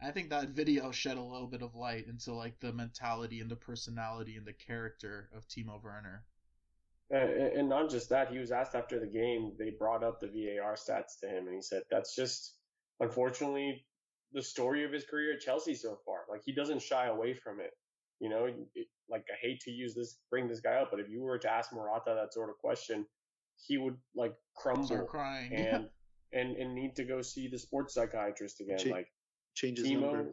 I 0.00 0.10
think 0.10 0.30
that 0.30 0.50
video 0.50 0.90
shed 0.90 1.16
a 1.16 1.22
little 1.22 1.46
bit 1.46 1.62
of 1.62 1.74
light 1.74 2.06
into 2.08 2.32
like 2.32 2.58
the 2.60 2.72
mentality 2.72 3.40
and 3.40 3.50
the 3.50 3.56
personality 3.56 4.36
and 4.36 4.46
the 4.46 4.52
character 4.52 5.28
of 5.34 5.46
Timo 5.48 5.82
Werner. 5.82 6.24
And 7.10 7.68
not 7.68 7.90
just 7.90 8.08
that, 8.08 8.30
he 8.30 8.38
was 8.38 8.50
asked 8.50 8.74
after 8.74 8.98
the 8.98 9.06
game. 9.06 9.52
They 9.58 9.70
brought 9.70 10.02
up 10.02 10.18
the 10.18 10.28
VAR 10.28 10.74
stats 10.74 11.20
to 11.20 11.28
him, 11.28 11.46
and 11.46 11.54
he 11.54 11.60
said 11.60 11.82
that's 11.90 12.16
just 12.16 12.54
unfortunately 13.00 13.84
the 14.32 14.42
story 14.42 14.84
of 14.84 14.92
his 14.92 15.04
career 15.04 15.34
at 15.34 15.40
Chelsea 15.40 15.74
so 15.74 15.98
far. 16.06 16.20
Like 16.30 16.40
he 16.42 16.52
doesn't 16.54 16.80
shy 16.80 17.06
away 17.06 17.34
from 17.34 17.60
it. 17.60 17.72
You 18.18 18.30
know, 18.30 18.46
it, 18.46 18.86
like 19.10 19.24
I 19.30 19.36
hate 19.46 19.60
to 19.62 19.70
use 19.70 19.94
this, 19.94 20.18
bring 20.30 20.48
this 20.48 20.60
guy 20.60 20.76
up, 20.76 20.88
but 20.90 21.00
if 21.00 21.10
you 21.10 21.20
were 21.20 21.38
to 21.38 21.52
ask 21.52 21.72
Morata 21.72 22.14
that 22.14 22.32
sort 22.32 22.48
of 22.48 22.56
question, 22.56 23.04
he 23.66 23.76
would 23.76 23.96
like 24.16 24.34
crumble 24.56 24.86
Start 24.86 25.08
crying 25.08 25.52
and 25.54 25.88
and 26.32 26.56
and 26.56 26.74
need 26.74 26.96
to 26.96 27.04
go 27.04 27.20
see 27.20 27.48
the 27.48 27.58
sports 27.58 27.94
psychiatrist 27.94 28.60
again. 28.60 28.90
like 28.90 29.08
change 29.54 29.78
his 29.78 29.88
Timo, 29.88 30.00
number. 30.00 30.30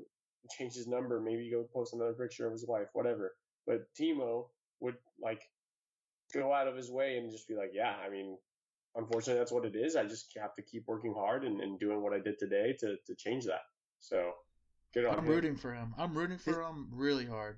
Change 0.58 0.74
his 0.74 0.88
number. 0.88 1.20
Maybe 1.20 1.50
go 1.50 1.66
post 1.74 1.94
another 1.94 2.14
picture 2.14 2.48
of 2.48 2.54
his 2.54 2.66
wife, 2.68 2.88
whatever. 2.94 3.34
But 3.68 3.88
Timo 4.00 4.48
would 4.80 4.96
like 5.22 5.42
go 6.34 6.54
out 6.54 6.68
of 6.68 6.76
his 6.76 6.92
way 6.92 7.18
and 7.18 7.32
just 7.32 7.48
be 7.48 7.56
like, 7.56 7.72
yeah, 7.74 7.96
I 8.06 8.10
mean, 8.10 8.38
unfortunately, 8.96 9.40
that's 9.40 9.52
what 9.52 9.66
it 9.66 9.76
is. 9.76 9.96
I 9.96 10.06
just 10.06 10.36
have 10.40 10.56
to 10.56 10.62
keep 10.62 10.84
working 10.88 11.14
hard 11.14 11.44
and, 11.44 11.62
and 11.62 11.80
doing 11.80 12.02
what 12.02 12.14
I 12.14 12.20
did 12.20 12.40
today 12.40 12.76
to, 12.80 12.96
to 13.08 13.16
change 13.16 13.46
that. 13.46 13.62
So 14.00 14.32
good 14.94 15.06
on 15.06 15.20
I'm 15.20 15.26
him. 15.26 15.32
rooting 15.32 15.56
for 15.56 15.74
him. 15.74 15.94
I'm 15.98 16.18
rooting 16.18 16.38
for 16.38 16.52
his, 16.52 16.58
him 16.58 16.88
really 16.92 17.26
hard. 17.26 17.58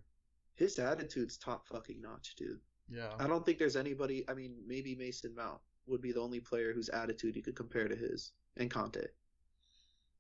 His 0.56 0.80
attitude's 0.80 1.38
top 1.38 1.68
fucking 1.68 2.02
notch, 2.02 2.36
dude. 2.36 2.60
Yeah. 2.90 3.12
I 3.20 3.28
don't 3.28 3.46
think 3.46 3.58
there's 3.58 3.78
anybody, 3.78 4.26
I 4.28 4.34
mean, 4.34 4.56
maybe 4.68 4.96
Mason 4.96 5.34
Mount 5.36 5.60
would 5.88 6.02
be 6.02 6.12
the 6.12 6.20
only 6.20 6.40
player 6.40 6.74
whose 6.74 6.90
attitude 6.90 7.36
you 7.36 7.42
could 7.42 7.56
compare 7.56 7.88
to 7.88 7.96
his 7.96 8.32
and 8.58 8.70
Conte. 8.70 9.06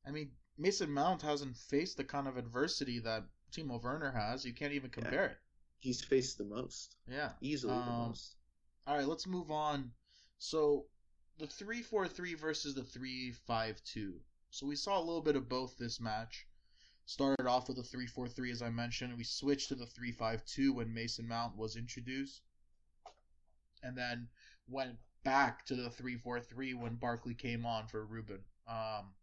I 0.05 0.11
mean, 0.11 0.31
Mason 0.57 0.91
Mount 0.91 1.21
hasn't 1.21 1.57
faced 1.57 1.97
the 1.97 2.03
kind 2.03 2.27
of 2.27 2.37
adversity 2.37 2.99
that 2.99 3.23
Timo 3.51 3.81
Werner 3.81 4.11
has. 4.11 4.45
You 4.45 4.53
can't 4.53 4.73
even 4.73 4.89
compare 4.89 5.23
yeah. 5.23 5.31
it. 5.31 5.37
He's 5.79 6.01
faced 6.01 6.37
the 6.37 6.45
most. 6.45 6.95
Yeah. 7.07 7.31
Easily 7.41 7.73
um, 7.73 7.85
the 7.85 7.91
most. 7.91 8.35
All 8.87 8.97
right, 8.97 9.07
let's 9.07 9.27
move 9.27 9.51
on. 9.51 9.91
So, 10.37 10.85
the 11.37 11.47
3 11.47 11.81
4 11.81 12.07
3 12.07 12.33
versus 12.35 12.75
the 12.75 12.83
3 12.83 13.31
5 13.31 13.83
2. 13.83 14.13
So, 14.51 14.65
we 14.65 14.75
saw 14.75 14.99
a 14.99 15.03
little 15.03 15.21
bit 15.21 15.35
of 15.35 15.49
both 15.49 15.77
this 15.77 15.99
match. 15.99 16.47
Started 17.05 17.47
off 17.47 17.67
with 17.67 17.79
a 17.79 17.83
3 17.83 18.07
4 18.07 18.27
3, 18.27 18.51
as 18.51 18.61
I 18.61 18.69
mentioned. 18.69 19.17
We 19.17 19.23
switched 19.23 19.69
to 19.69 19.75
the 19.75 19.85
3 19.85 20.11
5 20.11 20.45
2 20.45 20.73
when 20.73 20.93
Mason 20.93 21.27
Mount 21.27 21.57
was 21.57 21.75
introduced. 21.75 22.41
And 23.83 23.97
then 23.97 24.29
went 24.67 24.97
back 25.23 25.65
to 25.65 25.75
the 25.75 25.89
3 25.89 26.17
4 26.17 26.39
3 26.39 26.73
when 26.75 26.95
Barkley 26.95 27.33
came 27.33 27.65
on 27.65 27.87
for 27.87 28.05
Ruben. 28.05 28.39
Um, 28.67 29.13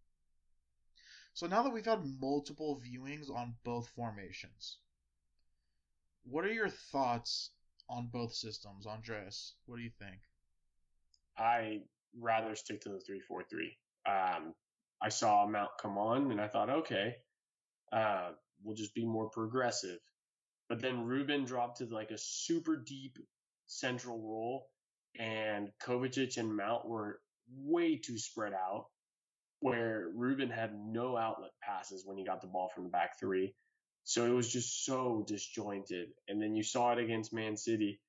so 1.39 1.47
now 1.47 1.63
that 1.63 1.73
we've 1.73 1.87
had 1.87 2.03
multiple 2.21 2.83
viewings 2.85 3.31
on 3.31 3.55
both 3.63 3.89
formations, 3.91 4.79
what 6.25 6.45
are 6.45 6.53
your 6.53 6.69
thoughts 6.69 7.51
on 7.89 8.09
both 8.13 8.35
systems, 8.35 8.89
Andreas? 8.89 9.55
What 9.67 9.77
do 9.77 9.85
you 9.85 9.93
think? 10.01 10.19
I 11.39 11.83
rather 12.19 12.57
stick 12.57 12.81
to 12.81 12.89
the 12.89 12.99
three 12.99 13.21
four 13.21 13.45
three. 13.45 13.77
Um, 14.05 14.53
I 15.01 15.11
saw 15.11 15.47
Mount 15.47 15.71
come 15.81 15.97
on, 15.97 16.33
and 16.33 16.41
I 16.41 16.49
thought, 16.49 16.71
okay, 16.71 17.15
uh, 17.93 18.31
we'll 18.65 18.75
just 18.75 18.97
be 18.97 19.07
more 19.07 19.31
progressive. 19.31 20.01
But 20.69 20.81
then 20.83 21.05
Ruben 21.05 21.45
dropped 21.45 21.79
to 21.79 21.85
like 21.85 22.11
a 22.11 22.19
super 22.19 22.83
deep 22.85 23.17
central 23.69 24.19
role, 24.19 24.67
and 25.17 25.71
Kovacic 25.81 26.37
and 26.37 26.57
Mount 26.57 26.89
were 26.89 27.21
way 27.57 27.97
too 27.97 28.19
spread 28.19 28.55
out 28.55 28.87
where 29.61 30.09
Ruben 30.15 30.51
had 30.51 30.73
no 30.75 31.17
outlet 31.17 31.51
passes 31.63 32.05
when 32.07 32.17
he 32.17 32.25
got 32.25 32.41
the 32.41 32.47
ball 32.47 32.71
from 32.75 32.85
the 32.85 32.91
back 32.91 33.19
three. 33.19 33.55
So 34.05 34.25
it 34.25 34.35
was 34.35 34.51
just 34.51 34.85
so 34.85 35.25
disjointed. 35.27 36.09
And 36.29 36.41
then 36.41 36.55
you 36.55 36.63
saw 36.63 36.93
it 36.93 36.99
against 36.99 37.33
Man 37.33 37.57
City, 37.57 38.01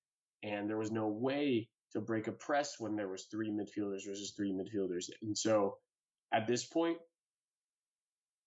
and 0.44 0.70
there 0.70 0.78
was 0.78 0.92
no 0.92 1.08
way 1.08 1.70
to 1.94 2.02
break 2.02 2.28
a 2.28 2.32
press 2.32 2.76
when 2.80 2.96
there 2.96 3.10
was 3.10 3.26
three 3.26 3.50
midfielders 3.50 4.06
versus 4.08 4.34
three 4.36 4.52
midfielders. 4.52 5.10
And 5.22 5.38
so 5.38 5.78
at 6.32 6.48
this 6.48 6.64
point, 6.66 6.98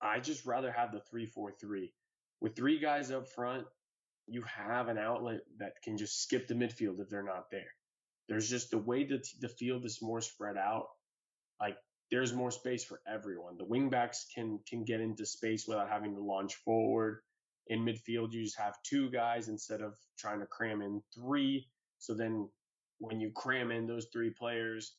I 0.00 0.20
just 0.20 0.46
rather 0.46 0.72
have 0.72 0.92
the 0.92 1.00
three 1.10 1.26
four 1.26 1.52
three. 1.60 1.92
With 2.40 2.56
three 2.56 2.78
guys 2.78 3.10
up 3.10 3.28
front, 3.28 3.66
you 4.26 4.42
have 4.42 4.88
an 4.88 4.98
outlet 4.98 5.40
that 5.58 5.74
can 5.84 5.96
just 5.98 6.22
skip 6.22 6.46
the 6.46 6.54
midfield 6.54 7.00
if 7.00 7.08
they're 7.08 7.22
not 7.22 7.50
there. 7.50 7.70
There's 8.28 8.48
just 8.48 8.70
the 8.70 8.78
way 8.78 9.04
that 9.04 9.26
the 9.40 9.48
field 9.48 9.84
is 9.84 10.00
more 10.00 10.20
spread 10.20 10.56
out. 10.56 10.86
Like 11.60 11.76
there's 12.12 12.34
more 12.34 12.50
space 12.50 12.84
for 12.84 13.00
everyone. 13.08 13.56
The 13.56 13.64
wingbacks 13.64 14.26
can 14.32 14.60
can 14.68 14.84
get 14.84 15.00
into 15.00 15.24
space 15.24 15.66
without 15.66 15.88
having 15.88 16.14
to 16.14 16.20
launch 16.20 16.56
forward. 16.56 17.22
In 17.68 17.86
midfield, 17.86 18.32
you 18.32 18.44
just 18.44 18.58
have 18.58 18.74
two 18.82 19.10
guys 19.10 19.48
instead 19.48 19.80
of 19.80 19.94
trying 20.18 20.40
to 20.40 20.46
cram 20.46 20.82
in 20.82 21.02
three. 21.14 21.66
So 21.98 22.12
then 22.12 22.50
when 22.98 23.18
you 23.18 23.30
cram 23.34 23.70
in 23.70 23.86
those 23.86 24.08
three 24.12 24.28
players, 24.28 24.94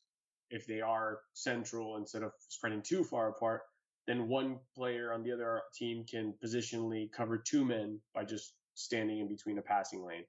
if 0.50 0.66
they 0.66 0.80
are 0.80 1.20
central 1.34 1.96
instead 1.98 2.24
of 2.24 2.32
spreading 2.48 2.82
too 2.82 3.04
far 3.04 3.28
apart, 3.28 3.62
then 4.08 4.28
one 4.28 4.58
player 4.74 5.12
on 5.12 5.22
the 5.22 5.30
other 5.30 5.62
team 5.72 6.04
can 6.10 6.34
positionally 6.44 7.12
cover 7.12 7.38
two 7.38 7.64
men 7.64 8.00
by 8.12 8.24
just 8.24 8.54
standing 8.74 9.20
in 9.20 9.28
between 9.28 9.58
a 9.58 9.62
passing 9.62 10.04
lane. 10.04 10.24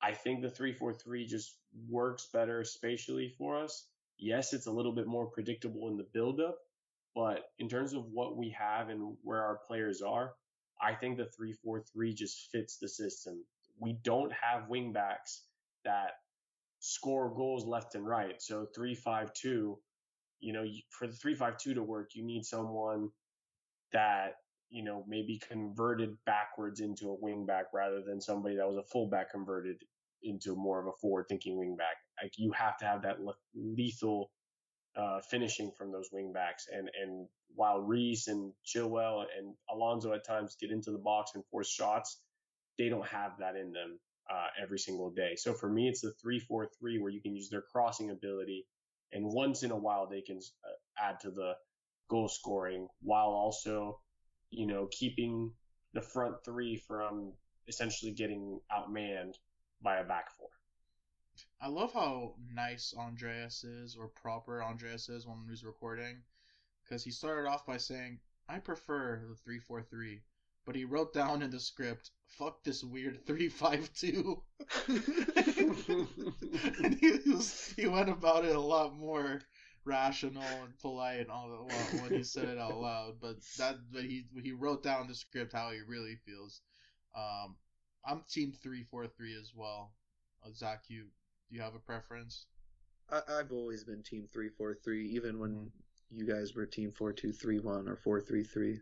I 0.00 0.12
think 0.12 0.42
the 0.42 0.48
3-4-3 0.48 1.26
just 1.26 1.56
works 1.88 2.28
better 2.32 2.62
spatially 2.62 3.34
for 3.36 3.56
us. 3.62 3.88
Yes, 4.18 4.52
it's 4.52 4.66
a 4.66 4.72
little 4.72 4.92
bit 4.94 5.06
more 5.06 5.26
predictable 5.26 5.88
in 5.88 5.96
the 5.96 6.06
buildup, 6.12 6.56
but 7.14 7.40
in 7.58 7.68
terms 7.68 7.92
of 7.94 8.04
what 8.12 8.36
we 8.36 8.50
have 8.58 8.88
and 8.88 9.16
where 9.22 9.42
our 9.42 9.60
players 9.66 10.02
are, 10.02 10.34
I 10.80 10.94
think 10.94 11.18
the 11.18 11.28
3-4-3 11.40 12.14
just 12.14 12.50
fits 12.52 12.78
the 12.78 12.88
system. 12.88 13.44
We 13.80 13.98
don't 14.04 14.32
have 14.32 14.68
wingbacks 14.68 15.42
that 15.84 16.12
score 16.80 17.34
goals 17.34 17.66
left 17.66 17.94
and 17.94 18.06
right. 18.06 18.40
So 18.42 18.66
3-5-2 18.78 19.76
you 20.40 20.52
know, 20.52 20.64
for 20.90 21.06
the 21.06 21.14
three 21.14 21.34
five 21.34 21.56
two 21.56 21.74
to 21.74 21.82
work, 21.82 22.10
you 22.14 22.24
need 22.24 22.44
someone 22.44 23.10
that 23.92 24.34
you 24.70 24.84
know 24.84 25.04
maybe 25.08 25.40
converted 25.48 26.16
backwards 26.26 26.80
into 26.80 27.10
a 27.10 27.16
wing 27.20 27.46
back 27.46 27.66
rather 27.74 28.02
than 28.06 28.20
somebody 28.20 28.56
that 28.56 28.68
was 28.68 28.78
a 28.78 28.88
fullback 28.92 29.30
converted 29.30 29.76
into 30.22 30.56
more 30.56 30.80
of 30.80 30.86
a 30.88 30.98
forward 31.00 31.26
thinking 31.28 31.58
wing 31.58 31.76
back. 31.76 31.96
Like 32.20 32.32
you 32.36 32.52
have 32.52 32.76
to 32.78 32.84
have 32.84 33.02
that 33.02 33.18
lethal 33.54 34.30
uh, 34.96 35.20
finishing 35.30 35.72
from 35.76 35.92
those 35.92 36.08
wing 36.12 36.32
backs. 36.32 36.66
And 36.72 36.90
and 37.00 37.28
while 37.54 37.80
Reece 37.80 38.28
and 38.28 38.52
Chilwell 38.66 39.24
and 39.36 39.54
Alonso 39.70 40.12
at 40.12 40.26
times 40.26 40.56
get 40.60 40.70
into 40.70 40.90
the 40.90 40.98
box 40.98 41.32
and 41.34 41.44
force 41.50 41.70
shots, 41.70 42.20
they 42.78 42.88
don't 42.88 43.06
have 43.06 43.32
that 43.38 43.56
in 43.56 43.72
them 43.72 43.98
uh, 44.30 44.46
every 44.62 44.78
single 44.78 45.10
day. 45.10 45.34
So 45.36 45.52
for 45.52 45.68
me, 45.68 45.88
it's 45.88 46.00
the 46.00 46.12
three 46.22 46.40
four 46.40 46.68
three 46.78 46.98
where 46.98 47.10
you 47.10 47.20
can 47.20 47.34
use 47.34 47.48
their 47.48 47.62
crossing 47.62 48.10
ability 48.10 48.66
and 49.12 49.24
once 49.26 49.62
in 49.62 49.70
a 49.70 49.76
while 49.76 50.08
they 50.08 50.22
can 50.22 50.38
uh, 50.38 51.02
add 51.02 51.20
to 51.20 51.30
the 51.30 51.52
goal 52.08 52.28
scoring 52.28 52.88
while 53.02 53.28
also, 53.28 54.00
you 54.50 54.66
know, 54.66 54.88
keeping 54.90 55.52
the 55.94 56.00
front 56.00 56.36
three 56.44 56.76
from 56.76 57.32
essentially 57.68 58.12
getting 58.12 58.60
outmanned 58.70 59.34
by 59.82 59.98
a 59.98 60.04
back 60.04 60.30
four. 60.38 60.48
I 61.64 61.68
love 61.68 61.92
how 61.92 62.34
nice 62.52 62.92
Andreas 62.98 63.62
is, 63.62 63.94
or 63.94 64.08
proper 64.08 64.60
Andreas 64.64 65.08
is 65.08 65.28
when 65.28 65.46
he's 65.48 65.62
recording, 65.62 66.24
because 66.82 67.04
he 67.04 67.12
started 67.12 67.48
off 67.48 67.64
by 67.64 67.76
saying, 67.76 68.18
"I 68.48 68.58
prefer 68.58 69.24
the 69.28 69.36
three 69.36 69.60
four 69.60 69.80
three, 69.80 70.22
but 70.64 70.74
he 70.74 70.84
wrote 70.84 71.12
down 71.12 71.40
in 71.40 71.52
the 71.52 71.60
script, 71.60 72.10
"Fuck 72.26 72.64
this 72.64 72.82
weird 72.82 73.24
three 73.26 73.48
five 73.48 73.92
two. 73.94 74.42
and 76.82 76.94
he 76.98 77.18
he 77.76 77.86
went 77.86 78.08
about 78.08 78.44
it 78.44 78.56
a 78.56 78.60
lot 78.60 78.96
more 78.96 79.40
rational 79.84 80.42
and 80.42 80.76
polite 80.80 81.20
and 81.20 81.30
all 81.30 81.48
the, 81.48 82.00
when 82.02 82.12
he 82.12 82.24
said 82.24 82.48
it 82.48 82.58
out 82.58 82.76
loud. 82.76 83.20
But 83.20 83.36
that 83.58 83.76
but 83.92 84.02
he 84.02 84.26
he 84.42 84.50
wrote 84.50 84.82
down 84.82 85.06
the 85.06 85.14
script 85.14 85.52
how 85.52 85.70
he 85.70 85.80
really 85.86 86.16
feels. 86.26 86.60
Um, 87.14 87.54
I'm 88.04 88.24
team 88.28 88.52
three 88.52 88.82
four 88.82 89.06
three 89.06 89.36
as 89.38 89.52
well. 89.54 89.92
Uh, 90.44 90.50
Zach, 90.52 90.82
you 90.88 91.06
do 91.52 91.58
you 91.58 91.62
have 91.62 91.74
a 91.74 91.78
preference? 91.78 92.46
I, 93.10 93.20
I've 93.38 93.52
always 93.52 93.84
been 93.84 94.02
team 94.02 94.26
three 94.32 94.48
four 94.48 94.74
three, 94.74 95.06
even 95.10 95.38
when 95.38 95.50
mm-hmm. 95.50 96.16
you 96.16 96.26
guys 96.26 96.54
were 96.54 96.64
team 96.64 96.90
four 96.90 97.12
two 97.12 97.32
three 97.32 97.58
one 97.60 97.86
or 97.88 97.96
four 97.96 98.20
three 98.20 98.44
three. 98.44 98.80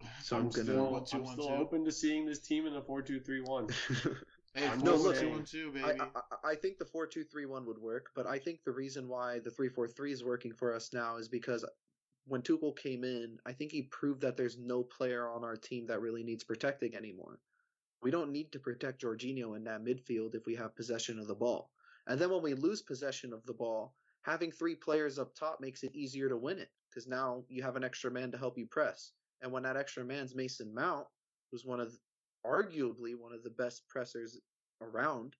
So 0.22 0.36
I'm, 0.36 0.46
I'm 0.46 0.50
gonna. 0.50 0.64
Still, 0.64 0.90
one, 0.90 1.04
two, 1.04 1.16
I'm 1.18 1.24
one, 1.24 1.32
still 1.34 1.48
two. 1.48 1.54
open 1.54 1.84
to 1.84 1.92
seeing 1.92 2.26
this 2.26 2.40
team 2.40 2.66
in 2.66 2.72
the 2.72 2.80
four 2.80 3.02
two 3.02 3.20
three 3.20 3.42
one. 3.42 3.68
Hey, 4.54 4.70
no, 4.82 4.96
look, 4.96 5.18
two 5.18 5.30
one 5.30 5.44
two, 5.44 5.72
baby. 5.72 5.98
I, 5.98 6.04
I, 6.04 6.50
I, 6.50 6.54
think 6.56 6.76
the 6.76 6.84
four 6.84 7.06
two 7.06 7.24
three 7.24 7.46
one 7.46 7.64
would 7.64 7.78
work, 7.78 8.10
but 8.14 8.26
I 8.26 8.38
think 8.38 8.62
the 8.64 8.70
reason 8.70 9.08
why 9.08 9.38
the 9.38 9.50
three 9.50 9.70
four 9.70 9.88
three 9.88 10.12
is 10.12 10.22
working 10.22 10.52
for 10.52 10.74
us 10.74 10.92
now 10.92 11.16
is 11.16 11.26
because 11.26 11.64
when 12.26 12.42
Tuchel 12.42 12.76
came 12.76 13.02
in, 13.02 13.38
I 13.46 13.52
think 13.52 13.72
he 13.72 13.84
proved 13.84 14.20
that 14.20 14.36
there's 14.36 14.58
no 14.58 14.82
player 14.82 15.26
on 15.26 15.42
our 15.42 15.56
team 15.56 15.86
that 15.86 16.02
really 16.02 16.22
needs 16.22 16.44
protecting 16.44 16.94
anymore. 16.94 17.38
We 18.02 18.10
don't 18.10 18.30
need 18.30 18.52
to 18.52 18.58
protect 18.58 19.00
Jorginho 19.00 19.56
in 19.56 19.64
that 19.64 19.82
midfield 19.82 20.34
if 20.34 20.44
we 20.44 20.56
have 20.56 20.76
possession 20.76 21.18
of 21.18 21.28
the 21.28 21.34
ball. 21.34 21.70
And 22.06 22.20
then 22.20 22.30
when 22.30 22.42
we 22.42 22.54
lose 22.54 22.82
possession 22.82 23.32
of 23.32 23.44
the 23.46 23.54
ball, 23.54 23.94
having 24.22 24.50
three 24.50 24.74
players 24.74 25.18
up 25.18 25.34
top 25.34 25.60
makes 25.60 25.82
it 25.82 25.94
easier 25.94 26.28
to 26.28 26.36
win 26.36 26.58
it 26.58 26.70
because 26.90 27.06
now 27.06 27.44
you 27.48 27.62
have 27.62 27.76
an 27.76 27.84
extra 27.84 28.10
man 28.10 28.30
to 28.32 28.38
help 28.38 28.58
you 28.58 28.66
press. 28.66 29.12
And 29.40 29.52
when 29.52 29.62
that 29.64 29.76
extra 29.76 30.04
man's 30.04 30.34
Mason 30.34 30.72
Mount, 30.74 31.06
who's 31.50 31.64
one 31.64 31.80
of 31.80 31.92
arguably 32.46 33.14
one 33.16 33.32
of 33.32 33.42
the 33.42 33.50
best 33.50 33.88
pressers 33.88 34.38
around, 34.80 35.36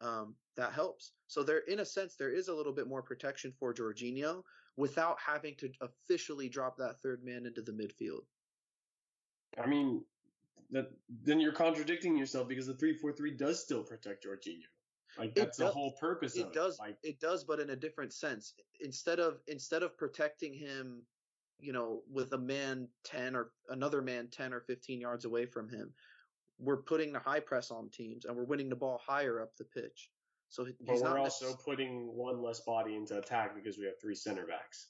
um, 0.00 0.34
that 0.56 0.72
helps. 0.72 1.12
So 1.28 1.42
there, 1.42 1.60
in 1.60 1.80
a 1.80 1.84
sense, 1.84 2.16
there 2.16 2.32
is 2.32 2.48
a 2.48 2.54
little 2.54 2.72
bit 2.72 2.88
more 2.88 3.02
protection 3.02 3.52
for 3.58 3.72
Jorginho 3.72 4.42
without 4.76 5.18
having 5.24 5.54
to 5.56 5.70
officially 5.80 6.48
drop 6.48 6.76
that 6.78 7.00
third 7.02 7.22
man 7.24 7.46
into 7.46 7.62
the 7.62 7.72
midfield. 7.72 8.22
I 9.62 9.66
mean, 9.66 10.02
that 10.70 10.90
then 11.24 11.40
you're 11.40 11.52
contradicting 11.52 12.16
yourself 12.16 12.48
because 12.48 12.66
the 12.66 12.74
three 12.74 12.94
four 12.94 13.12
three 13.12 13.30
does 13.30 13.62
still 13.62 13.82
protect 13.82 14.26
Jorginho. 14.26 14.64
Like 15.18 15.34
that's 15.34 15.58
does, 15.58 15.68
the 15.68 15.72
whole 15.72 15.92
purpose. 16.00 16.36
It 16.36 16.52
does. 16.52 16.74
It. 16.74 16.82
Like, 16.82 16.96
it 17.02 17.20
does, 17.20 17.44
but 17.44 17.60
in 17.60 17.70
a 17.70 17.76
different 17.76 18.12
sense. 18.12 18.54
Instead 18.80 19.20
of 19.20 19.40
instead 19.46 19.82
of 19.82 19.96
protecting 19.96 20.54
him 20.54 21.02
you 21.62 21.72
know, 21.72 22.02
with 22.10 22.32
a 22.32 22.38
man 22.38 22.88
10 23.04 23.36
or 23.36 23.52
another 23.70 24.02
man 24.02 24.28
10 24.30 24.52
or 24.52 24.60
15 24.60 25.00
yards 25.00 25.24
away 25.24 25.46
from 25.46 25.68
him. 25.68 25.92
We're 26.58 26.82
putting 26.82 27.12
the 27.12 27.20
high 27.20 27.40
press 27.40 27.70
on 27.70 27.88
teams 27.88 28.24
and 28.24 28.36
we're 28.36 28.44
winning 28.44 28.68
the 28.68 28.76
ball 28.76 29.00
higher 29.04 29.40
up 29.40 29.56
the 29.56 29.64
pitch. 29.64 30.10
So 30.48 30.66
but 30.84 31.00
we're 31.00 31.18
also 31.18 31.54
putting 31.64 32.14
one 32.14 32.42
less 32.42 32.60
body 32.60 32.94
into 32.94 33.16
attack 33.16 33.54
because 33.54 33.78
we 33.78 33.86
have 33.86 33.98
three 34.00 34.14
center 34.14 34.44
backs. 34.44 34.88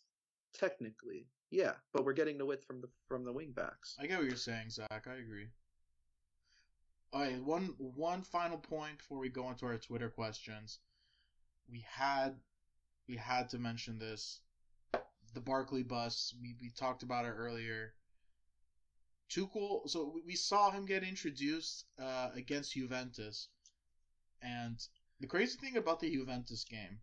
Technically, 0.58 1.26
yeah, 1.50 1.74
but 1.92 2.04
we're 2.04 2.14
getting 2.14 2.36
the 2.36 2.44
width 2.44 2.64
from 2.64 2.80
the 2.80 2.88
from 3.06 3.24
the 3.24 3.32
wing 3.32 3.52
backs. 3.54 3.94
I 4.00 4.06
get 4.06 4.18
what 4.18 4.26
you're 4.26 4.36
saying, 4.36 4.70
Zach. 4.70 5.06
I 5.08 5.20
agree. 5.20 5.46
All 7.14 7.20
right, 7.20 7.42
one 7.42 7.74
one 7.78 8.22
final 8.22 8.56
point 8.56 8.96
before 8.96 9.18
we 9.18 9.28
go 9.28 9.50
into 9.50 9.66
our 9.66 9.76
Twitter 9.76 10.08
questions. 10.08 10.78
We 11.70 11.84
had 11.86 12.36
we 13.06 13.16
had 13.16 13.50
to 13.50 13.58
mention 13.58 13.98
this 13.98 14.40
the 15.34 15.40
Barkley 15.40 15.82
bus. 15.82 16.34
We, 16.40 16.56
we 16.58 16.70
talked 16.70 17.02
about 17.02 17.26
it 17.26 17.34
earlier. 17.36 17.92
Tuchel, 19.28 19.88
so 19.90 20.20
we 20.26 20.34
saw 20.36 20.70
him 20.70 20.86
get 20.86 21.04
introduced 21.04 21.84
uh, 22.00 22.30
against 22.34 22.72
Juventus, 22.72 23.48
and 24.40 24.78
the 25.20 25.26
crazy 25.26 25.58
thing 25.58 25.76
about 25.76 26.00
the 26.00 26.10
Juventus 26.10 26.64
game, 26.64 26.98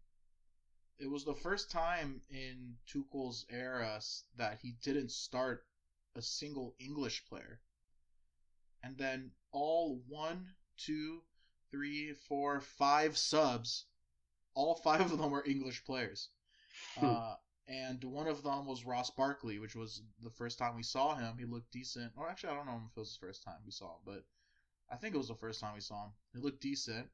it 0.97 1.09
was 1.09 1.23
the 1.23 1.35
first 1.35 1.69
time 1.69 2.21
in 2.31 2.75
Tuchel's 2.87 3.45
era 3.51 3.99
that 4.37 4.59
he 4.61 4.75
didn't 4.83 5.11
start 5.11 5.65
a 6.15 6.21
single 6.21 6.73
English 6.79 7.25
player, 7.27 7.59
and 8.83 8.97
then 8.97 9.31
all 9.51 10.01
one, 10.07 10.47
two, 10.77 11.21
three, 11.71 12.13
four, 12.13 12.61
five 12.61 13.17
subs, 13.17 13.85
all 14.53 14.75
five 14.75 15.11
of 15.11 15.17
them 15.17 15.31
were 15.31 15.43
English 15.45 15.83
players. 15.85 16.29
Hmm. 16.97 17.05
Uh, 17.05 17.35
and 17.67 18.03
one 18.03 18.27
of 18.27 18.41
them 18.41 18.65
was 18.65 18.85
Ross 18.85 19.11
Barkley, 19.11 19.59
which 19.59 19.75
was 19.75 20.01
the 20.23 20.31
first 20.31 20.57
time 20.57 20.75
we 20.75 20.83
saw 20.83 21.15
him. 21.15 21.37
He 21.37 21.45
looked 21.45 21.71
decent. 21.71 22.11
Or 22.17 22.27
actually, 22.27 22.49
I 22.49 22.55
don't 22.55 22.65
know 22.65 22.81
if 22.85 22.97
it 22.97 22.99
was 22.99 23.17
the 23.19 23.25
first 23.27 23.43
time 23.43 23.57
we 23.63 23.71
saw 23.71 23.85
him, 23.85 24.01
but 24.05 24.23
I 24.91 24.95
think 24.95 25.13
it 25.13 25.19
was 25.19 25.27
the 25.27 25.35
first 25.35 25.59
time 25.59 25.75
we 25.75 25.81
saw 25.81 26.05
him. 26.05 26.11
He 26.33 26.39
looked 26.39 26.61
decent. 26.61 27.07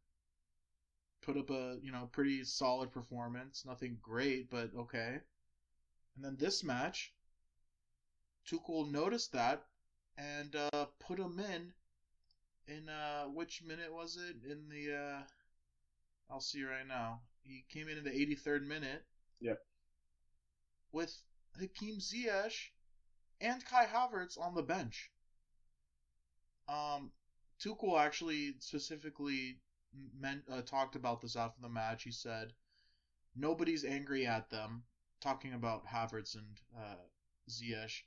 Put 1.21 1.37
up 1.37 1.49
a 1.49 1.77
you 1.81 1.91
know 1.91 2.07
pretty 2.11 2.43
solid 2.43 2.91
performance. 2.91 3.65
Nothing 3.65 3.97
great, 4.01 4.49
but 4.49 4.71
okay. 4.77 5.19
And 6.15 6.23
then 6.23 6.37
this 6.39 6.63
match, 6.63 7.13
Tuchel 8.47 8.89
noticed 8.89 9.33
that 9.33 9.65
and 10.17 10.55
uh, 10.55 10.85
put 10.99 11.19
him 11.19 11.39
in. 11.39 11.73
In 12.67 12.89
uh, 12.89 13.25
which 13.25 13.61
minute 13.63 13.93
was 13.93 14.17
it? 14.17 14.49
In 14.49 14.69
the 14.69 14.95
uh, 14.95 15.21
I'll 16.29 16.41
see 16.41 16.63
right 16.63 16.87
now. 16.87 17.21
He 17.43 17.63
came 17.69 17.87
in 17.87 17.97
in 17.97 18.03
the 18.03 18.09
83rd 18.09 18.65
minute. 18.67 19.03
Yep 19.39 19.59
with 20.95 21.21
Hakim 21.59 21.97
Ziyech 21.97 22.69
and 23.41 23.63
Kai 23.65 23.85
Havertz 23.85 24.39
on 24.39 24.55
the 24.55 24.63
bench. 24.63 25.11
Um, 26.69 27.11
Tuchel 27.61 27.99
actually 27.99 28.55
specifically 28.59 29.59
meant, 30.17 30.43
uh, 30.49 30.61
talked 30.61 30.95
about 30.95 31.21
this 31.21 31.35
after 31.35 31.61
the 31.61 31.69
match. 31.69 32.03
He 32.03 32.11
said, 32.11 32.53
"Nobody's 33.35 33.83
angry 33.83 34.25
at 34.25 34.49
them." 34.49 34.85
Talking 35.19 35.53
about 35.53 35.85
Havertz 35.85 36.35
and 36.35 36.59
uh, 36.77 37.03
Ziyech, 37.49 38.03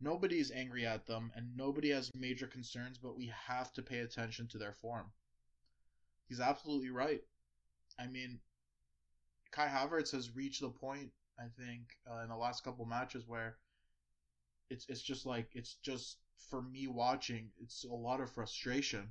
nobody's 0.00 0.50
angry 0.50 0.86
at 0.86 1.06
them, 1.06 1.32
and 1.34 1.56
nobody 1.56 1.90
has 1.90 2.14
major 2.14 2.46
concerns. 2.46 2.98
But 2.98 3.16
we 3.16 3.32
have 3.46 3.72
to 3.74 3.82
pay 3.82 3.98
attention 4.00 4.48
to 4.48 4.58
their 4.58 4.72
form. 4.72 5.12
He's 6.28 6.40
absolutely 6.40 6.90
right. 6.90 7.22
I 7.98 8.06
mean, 8.06 8.40
Kai 9.52 9.68
Havertz 9.68 10.12
has 10.12 10.34
reached 10.34 10.60
the 10.60 10.70
point 10.70 11.10
I 11.38 11.48
think 11.58 11.96
uh, 12.10 12.22
in 12.22 12.28
the 12.28 12.36
last 12.36 12.64
couple 12.64 12.84
matches 12.86 13.24
where 13.26 13.56
it's 14.70 14.86
it's 14.88 15.02
just 15.02 15.26
like 15.26 15.48
it's 15.54 15.74
just 15.82 16.18
for 16.50 16.62
me 16.62 16.86
watching 16.86 17.50
it's 17.60 17.84
a 17.84 17.94
lot 17.94 18.20
of 18.20 18.30
frustration. 18.30 19.10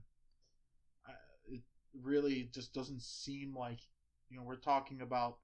it 1.48 1.62
really 2.02 2.50
just 2.54 2.74
doesn't 2.74 3.02
seem 3.02 3.56
like 3.56 3.80
You 4.30 4.38
know, 4.38 4.44
we're 4.44 4.56
talking 4.58 5.02
about 5.02 5.38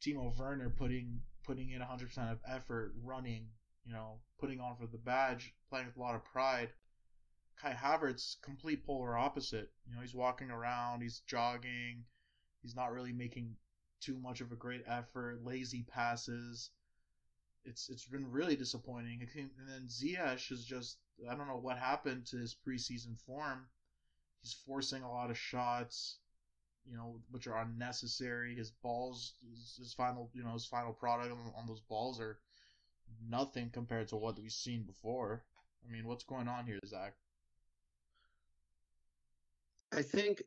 Timo 0.00 0.36
Werner 0.38 0.70
putting 0.70 1.20
putting 1.44 1.70
in 1.70 1.80
100% 1.80 2.32
of 2.32 2.38
effort, 2.46 2.94
running, 3.02 3.48
you 3.86 3.92
know, 3.92 4.20
putting 4.38 4.60
on 4.60 4.76
for 4.76 4.86
the 4.86 4.98
badge, 4.98 5.54
playing 5.68 5.86
with 5.86 5.96
a 5.96 6.00
lot 6.00 6.14
of 6.14 6.24
pride. 6.24 6.70
Kai 7.56 7.72
Havertz, 7.72 8.40
complete 8.42 8.84
polar 8.84 9.16
opposite. 9.16 9.70
You 9.86 9.94
know, 9.94 10.00
he's 10.00 10.14
walking 10.14 10.50
around, 10.50 11.02
he's 11.02 11.20
jogging, 11.20 12.04
he's 12.62 12.74
not 12.74 12.92
really 12.92 13.12
making 13.12 13.56
too 14.00 14.18
much 14.18 14.40
of 14.40 14.52
a 14.52 14.56
great 14.56 14.82
effort, 14.86 15.44
lazy 15.44 15.84
passes. 15.84 16.70
It's 17.64 17.88
it's 17.88 18.06
been 18.06 18.30
really 18.30 18.56
disappointing. 18.56 19.28
And 19.36 19.68
then 19.68 19.86
Ziyech 19.88 20.50
is 20.50 20.64
just 20.64 20.98
I 21.30 21.34
don't 21.34 21.48
know 21.48 21.60
what 21.60 21.78
happened 21.78 22.26
to 22.26 22.36
his 22.36 22.56
preseason 22.66 23.18
form. 23.26 23.66
He's 24.42 24.52
forcing 24.66 25.02
a 25.02 25.10
lot 25.10 25.30
of 25.30 25.38
shots, 25.38 26.18
you 26.84 26.96
know, 26.96 27.20
which 27.30 27.46
are 27.46 27.62
unnecessary. 27.62 28.54
His 28.54 28.70
balls, 28.70 29.34
his, 29.48 29.76
his 29.78 29.94
final, 29.94 30.30
you 30.34 30.42
know, 30.42 30.52
his 30.52 30.66
final 30.66 30.92
product 30.92 31.32
on, 31.32 31.52
on 31.56 31.66
those 31.66 31.80
balls 31.80 32.20
are 32.20 32.38
nothing 33.28 33.70
compared 33.70 34.08
to 34.08 34.16
what 34.16 34.38
we've 34.38 34.52
seen 34.52 34.82
before. 34.82 35.44
I 35.86 35.92
mean, 35.92 36.06
what's 36.06 36.24
going 36.24 36.48
on 36.48 36.66
here, 36.66 36.78
Zach? 36.86 37.14
I 39.92 40.02
think 40.02 40.42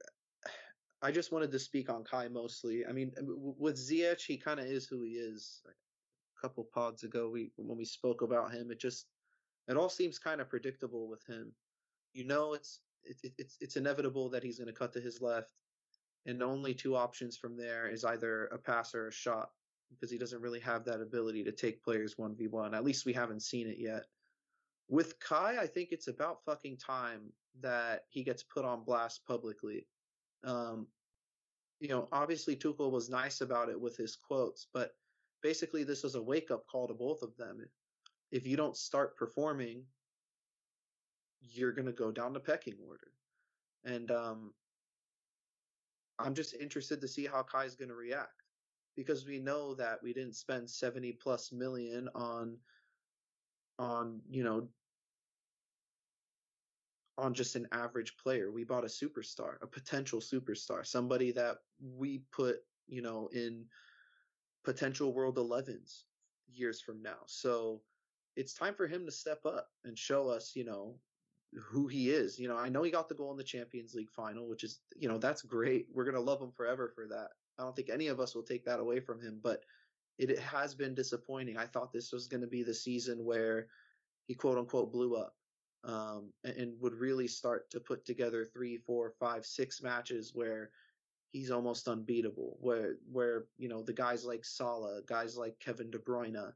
I 1.02 1.12
just 1.12 1.32
wanted 1.32 1.52
to 1.52 1.60
speak 1.60 1.90
on 1.90 2.04
Kai 2.04 2.28
mostly. 2.28 2.86
I 2.88 2.92
mean, 2.92 3.12
with 3.58 3.78
Ziyech, 3.78 4.22
he 4.22 4.38
kind 4.38 4.60
of 4.60 4.66
is 4.66 4.88
who 4.88 5.04
he 5.04 5.12
is. 5.12 5.62
A 5.66 6.42
couple 6.42 6.68
pods 6.74 7.04
ago, 7.04 7.30
we 7.30 7.52
when 7.56 7.78
we 7.78 7.86
spoke 7.86 8.22
about 8.22 8.54
him, 8.54 8.72
it 8.72 8.80
just 8.80 9.08
it 9.68 9.78
all 9.78 9.90
seems 9.90 10.20
kind 10.20 10.40
of 10.42 10.50
predictable 10.50 11.08
with 11.08 11.26
him. 11.26 11.52
You 12.14 12.26
know, 12.26 12.54
it's 12.54 12.82
it, 13.04 13.18
it, 13.24 13.34
it's 13.38 13.58
it's 13.60 13.76
inevitable 13.76 14.30
that 14.30 14.44
he's 14.44 14.60
going 14.60 14.68
to 14.68 14.80
cut 14.80 14.94
to 14.94 15.02
his 15.02 15.22
left, 15.22 15.54
and 16.26 16.44
only 16.44 16.74
two 16.74 16.96
options 16.96 17.38
from 17.38 17.58
there 17.58 17.88
is 17.88 18.06
either 18.06 18.46
a 18.48 18.58
pass 18.58 18.94
or 18.94 19.08
a 19.08 19.12
shot 19.12 19.50
because 19.90 20.12
he 20.12 20.18
doesn't 20.18 20.42
really 20.42 20.60
have 20.60 20.84
that 20.86 21.02
ability 21.02 21.44
to 21.44 21.52
take 21.52 21.84
players 21.84 22.16
1v1. 22.16 22.76
At 22.76 22.84
least 22.84 23.06
we 23.06 23.14
haven't 23.14 23.42
seen 23.42 23.68
it 23.68 23.78
yet. 23.80 24.04
With 24.90 25.20
Kai, 25.20 25.58
I 25.60 25.68
think 25.68 25.90
it's 25.92 26.08
about 26.08 26.44
fucking 26.46 26.78
time 26.78 27.32
that 27.62 28.04
he 28.10 28.24
gets 28.24 28.44
put 28.44 28.66
on 28.66 28.84
blast 28.84 29.22
publicly. 29.28 29.86
Um, 30.44 30.88
you 31.80 31.90
know, 31.90 32.08
obviously 32.12 32.56
Tuchel 32.56 32.92
was 32.92 33.10
nice 33.10 33.42
about 33.42 33.70
it 33.70 33.80
with 33.80 33.98
his 33.98 34.16
quotes, 34.16 34.68
but 34.74 34.92
basically 35.44 35.84
this 35.84 36.04
was 36.04 36.16
a 36.16 36.22
wake 36.22 36.52
up 36.52 36.66
call 36.68 36.88
to 36.88 36.94
both 36.94 37.22
of 37.22 37.36
them. 37.38 37.60
If 38.32 38.46
you 38.46 38.58
don't 38.58 38.78
start 38.78 39.18
performing, 39.18 39.84
you're 41.42 41.74
going 41.74 41.86
to 41.86 41.92
go 41.92 42.12
down 42.12 42.34
the 42.34 42.40
pecking 42.40 42.78
order. 42.88 43.12
And 43.86 44.12
um, 44.12 44.54
I'm 46.20 46.34
just 46.34 46.56
interested 46.56 47.00
to 47.02 47.08
see 47.08 47.26
how 47.26 47.44
Kai's 47.44 47.76
going 47.76 47.90
to 47.90 47.96
react 47.96 48.44
because 48.98 49.26
we 49.26 49.40
know 49.40 49.74
that 49.76 50.04
we 50.04 50.12
didn't 50.12 50.36
spend 50.36 50.70
70 50.70 51.14
plus 51.14 51.54
million 51.54 52.10
on 52.16 52.58
on 53.80 54.20
you 54.30 54.44
know 54.44 54.68
on 57.18 57.34
just 57.34 57.56
an 57.56 57.68
average 57.72 58.18
player. 58.18 58.52
We 58.52 58.64
bought 58.64 58.84
a 58.84 58.88
superstar, 58.88 59.56
a 59.62 59.68
potential 59.68 60.20
superstar, 60.20 60.86
somebody 60.86 61.32
that 61.32 61.58
we 61.80 62.24
put, 62.32 62.58
you 62.88 63.02
know, 63.02 63.30
in 63.34 63.66
potential 64.64 65.14
world 65.14 65.38
11s 65.38 66.04
years 66.48 66.80
from 66.80 67.02
now. 67.02 67.18
So 67.26 67.82
it's 68.36 68.54
time 68.54 68.76
for 68.76 68.88
him 68.88 69.06
to 69.06 69.12
step 69.12 69.46
up 69.46 69.70
and 69.84 69.98
show 69.98 70.30
us, 70.30 70.56
you 70.56 70.64
know, 70.64 71.00
who 71.56 71.88
he 71.88 72.12
is. 72.12 72.38
You 72.38 72.50
know, 72.50 72.58
I 72.58 72.70
know 72.70 72.84
he 72.84 72.92
got 72.92 73.10
the 73.10 73.16
goal 73.16 73.32
in 73.32 73.38
the 73.38 73.44
Champions 73.44 73.96
League 73.96 74.12
final, 74.12 74.48
which 74.48 74.64
is, 74.64 74.82
you 74.96 75.10
know, 75.10 75.18
that's 75.18 75.42
great. 75.42 75.88
We're 75.92 76.04
going 76.04 76.16
to 76.16 76.22
love 76.22 76.42
him 76.42 76.52
forever 76.52 76.92
for 76.94 77.08
that. 77.08 77.30
I 77.58 77.64
don't 77.64 77.76
think 77.76 77.90
any 77.90 78.08
of 78.08 78.20
us 78.20 78.36
will 78.36 78.44
take 78.44 78.66
that 78.66 78.80
away 78.80 79.00
from 79.00 79.22
him, 79.22 79.40
but 79.42 79.64
it, 80.18 80.30
it 80.30 80.40
has 80.40 80.74
been 80.74 80.94
disappointing. 80.94 81.58
I 81.58 81.66
thought 81.66 81.92
this 81.92 82.12
was 82.12 82.28
going 82.28 82.42
to 82.42 82.48
be 82.48 82.64
the 82.64 82.74
season 82.74 83.24
where 83.24 83.68
he 84.28 84.36
quote 84.36 84.58
unquote 84.58 84.92
blew 84.92 85.16
up 85.16 85.36
um, 85.84 86.32
and, 86.44 86.56
and 86.58 86.82
would 86.82 86.94
really 86.94 87.28
start 87.28 87.70
to 87.72 87.80
put 87.80 88.06
together 88.06 88.46
three, 88.46 88.78
four, 88.78 89.14
five, 89.20 89.46
six 89.46 89.82
matches 89.82 90.32
where 90.34 90.72
he's 91.32 91.52
almost 91.52 91.88
unbeatable. 91.88 92.58
Where 92.60 92.96
where 93.12 93.46
you 93.58 93.70
know 93.70 93.82
the 93.82 93.94
guys 93.94 94.26
like 94.26 94.46
Salah, 94.46 95.02
guys 95.06 95.38
like 95.38 95.60
Kevin 95.60 95.92
De 95.92 96.00
Bruyne, 96.00 96.54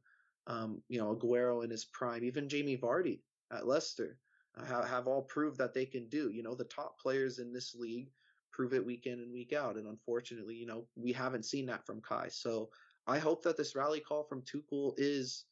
um, 0.48 0.82
you 0.90 1.00
know 1.00 1.16
Aguero 1.16 1.64
in 1.64 1.70
his 1.70 1.86
prime, 1.86 2.24
even 2.24 2.50
Jamie 2.50 2.78
Vardy 2.78 3.20
at 3.52 3.68
Leicester 3.68 4.18
uh, 4.58 4.86
have 4.86 5.08
all 5.08 5.22
proved 5.24 5.58
that 5.58 5.74
they 5.74 5.86
can 5.86 6.08
do. 6.10 6.30
You 6.32 6.44
know 6.44 6.56
the 6.56 6.66
top 6.66 7.00
players 7.00 7.40
in 7.40 7.54
this 7.54 7.76
league 7.76 8.10
prove 8.52 8.74
it 8.74 8.86
week 8.86 9.06
in 9.06 9.20
and 9.20 9.34
week 9.34 9.54
out, 9.54 9.78
and 9.78 9.88
unfortunately, 9.88 10.56
you 10.56 10.66
know 10.66 10.86
we 10.96 11.12
haven't 11.12 11.46
seen 11.46 11.66
that 11.68 11.86
from 11.86 12.02
Kai. 12.02 12.28
So 12.30 12.70
I 13.08 13.20
hope 13.20 13.44
that 13.44 13.58
this 13.58 13.76
rally 13.76 14.00
call 14.00 14.24
from 14.24 14.44
Tuchel 14.44 14.94
is, 14.98 15.46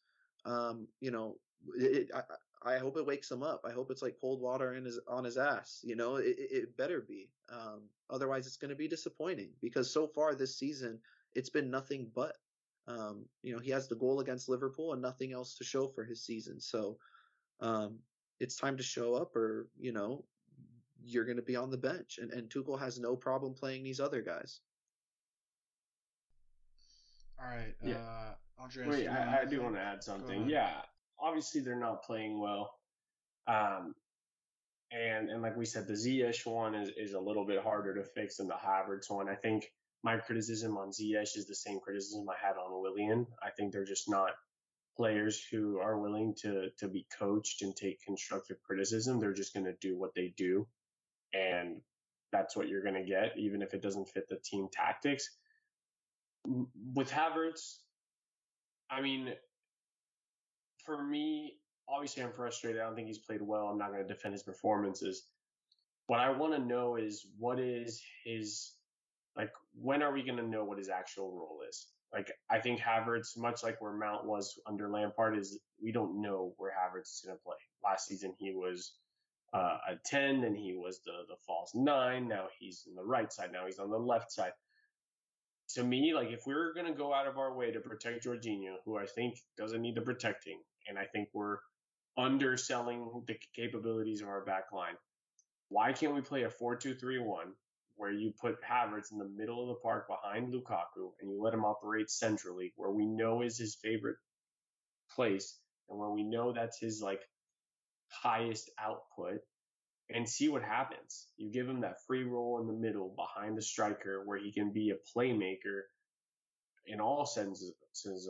um, 0.45 0.87
you 1.01 1.11
know, 1.11 1.37
it, 1.75 2.09
I, 2.13 2.21
I 2.75 2.77
hope 2.77 2.97
it 2.97 3.05
wakes 3.05 3.31
him 3.31 3.43
up. 3.43 3.61
I 3.65 3.71
hope 3.71 3.89
it's 3.89 4.01
like 4.01 4.17
cold 4.19 4.41
water 4.41 4.73
in 4.75 4.85
his 4.85 4.99
on 5.07 5.23
his 5.23 5.37
ass. 5.37 5.79
You 5.83 5.95
know, 5.95 6.17
it, 6.17 6.35
it 6.37 6.77
better 6.77 7.01
be. 7.01 7.29
Um, 7.51 7.83
otherwise, 8.09 8.47
it's 8.47 8.57
going 8.57 8.69
to 8.69 8.75
be 8.75 8.87
disappointing 8.87 9.51
because 9.61 9.91
so 9.91 10.07
far 10.07 10.35
this 10.35 10.57
season 10.57 10.99
it's 11.35 11.49
been 11.49 11.69
nothing 11.69 12.11
but. 12.13 12.35
Um, 12.87 13.25
you 13.43 13.53
know, 13.53 13.59
he 13.59 13.69
has 13.69 13.87
the 13.87 13.95
goal 13.95 14.19
against 14.19 14.49
Liverpool 14.49 14.93
and 14.93 15.01
nothing 15.01 15.31
else 15.31 15.55
to 15.55 15.63
show 15.63 15.87
for 15.87 16.03
his 16.03 16.25
season. 16.25 16.59
So 16.59 16.97
um, 17.59 17.99
it's 18.39 18.55
time 18.55 18.77
to 18.77 18.83
show 18.83 19.13
up, 19.13 19.35
or 19.35 19.67
you 19.79 19.91
know, 19.91 20.23
you're 21.05 21.25
going 21.25 21.37
to 21.37 21.43
be 21.43 21.55
on 21.55 21.71
the 21.71 21.77
bench. 21.77 22.19
And 22.21 22.31
and 22.31 22.49
Tuchel 22.49 22.79
has 22.79 22.99
no 22.99 23.15
problem 23.15 23.53
playing 23.53 23.83
these 23.83 23.99
other 23.99 24.21
guys. 24.21 24.59
All 27.41 27.47
right. 27.47 27.75
Yeah. 27.83 27.95
Uh, 27.95 28.33
Andreas, 28.61 28.89
Wait, 28.89 29.07
I, 29.07 29.41
I 29.41 29.45
do 29.45 29.61
want 29.61 29.75
to 29.75 29.81
add 29.81 30.03
something. 30.03 30.49
Yeah, 30.49 30.73
obviously 31.19 31.61
they're 31.61 31.79
not 31.79 32.03
playing 32.03 32.39
well. 32.39 32.71
Um, 33.47 33.95
and 34.91 35.29
and 35.29 35.41
like 35.41 35.55
we 35.55 35.65
said, 35.65 35.87
the 35.87 35.93
Ziyech 35.93 36.45
one 36.45 36.75
is, 36.75 36.89
is 36.97 37.13
a 37.13 37.19
little 37.19 37.45
bit 37.45 37.63
harder 37.63 37.95
to 37.95 38.03
fix 38.03 38.37
than 38.37 38.47
the 38.47 38.55
Havertz 38.55 39.09
one. 39.09 39.29
I 39.29 39.35
think 39.35 39.71
my 40.03 40.17
criticism 40.17 40.77
on 40.77 40.89
Ziyech 40.89 41.37
is 41.37 41.47
the 41.47 41.55
same 41.55 41.79
criticism 41.79 42.25
I 42.29 42.45
had 42.45 42.57
on 42.57 42.81
Willian. 42.81 43.27
I 43.41 43.49
think 43.51 43.71
they're 43.71 43.85
just 43.85 44.09
not 44.09 44.31
players 44.97 45.41
who 45.51 45.79
are 45.79 45.99
willing 45.99 46.35
to 46.41 46.69
to 46.79 46.87
be 46.87 47.07
coached 47.17 47.61
and 47.61 47.75
take 47.75 48.01
constructive 48.01 48.57
criticism. 48.63 49.19
They're 49.19 49.33
just 49.33 49.53
going 49.53 49.65
to 49.65 49.75
do 49.79 49.97
what 49.97 50.13
they 50.15 50.33
do, 50.35 50.67
and 51.33 51.81
that's 52.31 52.55
what 52.55 52.67
you're 52.67 52.83
going 52.83 52.95
to 52.95 53.03
get, 53.03 53.33
even 53.37 53.61
if 53.61 53.73
it 53.73 53.81
doesn't 53.81 54.09
fit 54.09 54.27
the 54.29 54.37
team 54.43 54.67
tactics. 54.71 55.29
With 56.93 57.09
Havertz, 57.11 57.77
I 58.89 59.01
mean, 59.01 59.33
for 60.85 61.03
me, 61.03 61.59
obviously 61.87 62.23
I'm 62.23 62.31
frustrated. 62.31 62.81
I 62.81 62.85
don't 62.85 62.95
think 62.95 63.07
he's 63.07 63.19
played 63.19 63.41
well. 63.41 63.67
I'm 63.67 63.77
not 63.77 63.91
going 63.91 64.05
to 64.05 64.13
defend 64.13 64.33
his 64.33 64.43
performances. 64.43 65.23
What 66.07 66.19
I 66.19 66.29
want 66.31 66.53
to 66.53 66.59
know 66.59 66.95
is 66.95 67.27
what 67.37 67.59
is 67.59 68.01
his 68.23 68.73
like 69.35 69.51
when 69.79 70.01
are 70.01 70.11
we 70.11 70.23
going 70.23 70.37
to 70.37 70.47
know 70.47 70.63
what 70.63 70.77
his 70.77 70.89
actual 70.89 71.31
role 71.31 71.59
is? 71.67 71.87
Like 72.11 72.31
I 72.49 72.59
think 72.59 72.79
Havertz, 72.79 73.37
much 73.37 73.63
like 73.63 73.79
where 73.81 73.93
Mount 73.93 74.25
was 74.25 74.59
under 74.65 74.89
Lampard, 74.89 75.37
is 75.37 75.59
we 75.81 75.91
don't 75.91 76.21
know 76.21 76.53
where 76.57 76.71
Havertz 76.71 77.13
is 77.13 77.23
going 77.25 77.37
to 77.37 77.43
play. 77.43 77.55
Last 77.83 78.07
season 78.07 78.33
he 78.39 78.51
was 78.51 78.93
uh, 79.53 79.77
a 79.89 79.95
ten, 80.05 80.43
and 80.43 80.55
he 80.55 80.73
was 80.73 81.01
the 81.05 81.23
the 81.27 81.35
false 81.45 81.71
nine. 81.75 82.27
Now 82.27 82.47
he's 82.59 82.85
in 82.87 82.95
the 82.95 83.03
right 83.03 83.31
side. 83.31 83.51
Now 83.51 83.65
he's 83.65 83.79
on 83.79 83.89
the 83.89 83.97
left 83.97 84.31
side 84.31 84.53
to 85.75 85.83
me, 85.83 86.13
like 86.13 86.31
if 86.31 86.45
we're 86.45 86.73
gonna 86.73 86.93
go 86.93 87.13
out 87.13 87.27
of 87.27 87.37
our 87.37 87.53
way 87.53 87.71
to 87.71 87.79
protect 87.79 88.25
Jorginho, 88.25 88.75
who 88.85 88.97
I 88.97 89.05
think 89.05 89.35
doesn't 89.57 89.81
need 89.81 89.95
the 89.95 90.01
protecting, 90.01 90.59
and 90.87 90.97
I 90.97 91.05
think 91.05 91.29
we're 91.33 91.57
underselling 92.17 93.23
the 93.27 93.37
capabilities 93.55 94.21
of 94.21 94.27
our 94.27 94.43
back 94.43 94.71
line, 94.73 94.95
why 95.69 95.93
can't 95.93 96.15
we 96.15 96.21
play 96.21 96.43
a 96.43 96.49
4-2-3-1 96.49 97.51
where 97.95 98.11
you 98.11 98.33
put 98.41 98.57
Havertz 98.63 99.11
in 99.11 99.19
the 99.19 99.29
middle 99.29 99.61
of 99.61 99.67
the 99.67 99.81
park 99.81 100.07
behind 100.07 100.51
Lukaku 100.51 101.11
and 101.21 101.29
you 101.29 101.41
let 101.41 101.53
him 101.53 101.65
operate 101.65 102.09
centrally 102.09 102.73
where 102.75 102.91
we 102.91 103.05
know 103.05 103.41
is 103.41 103.57
his 103.57 103.75
favorite 103.75 104.15
place 105.11 105.59
and 105.89 105.99
where 105.99 106.09
we 106.09 106.23
know 106.23 106.51
that's 106.51 106.79
his 106.79 107.01
like 107.01 107.21
highest 108.09 108.69
output 108.79 109.39
and 110.09 110.27
see 110.27 110.49
what 110.49 110.63
happens. 110.63 111.27
You 111.37 111.51
give 111.51 111.67
him 111.67 111.81
that 111.81 112.03
free 112.07 112.23
role 112.23 112.59
in 112.59 112.67
the 112.67 112.73
middle 112.73 113.13
behind 113.15 113.57
the 113.57 113.61
striker 113.61 114.23
where 114.25 114.39
he 114.39 114.51
can 114.51 114.71
be 114.71 114.91
a 114.91 115.17
playmaker 115.17 115.81
in 116.87 116.99
all 116.99 117.25
senses 117.25 117.75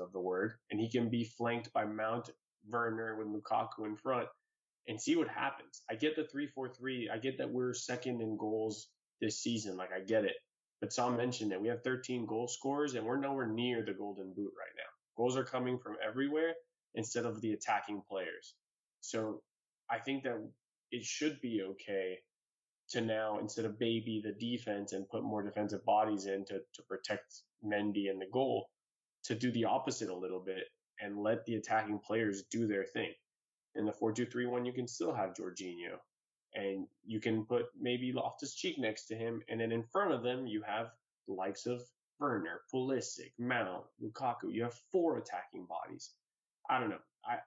of 0.01 0.11
the 0.11 0.19
word, 0.19 0.53
and 0.69 0.79
he 0.79 0.89
can 0.89 1.09
be 1.09 1.23
flanked 1.23 1.71
by 1.71 1.85
Mount 1.85 2.29
Werner 2.69 3.15
with 3.17 3.27
Lukaku 3.27 3.85
in 3.85 3.95
front 3.95 4.27
and 4.87 4.99
see 4.99 5.15
what 5.15 5.29
happens. 5.29 5.83
I 5.89 5.95
get 5.95 6.15
the 6.15 6.23
3-4-3. 6.23 7.09
I 7.09 7.17
get 7.17 7.37
that 7.37 7.49
we're 7.49 7.73
second 7.73 8.21
in 8.21 8.35
goals 8.35 8.89
this 9.21 9.39
season. 9.41 9.77
Like 9.77 9.91
I 9.95 10.01
get 10.01 10.25
it. 10.25 10.35
But 10.81 10.91
Sam 10.91 11.15
mentioned 11.15 11.51
that 11.51 11.61
we 11.61 11.67
have 11.69 11.83
13 11.83 12.25
goal 12.25 12.47
scorers 12.47 12.95
and 12.95 13.05
we're 13.05 13.19
nowhere 13.19 13.47
near 13.47 13.83
the 13.85 13.93
golden 13.93 14.33
boot 14.33 14.51
right 14.57 14.75
now. 14.75 14.89
Goals 15.15 15.37
are 15.37 15.43
coming 15.43 15.77
from 15.77 15.95
everywhere 16.05 16.53
instead 16.95 17.25
of 17.25 17.39
the 17.41 17.53
attacking 17.53 18.01
players. 18.09 18.55
So 19.01 19.41
I 19.91 19.99
think 19.99 20.23
that 20.23 20.37
it 20.91 21.03
should 21.03 21.39
be 21.41 21.61
okay 21.63 22.19
to 22.89 23.01
now 23.01 23.37
instead 23.39 23.65
of 23.65 23.79
baby 23.79 24.21
the 24.23 24.31
defense 24.31 24.93
and 24.93 25.09
put 25.09 25.23
more 25.23 25.43
defensive 25.43 25.85
bodies 25.85 26.25
in 26.25 26.45
to, 26.45 26.59
to 26.73 26.81
protect 26.87 27.41
Mendy 27.63 28.09
and 28.09 28.19
the 28.19 28.29
goal, 28.31 28.69
to 29.25 29.35
do 29.35 29.51
the 29.51 29.65
opposite 29.65 30.09
a 30.09 30.15
little 30.15 30.39
bit 30.39 30.65
and 30.99 31.21
let 31.21 31.45
the 31.45 31.55
attacking 31.55 31.99
players 31.99 32.43
do 32.51 32.67
their 32.67 32.85
thing. 32.85 33.11
In 33.75 33.85
the 33.85 33.93
4 33.93 34.11
2 34.11 34.25
3 34.25 34.47
1, 34.47 34.65
you 34.65 34.73
can 34.73 34.87
still 34.87 35.13
have 35.13 35.33
Jorginho. 35.33 35.97
And 36.55 36.87
you 37.05 37.19
can 37.19 37.45
put 37.45 37.65
maybe 37.79 38.11
Loftus 38.11 38.55
Cheek 38.55 38.79
next 38.79 39.05
to 39.07 39.15
him. 39.15 39.41
And 39.49 39.61
then 39.61 39.71
in 39.71 39.83
front 39.83 40.11
of 40.11 40.23
them, 40.23 40.47
you 40.47 40.63
have 40.63 40.87
the 41.27 41.33
likes 41.35 41.67
of 41.67 41.83
Werner, 42.19 42.61
Pulisic, 42.73 43.31
Mount, 43.37 43.83
Lukaku. 44.03 44.51
You 44.51 44.63
have 44.63 44.73
four 44.91 45.17
attacking 45.17 45.67
bodies. 45.67 46.11
I 46.69 46.79
don't 46.79 46.89
know. 46.89 46.97
I, 47.23 47.37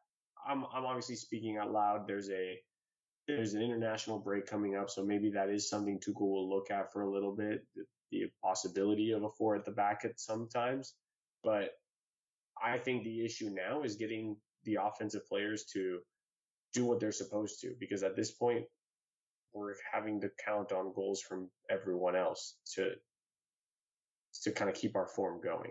I'm, 0.46 0.64
I'm 0.74 0.84
obviously 0.84 1.16
speaking 1.16 1.58
out 1.58 1.72
loud. 1.72 2.06
There's 2.06 2.30
a 2.30 2.58
there's 3.28 3.54
an 3.54 3.62
international 3.62 4.18
break 4.18 4.46
coming 4.46 4.76
up, 4.76 4.90
so 4.90 5.04
maybe 5.04 5.30
that 5.30 5.48
is 5.48 5.68
something 5.68 6.00
Tuchel 6.00 6.20
will 6.20 6.50
look 6.50 6.70
at 6.70 6.92
for 6.92 7.02
a 7.02 7.10
little 7.10 7.34
bit. 7.34 7.64
The, 7.76 7.84
the 8.10 8.30
possibility 8.42 9.12
of 9.12 9.22
a 9.22 9.30
four 9.30 9.54
at 9.56 9.64
the 9.64 9.70
back 9.70 10.02
at 10.04 10.18
sometimes, 10.18 10.94
but 11.44 11.70
I 12.62 12.78
think 12.78 13.04
the 13.04 13.24
issue 13.24 13.50
now 13.50 13.82
is 13.82 13.96
getting 13.96 14.36
the 14.64 14.78
offensive 14.82 15.26
players 15.26 15.64
to 15.72 16.00
do 16.72 16.84
what 16.84 17.00
they're 17.00 17.12
supposed 17.12 17.60
to, 17.60 17.74
because 17.78 18.02
at 18.02 18.16
this 18.16 18.32
point 18.32 18.64
we're 19.54 19.74
having 19.92 20.20
to 20.20 20.30
count 20.44 20.72
on 20.72 20.92
goals 20.94 21.20
from 21.20 21.48
everyone 21.70 22.16
else 22.16 22.56
to 22.74 22.92
to 24.42 24.50
kind 24.50 24.70
of 24.70 24.76
keep 24.76 24.96
our 24.96 25.06
form 25.06 25.40
going. 25.42 25.70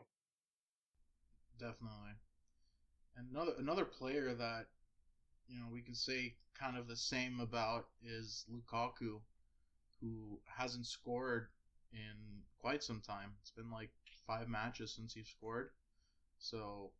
Definitely. 1.59 2.13
Another 3.15 3.53
another 3.59 3.85
player 3.85 4.33
that 4.33 4.67
you 5.47 5.59
know 5.59 5.67
we 5.71 5.81
can 5.81 5.95
say 5.95 6.35
kind 6.59 6.77
of 6.77 6.87
the 6.87 6.95
same 6.95 7.39
about 7.39 7.87
is 8.03 8.45
Lukaku, 8.51 9.19
who 9.99 10.39
hasn't 10.45 10.85
scored 10.85 11.47
in 11.93 12.43
quite 12.59 12.83
some 12.83 13.01
time. 13.01 13.31
It's 13.41 13.51
been 13.51 13.71
like 13.71 13.89
five 14.27 14.47
matches 14.47 14.93
since 14.95 15.13
he 15.13 15.23
scored. 15.23 15.69
So, 16.39 16.91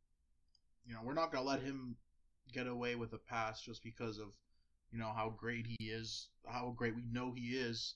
you 0.86 0.93
know, 0.93 0.99
we're 1.03 1.14
not 1.14 1.32
gonna 1.32 1.47
let 1.47 1.62
him 1.62 1.95
get 2.53 2.68
away 2.68 2.95
with 2.95 3.14
a 3.14 3.18
pass 3.18 3.62
just 3.62 3.84
because 3.84 4.18
of 4.20 4.28
you 4.91 4.99
know 4.99 5.12
how 5.16 5.30
great 5.38 5.66
he 5.68 5.89
is, 5.89 6.28
how 6.47 6.74
great 6.76 6.95
we 6.95 7.03
know 7.12 7.34
he 7.34 7.57
is. 7.57 7.95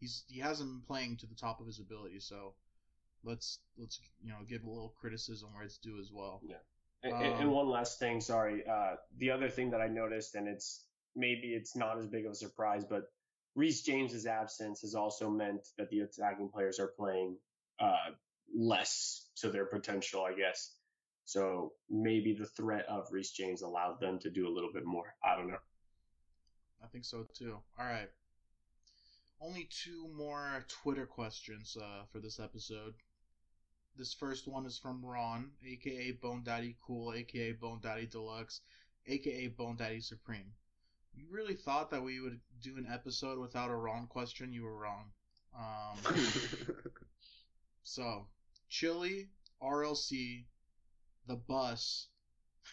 He's 0.00 0.24
he 0.28 0.40
hasn't 0.40 0.68
been 0.70 0.86
playing 0.86 1.16
to 1.18 1.26
the 1.26 1.34
top 1.34 1.60
of 1.60 1.66
his 1.66 1.78
ability, 1.78 2.20
so 2.20 2.54
let's 3.24 3.60
let's 3.78 4.00
you 4.22 4.30
know 4.30 4.38
give 4.48 4.64
a 4.64 4.68
little 4.68 4.94
criticism 5.00 5.50
where 5.54 5.64
it's 5.64 5.78
due 5.78 6.00
as 6.00 6.10
well. 6.12 6.40
Yeah. 6.44 6.56
And, 7.02 7.14
um, 7.14 7.22
and 7.22 7.50
one 7.50 7.68
last 7.68 7.98
thing, 7.98 8.20
sorry. 8.20 8.62
Uh, 8.66 8.94
the 9.18 9.30
other 9.30 9.48
thing 9.48 9.70
that 9.70 9.80
I 9.80 9.88
noticed, 9.88 10.34
and 10.34 10.46
it's 10.46 10.84
maybe 11.16 11.48
it's 11.48 11.76
not 11.76 11.98
as 11.98 12.06
big 12.06 12.26
of 12.26 12.32
a 12.32 12.36
surprise, 12.36 12.84
but 12.88 13.10
Reece 13.54 13.82
James's 13.82 14.26
absence 14.26 14.80
has 14.80 14.94
also 14.94 15.28
meant 15.28 15.68
that 15.78 15.90
the 15.90 16.00
attacking 16.00 16.48
players 16.48 16.78
are 16.78 16.92
playing 16.96 17.36
uh, 17.80 18.12
less 18.54 19.28
to 19.36 19.50
their 19.50 19.66
potential, 19.66 20.24
I 20.24 20.34
guess. 20.34 20.72
So 21.24 21.72
maybe 21.90 22.34
the 22.34 22.46
threat 22.46 22.86
of 22.88 23.08
Reece 23.10 23.32
James 23.32 23.62
allowed 23.62 24.00
them 24.00 24.18
to 24.20 24.30
do 24.30 24.48
a 24.48 24.52
little 24.52 24.72
bit 24.72 24.84
more. 24.84 25.14
I 25.24 25.36
don't 25.36 25.48
know. 25.48 25.60
I 26.82 26.86
think 26.88 27.04
so 27.04 27.26
too. 27.34 27.58
All 27.78 27.86
right. 27.86 28.08
Only 29.40 29.68
two 29.70 30.08
more 30.16 30.64
Twitter 30.68 31.06
questions 31.06 31.76
uh, 31.80 32.04
for 32.12 32.20
this 32.20 32.38
episode. 32.38 32.94
This 33.94 34.14
first 34.14 34.48
one 34.48 34.64
is 34.64 34.78
from 34.78 35.04
Ron, 35.04 35.52
aka 35.62 36.12
Bone 36.12 36.42
Daddy 36.42 36.76
Cool, 36.80 37.12
aka 37.12 37.52
Bone 37.52 37.78
Daddy 37.80 38.06
Deluxe, 38.06 38.62
aka 39.06 39.48
Bone 39.48 39.76
Daddy 39.76 40.00
Supreme. 40.00 40.54
You 41.14 41.26
really 41.30 41.54
thought 41.54 41.90
that 41.90 42.02
we 42.02 42.18
would 42.20 42.40
do 42.62 42.78
an 42.78 42.86
episode 42.86 43.38
without 43.38 43.70
a 43.70 43.76
Ron 43.76 44.06
question? 44.06 44.52
You 44.52 44.62
were 44.62 44.78
wrong. 44.78 45.12
Um, 45.54 45.98
so, 47.82 48.28
Chili, 48.70 49.28
RLC, 49.62 50.46
the 51.26 51.36
bus, 51.36 52.08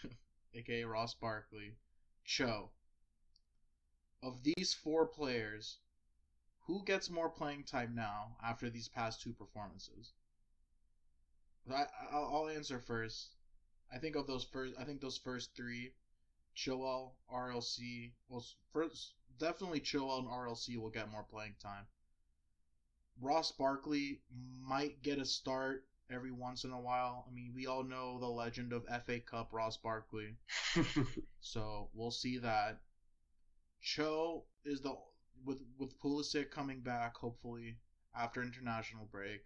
aka 0.53 0.85
Ross 0.85 1.15
Barkley, 1.15 1.75
Cho. 2.23 2.71
Of 4.23 4.41
these 4.43 4.73
four 4.73 5.05
players, 5.05 5.79
who 6.61 6.83
gets 6.85 7.09
more 7.09 7.29
playing 7.29 7.65
time 7.65 7.93
now 7.93 8.37
after 8.41 8.69
these 8.69 8.87
past 8.87 9.21
two 9.21 9.33
performances? 9.33 10.13
I, 11.71 11.85
I'll 12.11 12.49
answer 12.49 12.79
first. 12.79 13.29
I 13.93 13.97
think 13.97 14.15
of 14.15 14.27
those 14.27 14.43
first. 14.43 14.75
I 14.79 14.83
think 14.83 15.01
those 15.01 15.17
first 15.17 15.55
three, 15.55 15.93
Chilwell, 16.55 17.11
RLC. 17.33 18.11
Well, 18.29 18.45
first 18.71 19.13
definitely 19.39 19.79
Chilwell 19.79 20.19
and 20.19 20.27
RLC 20.27 20.77
will 20.77 20.89
get 20.89 21.11
more 21.11 21.23
playing 21.23 21.55
time. 21.61 21.85
Ross 23.21 23.51
Barkley 23.51 24.21
might 24.61 25.01
get 25.01 25.19
a 25.19 25.25
start 25.25 25.85
every 26.11 26.31
once 26.31 26.63
in 26.63 26.71
a 26.71 26.79
while. 26.79 27.25
I 27.29 27.33
mean, 27.33 27.53
we 27.55 27.67
all 27.67 27.83
know 27.83 28.19
the 28.19 28.27
legend 28.27 28.73
of 28.73 28.85
FA 29.05 29.19
Cup 29.19 29.49
Ross 29.51 29.77
Barkley. 29.77 30.35
so 31.41 31.89
we'll 31.93 32.11
see 32.11 32.37
that. 32.39 32.79
Cho 33.81 34.43
is 34.65 34.81
the 34.81 34.95
with 35.45 35.59
with 35.77 35.99
Pulisic 35.99 36.51
coming 36.51 36.81
back 36.81 37.15
hopefully 37.15 37.77
after 38.15 38.41
international 38.41 39.07
break. 39.11 39.41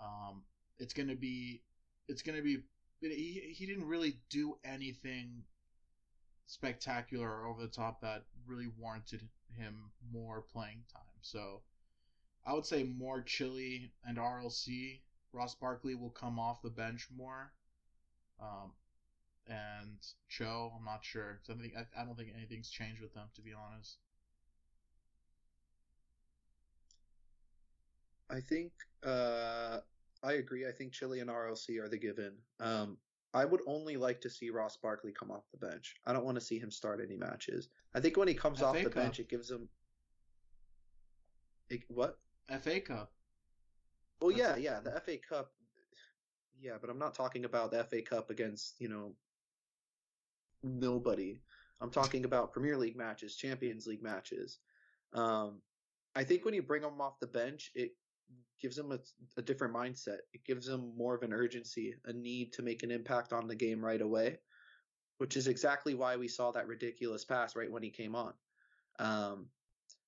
Um, 0.00 0.42
it's 0.82 0.92
gonna 0.92 1.14
be 1.14 1.62
it's 2.08 2.22
gonna 2.22 2.42
be 2.42 2.58
he 3.00 3.54
he 3.54 3.66
didn't 3.66 3.86
really 3.86 4.16
do 4.30 4.58
anything 4.64 5.44
spectacular 6.46 7.28
or 7.28 7.46
over 7.46 7.62
the 7.62 7.68
top 7.68 8.00
that 8.00 8.24
really 8.46 8.68
warranted 8.78 9.22
him 9.56 9.90
more 10.12 10.42
playing 10.52 10.84
time. 10.92 11.02
So 11.22 11.62
I 12.44 12.52
would 12.54 12.66
say 12.66 12.84
more 12.84 13.22
Chile 13.22 13.92
and 14.04 14.18
RLC 14.18 15.02
Ross 15.32 15.54
Barkley 15.54 15.94
will 15.94 16.10
come 16.10 16.38
off 16.38 16.62
the 16.62 16.70
bench 16.70 17.08
more. 17.16 17.52
Um, 18.40 18.72
and 19.46 19.98
Cho, 20.28 20.72
I'm 20.76 20.84
not 20.84 21.04
sure. 21.04 21.40
I 21.48 21.54
think 21.54 21.74
I, 21.76 22.00
I 22.00 22.04
don't 22.04 22.16
think 22.16 22.30
anything's 22.36 22.70
changed 22.70 23.00
with 23.00 23.14
them, 23.14 23.28
to 23.34 23.42
be 23.42 23.52
honest. 23.54 23.98
I 28.30 28.40
think 28.40 28.72
uh, 29.04 29.80
I 30.22 30.34
agree. 30.34 30.66
I 30.66 30.72
think 30.72 30.92
Chile 30.92 31.20
and 31.20 31.30
RLC 31.30 31.78
are 31.80 31.88
the 31.88 31.98
given. 31.98 32.32
Um, 32.60 32.96
I 33.34 33.44
would 33.44 33.62
only 33.66 33.96
like 33.96 34.20
to 34.20 34.30
see 34.30 34.50
Ross 34.50 34.76
Barkley 34.76 35.12
come 35.12 35.30
off 35.30 35.44
the 35.52 35.66
bench. 35.66 35.96
I 36.06 36.12
don't 36.12 36.24
want 36.24 36.36
to 36.36 36.44
see 36.44 36.58
him 36.58 36.70
start 36.70 37.00
any 37.04 37.16
matches. 37.16 37.68
I 37.94 38.00
think 38.00 38.16
when 38.16 38.28
he 38.28 38.34
comes 38.34 38.58
FA 38.60 38.66
off 38.66 38.74
the 38.74 38.84
Cup. 38.84 38.94
bench, 38.94 39.20
it 39.20 39.28
gives 39.28 39.50
him. 39.50 39.68
It, 41.70 41.82
what? 41.88 42.18
FA 42.60 42.80
Cup. 42.80 43.10
Well, 44.20 44.30
yeah, 44.30 44.56
yeah, 44.56 44.80
the 44.80 45.00
FA 45.00 45.16
Cup. 45.16 45.52
Yeah, 46.60 46.76
but 46.80 46.90
I'm 46.90 46.98
not 46.98 47.14
talking 47.14 47.44
about 47.44 47.72
the 47.72 47.82
FA 47.84 48.02
Cup 48.02 48.30
against 48.30 48.74
you 48.78 48.88
know 48.88 49.14
nobody. 50.62 51.40
I'm 51.80 51.90
talking 51.90 52.24
about 52.24 52.52
Premier 52.52 52.76
League 52.76 52.96
matches, 52.96 53.34
Champions 53.34 53.86
League 53.86 54.02
matches. 54.02 54.58
Um, 55.14 55.60
I 56.14 56.22
think 56.22 56.44
when 56.44 56.54
you 56.54 56.62
bring 56.62 56.82
him 56.82 57.00
off 57.00 57.18
the 57.18 57.26
bench, 57.26 57.72
it 57.74 57.92
gives 58.60 58.76
them 58.76 58.92
a, 58.92 58.98
a, 59.36 59.42
different 59.42 59.74
mindset. 59.74 60.18
It 60.32 60.44
gives 60.46 60.66
them 60.66 60.92
more 60.96 61.14
of 61.14 61.22
an 61.22 61.32
urgency, 61.32 61.94
a 62.04 62.12
need 62.12 62.52
to 62.54 62.62
make 62.62 62.82
an 62.82 62.90
impact 62.92 63.32
on 63.32 63.48
the 63.48 63.56
game 63.56 63.84
right 63.84 64.00
away, 64.00 64.38
which 65.18 65.36
is 65.36 65.48
exactly 65.48 65.94
why 65.94 66.16
we 66.16 66.28
saw 66.28 66.52
that 66.52 66.68
ridiculous 66.68 67.24
pass 67.24 67.56
right 67.56 67.70
when 67.70 67.82
he 67.82 67.90
came 67.90 68.14
on. 68.14 68.32
Um, 68.98 69.46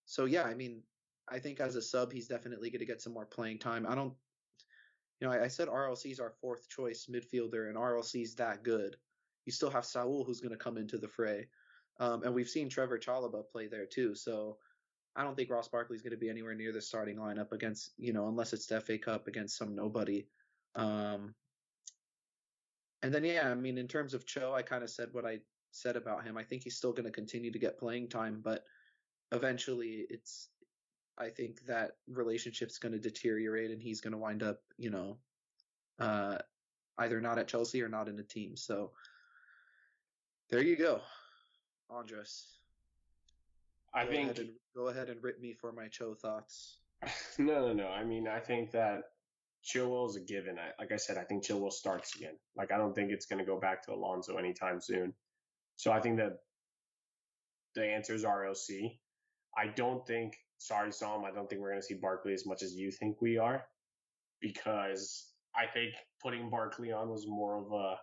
so 0.05 0.27
yeah, 0.27 0.45
I 0.45 0.55
mean, 0.55 0.83
I 1.29 1.39
think 1.39 1.61
as 1.61 1.75
a 1.75 1.83
sub, 1.83 2.12
he's 2.12 2.29
definitely 2.29 2.70
going 2.70 2.81
to 2.81 2.87
get 2.87 3.01
some 3.01 3.14
more 3.14 3.27
playing 3.27 3.59
time. 3.59 3.87
I 3.89 3.95
don't, 3.95 4.14
you 5.20 5.27
know, 5.27 5.33
I, 5.33 5.45
I 5.45 5.49
said 5.49 5.68
RLC's 5.68 6.20
our 6.20 6.33
fourth 6.41 6.68
choice 6.68 7.09
midfielder, 7.11 7.68
and 7.68 7.77
RLC's 7.77 8.35
that 8.37 8.62
good. 8.62 8.97
You 9.47 9.53
still 9.53 9.70
have 9.70 9.85
Saul 9.85 10.25
who's 10.25 10.41
going 10.41 10.53
to 10.53 10.59
come 10.59 10.77
into 10.77 10.99
the 10.99 11.09
fray, 11.09 11.49
um, 11.99 12.22
and 12.22 12.35
we've 12.35 12.49
seen 12.49 12.68
Trevoh 12.68 13.03
Chalobah 13.03 13.49
play 13.51 13.66
there 13.66 13.87
too. 13.87 14.14
So 14.14 14.59
I 15.17 15.23
don't 15.23 15.37
think 15.37 15.51
Ross 15.51 15.69
Barkley's 15.69 16.03
going 16.03 16.12
to 16.12 16.17
be 16.17 16.31
anywhere 16.31 16.55
near 16.55 16.73
the 16.73 16.81
starting 16.81 17.17
lineup 17.17 17.53
against, 17.53 17.93
you 17.97 18.12
know, 18.12 18.29
unless 18.29 18.53
it's 18.53 18.67
the 18.67 18.81
FA 18.81 18.99
Cup 18.99 19.29
against 19.29 19.57
some 19.57 19.75
nobody. 19.75 20.27
Um, 20.75 21.35
and 23.03 23.15
then 23.15 23.25
yeah, 23.25 23.49
I 23.49 23.55
mean, 23.55 23.79
in 23.79 23.87
terms 23.87 24.15
of 24.15 24.27
Cho, 24.27 24.53
I 24.55 24.62
kind 24.62 24.83
of 24.83 24.91
said 24.91 25.11
what 25.12 25.25
I 25.25 25.39
said 25.71 25.97
about 25.97 26.25
him. 26.25 26.37
I 26.37 26.43
think 26.43 26.62
he's 26.65 26.77
still 26.77 26.93
going 26.93 27.05
to 27.05 27.12
continue 27.12 27.53
to 27.53 27.59
get 27.59 27.79
playing 27.79 28.09
time, 28.09 28.41
but 28.43 28.65
eventually 29.31 30.07
it's 30.09 30.49
I 31.17 31.29
think 31.29 31.65
that 31.67 31.93
relationship's 32.09 32.79
going 32.79 32.93
to 32.93 32.99
deteriorate 32.99 33.71
and 33.71 33.81
he's 33.81 34.01
going 34.01 34.12
to 34.12 34.19
wind 34.19 34.43
up, 34.43 34.61
you 34.79 34.91
know, 34.91 35.19
uh, 36.01 36.39
either 36.99 37.21
not 37.21 37.39
at 37.39 37.47
Chelsea 37.47 37.83
or 37.83 37.89
not 37.89 38.09
in 38.09 38.19
a 38.19 38.23
team. 38.25 38.57
So 38.57 38.91
there 40.51 40.62
you 40.62 40.77
go, 40.77 41.01
Andres. 41.89 42.47
I 43.95 44.05
go 44.05 44.11
think 44.11 44.25
ahead 44.25 44.39
and, 44.39 44.51
go 44.75 44.89
ahead 44.89 45.09
and 45.09 45.23
rip 45.23 45.41
me 45.41 45.55
for 45.61 45.73
my 45.73 45.89
Cho 45.89 46.15
thoughts. 46.15 46.79
no, 47.39 47.69
no, 47.69 47.73
no. 47.73 47.89
I 47.89 48.05
mean, 48.05 48.27
I 48.27 48.41
think 48.41 48.73
that 48.73 49.03
Chilwell 49.65 50.09
is 50.09 50.17
a 50.17 50.21
given. 50.21 50.57
I, 50.59 50.81
like 50.83 50.93
I 50.93 50.97
said, 50.97 51.17
I 51.17 51.25
think 51.25 51.45
Chilwell 51.45 51.73
starts 51.73 52.17
again. 52.17 52.35
Like 52.57 52.73
I 52.73 52.77
don't 52.77 52.95
think 52.95 53.11
it's 53.11 53.27
going 53.27 53.39
to 53.39 53.45
go 53.45 53.59
back 53.59 53.85
to 53.85 53.93
Alonso 53.93 54.37
anytime 54.37 54.81
soon. 54.81 55.15
So 55.77 55.93
I 55.93 56.01
think 56.01 56.19
that 56.19 56.39
the 57.75 57.85
answer 57.85 58.15
is 58.15 58.25
RLC. 58.25 58.99
I 59.57 59.69
don't 59.69 60.07
think 60.07 60.35
sorry, 60.59 60.93
Psalm, 60.93 61.25
I 61.25 61.31
don't 61.31 61.49
think 61.49 61.61
we're 61.61 61.71
going 61.71 61.81
to 61.81 61.87
see 61.87 61.95
Barkley 61.95 62.33
as 62.33 62.47
much 62.47 62.63
as 62.63 62.75
you 62.75 62.91
think 62.91 63.21
we 63.21 63.39
are, 63.39 63.65
because 64.41 65.27
I 65.55 65.67
think 65.73 65.95
putting 66.23 66.51
Barkley 66.51 66.93
on 66.93 67.11
was 67.11 67.27
more 67.27 67.59
of 67.59 67.73
a 67.73 67.97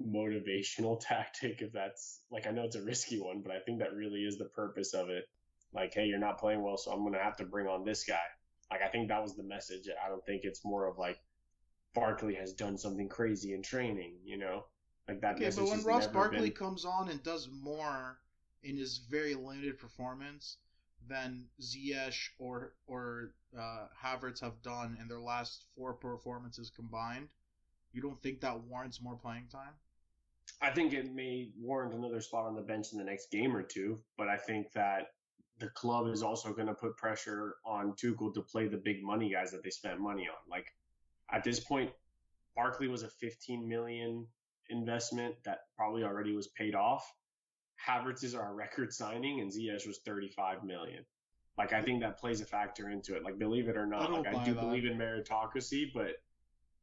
motivational 0.00 1.00
tactic. 1.06 1.62
If 1.62 1.72
that's 1.72 2.20
like, 2.30 2.46
I 2.46 2.50
know 2.50 2.64
it's 2.64 2.76
a 2.76 2.82
risky 2.82 3.20
one, 3.20 3.42
but 3.42 3.52
I 3.52 3.60
think 3.60 3.80
that 3.80 3.94
really 3.94 4.20
is 4.20 4.38
the 4.38 4.46
purpose 4.46 4.94
of 4.94 5.08
it. 5.08 5.24
Like, 5.74 5.94
hey, 5.94 6.06
you're 6.06 6.18
not 6.18 6.38
playing 6.38 6.62
well, 6.62 6.76
so 6.76 6.92
I'm 6.92 7.12
to 7.12 7.18
have 7.18 7.36
to 7.38 7.44
bring 7.44 7.66
on 7.66 7.84
this 7.84 8.04
guy. 8.04 8.20
Like, 8.70 8.82
I 8.82 8.88
think 8.88 9.08
that 9.08 9.22
was 9.22 9.36
the 9.36 9.42
message. 9.42 9.88
I 10.04 10.08
don't 10.08 10.24
think 10.24 10.42
it's 10.44 10.64
more 10.64 10.86
of 10.86 10.98
like 10.98 11.18
Barkley 11.94 12.34
has 12.34 12.52
done 12.52 12.78
something 12.78 13.08
crazy 13.08 13.54
in 13.54 13.62
training, 13.62 14.16
you 14.24 14.38
know? 14.38 14.64
Like 15.08 15.20
that. 15.20 15.36
Okay, 15.36 15.50
but 15.54 15.68
when 15.68 15.82
Ross 15.82 16.06
Barkley 16.06 16.50
been... 16.50 16.52
comes 16.52 16.84
on 16.84 17.08
and 17.08 17.22
does 17.22 17.48
more 17.50 18.18
in 18.62 18.76
his 18.76 18.98
very 18.98 19.34
limited 19.34 19.78
performance 19.78 20.58
than 21.08 21.46
Ziyech 21.60 22.16
or 22.38 22.74
or 22.86 23.34
uh, 23.58 23.86
Havertz 24.02 24.40
have 24.40 24.62
done 24.62 24.96
in 25.00 25.08
their 25.08 25.20
last 25.20 25.64
four 25.76 25.94
performances 25.94 26.70
combined, 26.70 27.28
you 27.92 28.02
don't 28.02 28.20
think 28.22 28.40
that 28.40 28.60
warrants 28.64 29.00
more 29.00 29.16
playing 29.16 29.46
time? 29.50 29.74
I 30.60 30.70
think 30.70 30.92
it 30.92 31.12
may 31.14 31.50
warrant 31.60 31.94
another 31.94 32.20
spot 32.20 32.46
on 32.46 32.54
the 32.54 32.62
bench 32.62 32.88
in 32.92 32.98
the 32.98 33.04
next 33.04 33.30
game 33.30 33.56
or 33.56 33.62
two, 33.62 34.00
but 34.16 34.28
I 34.28 34.36
think 34.36 34.72
that 34.72 35.08
the 35.58 35.68
club 35.68 36.08
is 36.08 36.22
also 36.22 36.52
going 36.52 36.66
to 36.66 36.74
put 36.74 36.96
pressure 36.96 37.56
on 37.64 37.92
Tuchel 37.92 38.34
to 38.34 38.42
play 38.42 38.68
the 38.68 38.76
big 38.76 39.02
money 39.02 39.30
guys 39.30 39.50
that 39.52 39.62
they 39.62 39.70
spent 39.70 40.00
money 40.00 40.22
on. 40.22 40.50
Like 40.50 40.66
at 41.30 41.44
this 41.44 41.60
point, 41.60 41.90
Barkley 42.56 42.88
was 42.88 43.02
a 43.02 43.08
15 43.08 43.68
million 43.68 44.26
investment 44.70 45.34
that 45.44 45.60
probably 45.76 46.02
already 46.02 46.34
was 46.34 46.48
paid 46.48 46.74
off. 46.74 47.10
Havertz 47.86 48.22
is 48.22 48.34
our 48.34 48.54
record 48.54 48.92
signing, 48.92 49.40
and 49.40 49.50
Ziyech 49.50 49.86
was 49.86 50.00
35 50.04 50.64
million. 50.64 51.04
Like 51.58 51.72
I 51.72 51.82
think 51.82 52.00
that 52.00 52.18
plays 52.18 52.40
a 52.40 52.46
factor 52.46 52.90
into 52.90 53.14
it. 53.14 53.22
Like 53.24 53.38
believe 53.38 53.68
it 53.68 53.76
or 53.76 53.86
not, 53.86 54.10
I 54.10 54.12
like 54.12 54.34
I 54.34 54.44
do 54.44 54.54
that. 54.54 54.60
believe 54.60 54.84
in 54.84 54.96
meritocracy, 54.96 55.92
but 55.92 56.12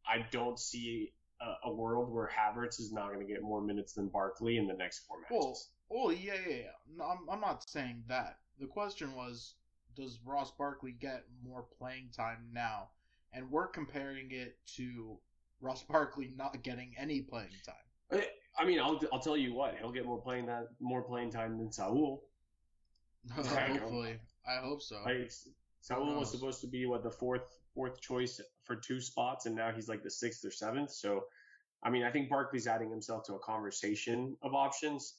I 0.08 0.26
don't 0.32 0.60
see 0.60 1.14
a, 1.42 1.70
a 1.70 1.74
world 1.74 2.12
where 2.12 2.30
Havertz 2.30 2.80
is 2.80 2.92
not 2.92 3.08
going 3.14 3.26
to 3.26 3.32
get 3.32 3.42
more 3.42 3.62
minutes 3.62 3.94
than 3.94 4.08
Barkley 4.08 4.58
in 4.58 4.68
the 4.68 4.74
next 4.74 5.06
four 5.08 5.18
matches. 5.22 5.70
Well, 5.90 6.06
well 6.06 6.14
yeah, 6.14 6.34
yeah, 6.48 6.56
yeah. 6.56 6.96
No, 6.98 7.06
I'm, 7.06 7.30
I'm 7.30 7.42
not 7.42 7.70
saying 7.70 8.04
that. 8.08 8.38
The 8.60 8.68
question 8.68 9.16
was, 9.16 9.56
does 9.96 10.20
Ross 10.26 10.52
Barkley 10.58 10.92
get 10.92 11.26
more 11.44 11.66
playing 11.78 12.10
time 12.16 12.48
now? 12.54 12.90
And 13.34 13.50
we're 13.52 13.68
comparing 13.68 14.32
it 14.32 14.58
to 14.76 15.20
Ross 15.62 15.84
Barkley 15.84 16.34
not 16.36 16.62
getting 16.64 16.96
any 16.98 17.22
playing 17.22 17.50
time. 17.66 18.24
I 18.58 18.66
mean, 18.66 18.80
I'll 18.80 19.00
I'll 19.14 19.20
tell 19.20 19.38
you 19.38 19.54
what, 19.54 19.76
he'll 19.80 19.92
get 19.92 20.06
more 20.06 20.20
playing 20.20 20.48
that 20.48 20.68
more 20.80 21.02
playing 21.02 21.32
time 21.32 21.58
than 21.58 21.72
Saul. 21.72 22.24
hopefully, 23.32 24.18
I 24.48 24.62
hope 24.62 24.82
so. 24.82 25.02
Like, 25.06 25.32
Saul 25.82 26.20
was 26.20 26.32
supposed 26.32 26.62
to 26.62 26.68
be 26.68 26.86
what 26.86 27.04
the 27.04 27.12
fourth 27.12 27.58
fourth 27.74 28.02
choice 28.02 28.42
for 28.70 28.76
two 28.76 29.02
spots, 29.02 29.48
and 29.48 29.56
now 29.56 29.72
he's 29.72 29.90
like 29.90 30.04
the 30.04 30.12
sixth 30.12 30.46
or 30.46 30.52
seventh. 30.52 30.92
So, 30.92 31.24
I 31.82 31.90
mean, 31.90 32.04
I 32.04 32.12
think 32.12 32.30
Barkley's 32.30 32.68
adding 32.68 32.92
himself 32.92 33.24
to 33.24 33.34
a 33.34 33.40
conversation 33.40 34.38
of 34.44 34.54
options. 34.54 35.16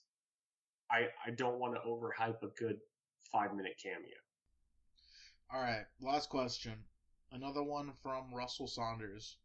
I 0.89 1.09
I 1.27 1.33
don't 1.33 1.59
want 1.59 1.75
to 1.75 1.81
overhype 1.81 2.41
a 2.45 2.47
good 2.57 2.79
five 3.33 3.53
minute 3.57 3.75
cameo. 3.83 4.17
All 5.53 5.61
right, 5.61 5.85
last 6.01 6.29
question. 6.29 6.75
Another 7.33 7.65
one 7.65 7.93
from 8.05 8.33
Russell 8.33 8.69
Saunders. 8.69 9.37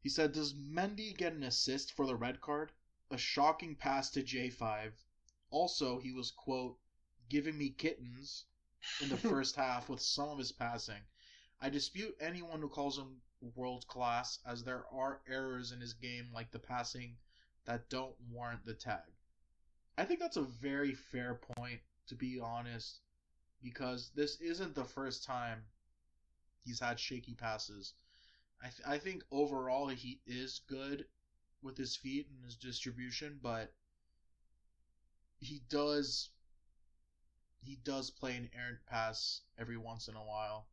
He 0.00 0.08
said, 0.08 0.32
Does 0.32 0.54
Mendy 0.54 1.16
get 1.16 1.34
an 1.34 1.44
assist 1.44 1.92
for 1.92 2.06
the 2.06 2.16
red 2.16 2.40
card? 2.40 2.72
A 3.12 3.18
shocking 3.18 3.76
pass 3.76 4.10
to 4.10 4.22
J5. 4.22 4.92
Also, 5.50 6.00
he 6.00 6.12
was, 6.12 6.32
quote, 6.32 6.76
giving 7.28 7.56
me 7.56 7.70
kittens 7.70 8.46
in 9.00 9.10
the 9.10 9.16
first 9.30 9.54
half 9.54 9.88
with 9.88 10.00
some 10.00 10.28
of 10.28 10.38
his 10.38 10.50
passing. 10.50 11.02
I 11.60 11.70
dispute 11.70 12.16
anyone 12.20 12.60
who 12.60 12.68
calls 12.68 12.98
him 12.98 13.20
world 13.54 13.86
class, 13.86 14.38
as 14.44 14.64
there 14.64 14.86
are 14.88 15.22
errors 15.28 15.72
in 15.72 15.80
his 15.80 15.92
game 15.94 16.30
like 16.32 16.50
the 16.50 16.58
passing 16.58 17.16
that 17.64 17.88
don't 17.90 18.20
warrant 18.30 18.64
the 18.64 18.74
tag. 18.74 19.12
I 19.96 20.04
think 20.04 20.20
that's 20.20 20.36
a 20.36 20.42
very 20.42 20.94
fair 20.94 21.34
point, 21.34 21.80
to 22.06 22.14
be 22.14 22.40
honest, 22.40 23.00
because 23.62 24.10
this 24.10 24.40
isn't 24.40 24.74
the 24.74 24.84
first 24.84 25.24
time 25.24 25.64
he's 26.64 26.80
had 26.80 27.00
shaky 27.00 27.34
passes. 27.34 27.94
I 28.62 28.68
th- 28.68 28.86
I 28.86 28.98
think 28.98 29.24
overall 29.30 29.88
he 29.88 30.20
is 30.26 30.60
good 30.68 31.06
with 31.62 31.76
his 31.76 31.96
feet 31.96 32.28
and 32.28 32.44
his 32.44 32.56
distribution, 32.56 33.40
but 33.42 33.74
he 35.40 35.60
does 35.68 36.30
he 37.60 37.76
does 37.76 38.10
play 38.10 38.36
an 38.36 38.48
errant 38.52 38.84
pass 38.86 39.42
every 39.58 39.76
once 39.76 40.08
in 40.08 40.14
a 40.16 40.24
while. 40.24 40.68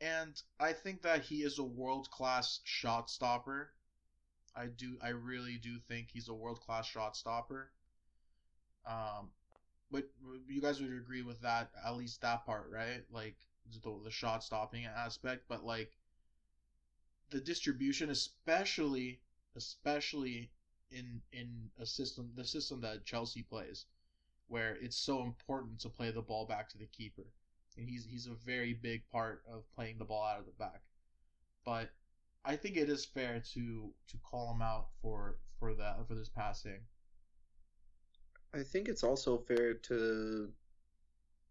And 0.00 0.40
I 0.58 0.72
think 0.72 1.02
that 1.02 1.22
he 1.24 1.42
is 1.44 1.58
a 1.58 1.64
world 1.64 2.10
class 2.10 2.60
shot 2.64 3.08
stopper. 3.10 3.74
I 4.56 4.66
do 4.68 4.98
I 5.02 5.10
really 5.10 5.58
do 5.58 5.78
think 5.78 6.10
he's 6.10 6.28
a 6.28 6.34
world 6.34 6.60
class 6.60 6.86
shot 6.86 7.16
stopper. 7.16 7.72
Um 8.86 9.30
but 9.90 10.04
you 10.48 10.60
guys 10.62 10.80
would 10.80 10.92
agree 10.92 11.22
with 11.22 11.40
that 11.42 11.70
at 11.84 11.96
least 11.96 12.22
that 12.22 12.44
part, 12.46 12.70
right? 12.72 13.02
Like 13.10 13.36
the, 13.82 14.00
the 14.04 14.10
shot 14.10 14.44
stopping 14.44 14.86
aspect, 14.86 15.44
but 15.48 15.64
like 15.64 15.92
the 17.30 17.40
distribution, 17.40 18.10
especially 18.10 19.20
especially 19.56 20.50
in 20.90 21.20
in 21.32 21.70
a 21.78 21.86
system 21.86 22.30
the 22.34 22.44
system 22.44 22.80
that 22.80 23.04
Chelsea 23.04 23.42
plays, 23.42 23.86
where 24.48 24.76
it's 24.76 24.96
so 24.98 25.22
important 25.22 25.80
to 25.80 25.88
play 25.90 26.10
the 26.10 26.22
ball 26.22 26.46
back 26.46 26.68
to 26.70 26.78
the 26.78 26.86
keeper, 26.86 27.32
and 27.78 27.88
he's 27.88 28.04
he's 28.04 28.26
a 28.26 28.34
very 28.44 28.74
big 28.74 29.02
part 29.10 29.42
of 29.50 29.62
playing 29.74 29.96
the 29.98 30.04
ball 30.04 30.24
out 30.24 30.40
of 30.40 30.46
the 30.46 30.52
back. 30.52 30.82
But 31.64 31.90
I 32.44 32.56
think 32.56 32.76
it 32.76 32.90
is 32.90 33.04
fair 33.04 33.42
to 33.54 33.90
to 34.08 34.16
call 34.18 34.52
him 34.52 34.62
out 34.62 34.88
for 35.00 35.36
for 35.58 35.74
that 35.74 36.06
for 36.06 36.14
this 36.14 36.28
passing. 36.28 36.80
I 38.54 38.62
think 38.62 38.88
it's 38.88 39.04
also 39.04 39.38
fair 39.38 39.74
to 39.74 40.48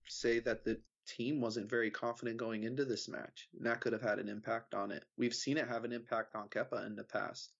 say 0.08 0.40
that 0.40 0.64
the 0.64 0.80
team 1.08 1.40
wasn't 1.40 1.70
very 1.70 1.92
confident 1.92 2.38
going 2.38 2.64
into 2.64 2.86
this 2.86 3.08
match. 3.08 3.48
And 3.56 3.66
that 3.66 3.82
could 3.82 3.94
have 3.94 4.02
had 4.02 4.20
an 4.20 4.30
impact 4.30 4.74
on 4.74 4.92
it. 4.92 5.06
We've 5.18 5.34
seen 5.34 5.58
it 5.58 5.68
have 5.68 5.86
an 5.86 5.94
impact 5.94 6.36
on 6.36 6.50
Kepa 6.50 6.86
in 6.86 6.96
the 6.96 7.04
past. 7.04 7.52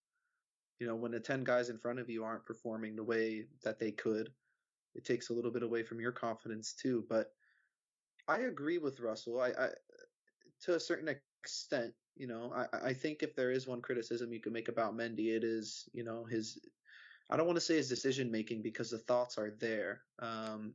You 0.78 0.86
know, 0.86 0.96
when 0.96 1.12
the 1.12 1.20
10 1.20 1.44
guys 1.44 1.70
in 1.70 1.78
front 1.78 1.98
of 1.98 2.10
you 2.10 2.24
aren't 2.24 2.46
performing 2.46 2.94
the 2.94 3.04
way 3.04 3.46
that 3.64 3.78
they 3.78 3.90
could, 3.90 4.30
it 4.94 5.04
takes 5.04 5.30
a 5.30 5.32
little 5.32 5.50
bit 5.50 5.62
away 5.62 5.82
from 5.82 6.00
your 6.00 6.12
confidence 6.12 6.72
too. 6.72 7.04
But 7.08 7.32
I 8.28 8.40
agree 8.40 8.78
with 8.78 9.00
Russell. 9.00 9.40
I, 9.40 9.48
I 9.48 9.68
to 10.62 10.74
a 10.74 10.80
certain 10.80 11.08
extent, 11.08 11.94
you 12.16 12.26
know, 12.26 12.52
I, 12.54 12.88
I 12.88 12.92
think 12.92 13.22
if 13.22 13.34
there 13.34 13.50
is 13.50 13.66
one 13.66 13.80
criticism 13.80 14.32
you 14.32 14.40
can 14.40 14.52
make 14.52 14.68
about 14.68 14.96
Mendy, 14.96 15.34
it 15.34 15.44
is, 15.44 15.88
you 15.92 16.04
know, 16.04 16.24
his 16.24 16.58
I 17.30 17.36
don't 17.36 17.46
want 17.46 17.56
to 17.56 17.64
say 17.64 17.76
his 17.76 17.88
decision 17.88 18.30
making 18.30 18.62
because 18.62 18.90
the 18.90 18.98
thoughts 18.98 19.38
are 19.38 19.50
there. 19.60 20.02
Um, 20.20 20.74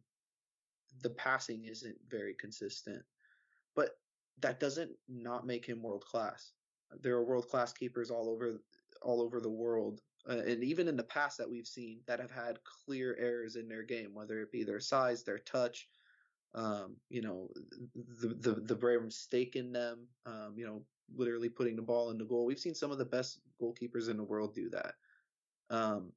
the 1.01 1.09
passing 1.11 1.65
isn't 1.65 1.95
very 2.09 2.35
consistent. 2.39 3.01
But 3.75 3.91
that 4.39 4.59
doesn't 4.59 4.91
not 5.07 5.45
make 5.47 5.65
him 5.65 5.81
world 5.81 6.05
class. 6.05 6.51
There 7.01 7.15
are 7.15 7.25
world 7.25 7.49
class 7.49 7.73
keepers 7.73 8.11
all 8.11 8.29
over 8.29 8.59
all 9.01 9.21
over 9.21 9.39
the 9.39 9.49
world, 9.49 9.99
uh, 10.29 10.37
and 10.37 10.63
even 10.63 10.87
in 10.87 10.95
the 10.95 11.03
past 11.03 11.37
that 11.37 11.49
we've 11.49 11.67
seen 11.67 11.99
that 12.07 12.19
have 12.19 12.31
had 12.31 12.59
clear 12.85 13.17
errors 13.19 13.55
in 13.55 13.67
their 13.67 13.83
game, 13.83 14.13
whether 14.13 14.39
it 14.39 14.51
be 14.51 14.63
their 14.63 14.79
size, 14.79 15.23
their 15.23 15.39
touch, 15.39 15.89
um, 16.55 16.95
you 17.09 17.21
know, 17.21 17.49
the 17.95 18.29
the 18.29 18.53
the 18.61 18.75
rare 18.75 19.01
mistake 19.01 19.55
in 19.55 19.71
them, 19.71 20.07
um, 20.25 20.53
you 20.55 20.65
know, 20.65 20.83
literally 21.15 21.49
putting 21.49 21.75
the 21.75 21.81
ball 21.81 22.11
in 22.11 22.17
the 22.17 22.25
goal. 22.25 22.45
We've 22.45 22.59
seen 22.59 22.75
some 22.75 22.91
of 22.91 22.97
the 22.97 23.05
best 23.05 23.39
goalkeepers 23.61 24.09
in 24.09 24.17
the 24.17 24.23
world 24.23 24.53
do 24.53 24.69
that. 24.69 24.93
Um, 25.69 26.11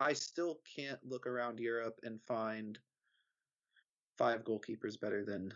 I 0.00 0.12
still 0.12 0.60
can't 0.76 1.00
look 1.04 1.26
around 1.26 1.58
Europe 1.58 1.98
and 2.02 2.20
find 2.22 2.78
five 4.16 4.44
goalkeepers 4.44 5.00
better 5.00 5.24
than 5.24 5.52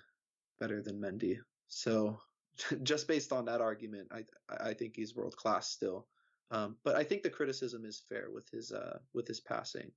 better 0.59 0.82
than 0.82 1.00
Mendy. 1.00 1.38
So 1.68 2.18
just 2.82 3.09
based 3.09 3.32
on 3.32 3.44
that 3.46 3.61
argument, 3.61 4.09
I 4.12 4.24
I 4.48 4.74
think 4.74 4.94
he's 4.96 5.14
world 5.14 5.36
class 5.36 5.68
still. 5.68 6.07
Um, 6.50 6.76
but 6.84 6.96
I 6.96 7.05
think 7.05 7.22
the 7.22 7.30
criticism 7.30 7.84
is 7.84 8.03
fair 8.09 8.30
with 8.30 8.48
his 8.50 8.72
uh, 8.72 8.98
with 9.14 9.26
his 9.26 9.40
passing. 9.40 9.90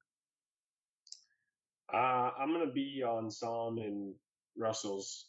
Uh, 1.93 2.31
I'm 2.39 2.51
gonna 2.51 2.71
be 2.71 3.03
on 3.03 3.29
Psalm 3.29 3.77
and 3.77 4.13
Russell's 4.57 5.27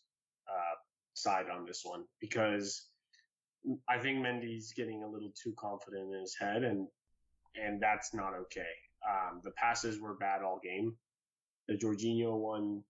uh, 0.49 0.77
side 1.15 1.47
on 1.51 1.67
this 1.67 1.83
one 1.85 2.05
because 2.21 2.89
I 3.89 3.99
think 3.99 4.19
Mendy's 4.25 4.73
getting 4.73 5.03
a 5.03 5.09
little 5.09 5.33
too 5.43 5.55
confident 5.59 6.15
in 6.15 6.21
his 6.21 6.37
head, 6.39 6.63
and 6.63 6.89
and 7.55 7.83
that's 7.83 8.15
not 8.15 8.35
okay. 8.35 8.73
Um, 9.09 9.41
the 9.45 9.51
passes 9.53 10.01
were 10.01 10.15
bad 10.15 10.43
all 10.43 10.61
game. 10.63 10.97
The 11.69 11.75
Jorginho 11.75 12.39
one 12.39 12.83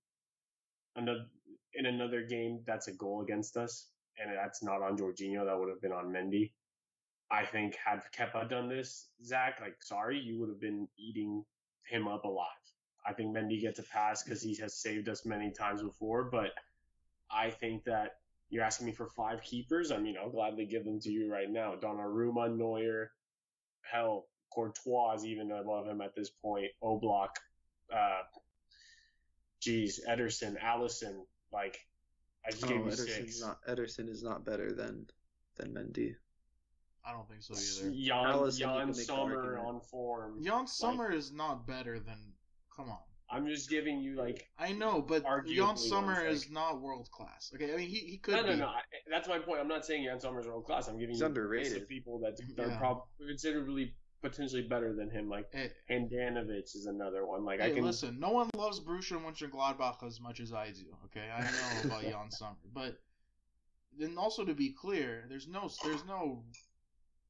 another 0.97 1.27
in 1.75 1.87
another 1.87 2.23
game 2.23 2.61
that's 2.67 2.89
a 2.89 2.93
goal 2.93 3.23
against 3.23 3.57
us, 3.57 3.89
and 4.19 4.35
that's 4.37 4.63
not 4.63 4.83
on 4.83 4.97
Jorginho. 4.97 5.45
That 5.47 5.59
would 5.59 5.69
have 5.69 5.81
been 5.81 5.93
on 5.93 6.13
Mendy. 6.13 6.53
I 7.31 7.45
think 7.45 7.77
had 7.85 8.03
Kepa 8.17 8.49
done 8.49 8.69
this, 8.69 9.09
Zach, 9.25 9.59
like 9.61 9.83
sorry, 9.83 10.19
you 10.19 10.39
would 10.39 10.49
have 10.49 10.61
been 10.61 10.89
eating 10.99 11.45
him 11.89 12.07
up 12.07 12.25
alive. 12.25 12.47
I 13.07 13.13
think 13.13 13.37
Mendy 13.37 13.61
gets 13.61 13.79
a 13.79 13.85
pass 13.85 14.23
because 14.23 14.43
he 14.43 14.57
has 14.57 14.75
saved 14.75 15.09
us 15.09 15.25
many 15.25 15.53
times 15.53 15.83
before, 15.83 16.25
but 16.25 16.51
I 17.31 17.51
think 17.51 17.85
that 17.85 18.17
you're 18.49 18.65
asking 18.65 18.87
me 18.87 18.93
for 18.93 19.07
five 19.07 19.43
keepers. 19.43 19.91
I 19.91 19.99
mean, 19.99 20.17
I'll 20.21 20.31
gladly 20.31 20.67
give 20.67 20.85
them 20.85 21.01
to 21.01 21.11
you 21.11 21.31
right 21.31 21.51
now. 21.51 21.75
Donnarumma, 21.77 22.57
Neuer, 22.57 23.11
hell, 23.83 24.27
Courtois, 24.53 25.23
even 25.25 25.53
I 25.53 25.61
love 25.61 25.87
him 25.87 26.01
at 26.01 26.15
this 26.15 26.31
point. 26.31 26.71
Oblak, 26.83 27.31
uh, 27.93 28.23
geez, 29.61 30.01
Ederson, 30.09 30.61
Alisson, 30.61 31.25
like 31.53 31.79
I 32.47 32.51
just 32.51 32.65
Oh, 32.65 32.69
gave 32.69 32.79
you 32.79 32.85
Ederson's 32.85 33.39
six. 33.39 33.41
not 33.41 33.63
Ederson 33.67 34.09
is 34.09 34.23
not 34.23 34.45
better 34.45 34.73
than 34.73 35.07
than 35.57 35.73
Mendy. 35.73 36.17
I 37.05 37.13
don't 37.13 37.29
think 37.29 37.43
so 37.43 37.55
either. 37.55 37.95
Yann, 37.95 38.25
Alisson, 38.27 38.59
you 38.59 38.67
Yann 38.67 38.87
can 38.87 38.95
Sommer 38.95 39.59
on 39.59 39.81
form. 39.81 40.39
Yann 40.41 40.67
Sommer 40.67 41.13
is 41.13 41.33
not 41.33 41.67
better 41.67 41.99
than. 42.01 42.33
Come 42.77 42.91
on. 42.91 42.99
I'm 43.29 43.49
just 43.49 43.69
giving 43.69 44.01
you 44.01 44.15
like 44.17 44.49
I 44.59 44.73
know, 44.73 45.03
but 45.03 45.25
Yann 45.47 45.77
Sommer 45.77 46.15
thing. 46.17 46.27
is 46.27 46.49
not 46.51 46.81
world 46.81 47.11
class. 47.11 47.51
Okay, 47.55 47.73
I 47.73 47.77
mean 47.77 47.89
he, 47.89 47.99
he 47.99 48.19
could 48.19 48.35
no, 48.37 48.43
no, 48.43 48.53
be. 48.53 48.59
no. 48.59 48.67
I, 48.67 48.81
that's 49.11 49.27
my 49.29 49.39
point. 49.41 49.61
I'm 49.61 49.67
not 49.67 49.85
saying 49.85 50.05
Yann 50.05 50.21
Sommer's 50.21 50.47
world 50.47 50.65
class. 50.65 50.87
I'm 50.87 50.97
giving 50.99 51.15
He's 51.15 51.21
you 51.21 51.27
underrated. 51.27 51.73
lists 51.73 51.83
of 51.83 51.89
people 51.89 52.21
that 52.21 52.37
that 52.57 52.69
Yeah. 52.69 52.75
are 52.75 52.79
probably 52.79 53.03
considerably 53.27 53.95
potentially 54.23 54.63
better 54.63 54.95
than 54.95 55.11
him. 55.11 55.29
Like 55.29 55.47
Hey, 55.53 55.73
Handanovic 55.91 56.75
is 56.77 56.87
another 56.87 57.27
one. 57.27 57.45
Like 57.45 57.61
hey, 57.61 57.73
I 57.73 57.75
can 57.75 57.85
listen, 57.85 58.21
no 58.21 58.31
one 58.31 58.49
loves 58.57 58.79
Borussia 58.79 59.21
Mönchengladbach 59.21 60.07
as 60.07 60.21
much 60.21 60.39
as 60.39 60.53
I 60.53 60.71
do. 60.71 60.87
Okay, 61.07 61.29
I 61.29 61.41
know 61.41 61.81
about 61.85 62.05
Yann 62.05 62.31
Sommer, 62.31 62.55
but 62.73 63.01
then 63.99 64.17
also 64.19 64.45
to 64.45 64.55
be 64.55 64.71
clear, 64.71 65.25
there's 65.29 65.49
no 65.49 65.69
there's 65.83 66.05
no 66.05 66.45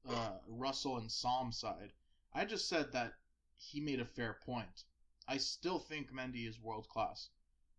uh, 0.08 0.32
Russell 0.46 0.98
and 0.98 1.10
Psalm 1.10 1.52
side. 1.52 1.92
I 2.34 2.44
just 2.44 2.68
said 2.68 2.92
that 2.92 3.14
he 3.56 3.80
made 3.80 4.00
a 4.00 4.04
fair 4.04 4.36
point. 4.44 4.84
I 5.28 5.36
still 5.38 5.78
think 5.78 6.12
Mendy 6.12 6.48
is 6.48 6.60
world 6.60 6.88
class, 6.88 7.30